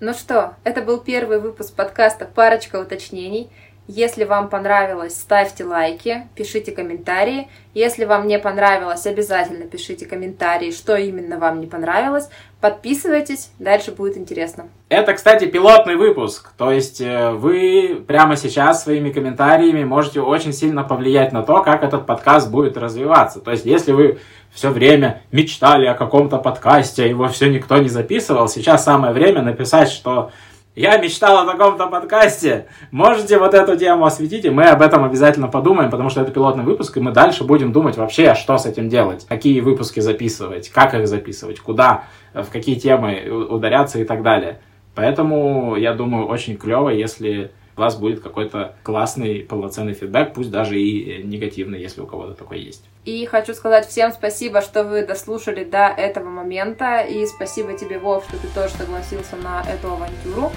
Ну 0.00 0.14
что, 0.14 0.54
это 0.62 0.82
был 0.82 1.00
первый 1.00 1.40
выпуск 1.40 1.74
подкаста 1.74 2.24
«Парочка 2.24 2.80
уточнений». 2.80 3.50
Если 3.90 4.24
вам 4.24 4.50
понравилось, 4.50 5.14
ставьте 5.14 5.64
лайки, 5.64 6.28
пишите 6.34 6.72
комментарии. 6.72 7.48
Если 7.72 8.04
вам 8.04 8.26
не 8.26 8.38
понравилось, 8.38 9.06
обязательно 9.06 9.64
пишите 9.64 10.04
комментарии, 10.04 10.72
что 10.72 10.94
именно 10.96 11.38
вам 11.38 11.58
не 11.58 11.66
понравилось. 11.66 12.28
Подписывайтесь, 12.60 13.50
дальше 13.58 13.92
будет 13.92 14.18
интересно. 14.18 14.68
Это, 14.90 15.14
кстати, 15.14 15.46
пилотный 15.46 15.96
выпуск. 15.96 16.50
То 16.58 16.70
есть 16.70 17.00
э, 17.00 17.30
вы 17.30 18.04
прямо 18.06 18.36
сейчас 18.36 18.84
своими 18.84 19.10
комментариями 19.10 19.84
можете 19.84 20.20
очень 20.20 20.52
сильно 20.52 20.84
повлиять 20.84 21.32
на 21.32 21.42
то, 21.42 21.62
как 21.62 21.82
этот 21.82 22.04
подкаст 22.04 22.50
будет 22.50 22.76
развиваться. 22.76 23.40
То 23.40 23.52
есть 23.52 23.64
если 23.64 23.92
вы 23.92 24.18
все 24.52 24.68
время 24.68 25.22
мечтали 25.32 25.86
о 25.86 25.94
каком-то 25.94 26.36
подкасте, 26.36 27.08
его 27.08 27.28
все 27.28 27.48
никто 27.48 27.78
не 27.78 27.88
записывал. 27.88 28.48
Сейчас 28.48 28.84
самое 28.84 29.14
время 29.14 29.40
написать, 29.40 29.88
что 29.88 30.30
я 30.78 30.96
мечтал 30.96 31.38
о 31.38 31.44
таком-то 31.44 31.88
подкасте. 31.88 32.66
Можете 32.92 33.38
вот 33.38 33.52
эту 33.52 33.76
тему 33.76 34.04
осветить, 34.04 34.44
и 34.44 34.50
мы 34.50 34.64
об 34.64 34.80
этом 34.80 35.02
обязательно 35.04 35.48
подумаем, 35.48 35.90
потому 35.90 36.08
что 36.08 36.20
это 36.20 36.30
пилотный 36.30 36.62
выпуск, 36.62 36.96
и 36.96 37.00
мы 37.00 37.10
дальше 37.10 37.42
будем 37.42 37.72
думать 37.72 37.96
вообще, 37.96 38.36
что 38.36 38.56
с 38.56 38.64
этим 38.64 38.88
делать, 38.88 39.26
какие 39.28 39.60
выпуски 39.60 39.98
записывать, 39.98 40.68
как 40.68 40.94
их 40.94 41.08
записывать, 41.08 41.58
куда, 41.58 42.04
в 42.32 42.46
какие 42.52 42.76
темы 42.76 43.28
ударяться 43.28 43.98
и 43.98 44.04
так 44.04 44.22
далее. 44.22 44.60
Поэтому, 44.94 45.74
я 45.74 45.94
думаю, 45.94 46.26
очень 46.26 46.56
клево, 46.56 46.90
если 46.90 47.50
у 47.78 47.80
вас 47.80 47.96
будет 47.96 48.20
какой-то 48.20 48.74
классный, 48.82 49.40
полноценный 49.40 49.94
фидбэк, 49.94 50.34
пусть 50.34 50.50
даже 50.50 50.78
и 50.78 51.22
негативный, 51.22 51.80
если 51.80 52.00
у 52.00 52.06
кого-то 52.06 52.34
такой 52.34 52.60
есть. 52.60 52.84
И 53.04 53.24
хочу 53.24 53.54
сказать 53.54 53.86
всем 53.86 54.12
спасибо, 54.12 54.60
что 54.60 54.82
вы 54.84 55.06
дослушали 55.06 55.64
до 55.64 55.86
этого 55.86 56.28
момента. 56.28 57.00
И 57.00 57.24
спасибо 57.26 57.74
тебе, 57.74 57.98
Вов, 57.98 58.24
что 58.28 58.36
ты 58.38 58.48
тоже 58.48 58.74
согласился 58.74 59.36
на 59.36 59.62
эту 59.62 59.92
авантюру. 59.92 60.50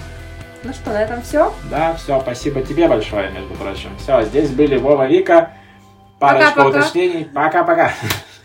Ну 0.64 0.74
что, 0.74 0.90
на 0.90 1.04
этом 1.04 1.22
все? 1.22 1.54
Да, 1.70 1.94
все, 1.94 2.20
спасибо 2.22 2.62
тебе 2.62 2.88
большое, 2.88 3.32
между 3.32 3.54
прочим. 3.54 3.90
Все, 4.00 4.24
здесь 4.24 4.50
были 4.50 4.78
Вова 4.78 5.08
Вика. 5.08 5.54
Парочка 6.20 6.52
Пока-пока. 6.56 6.80
уточнений. 6.80 7.26
Пока-пока. 7.26 7.94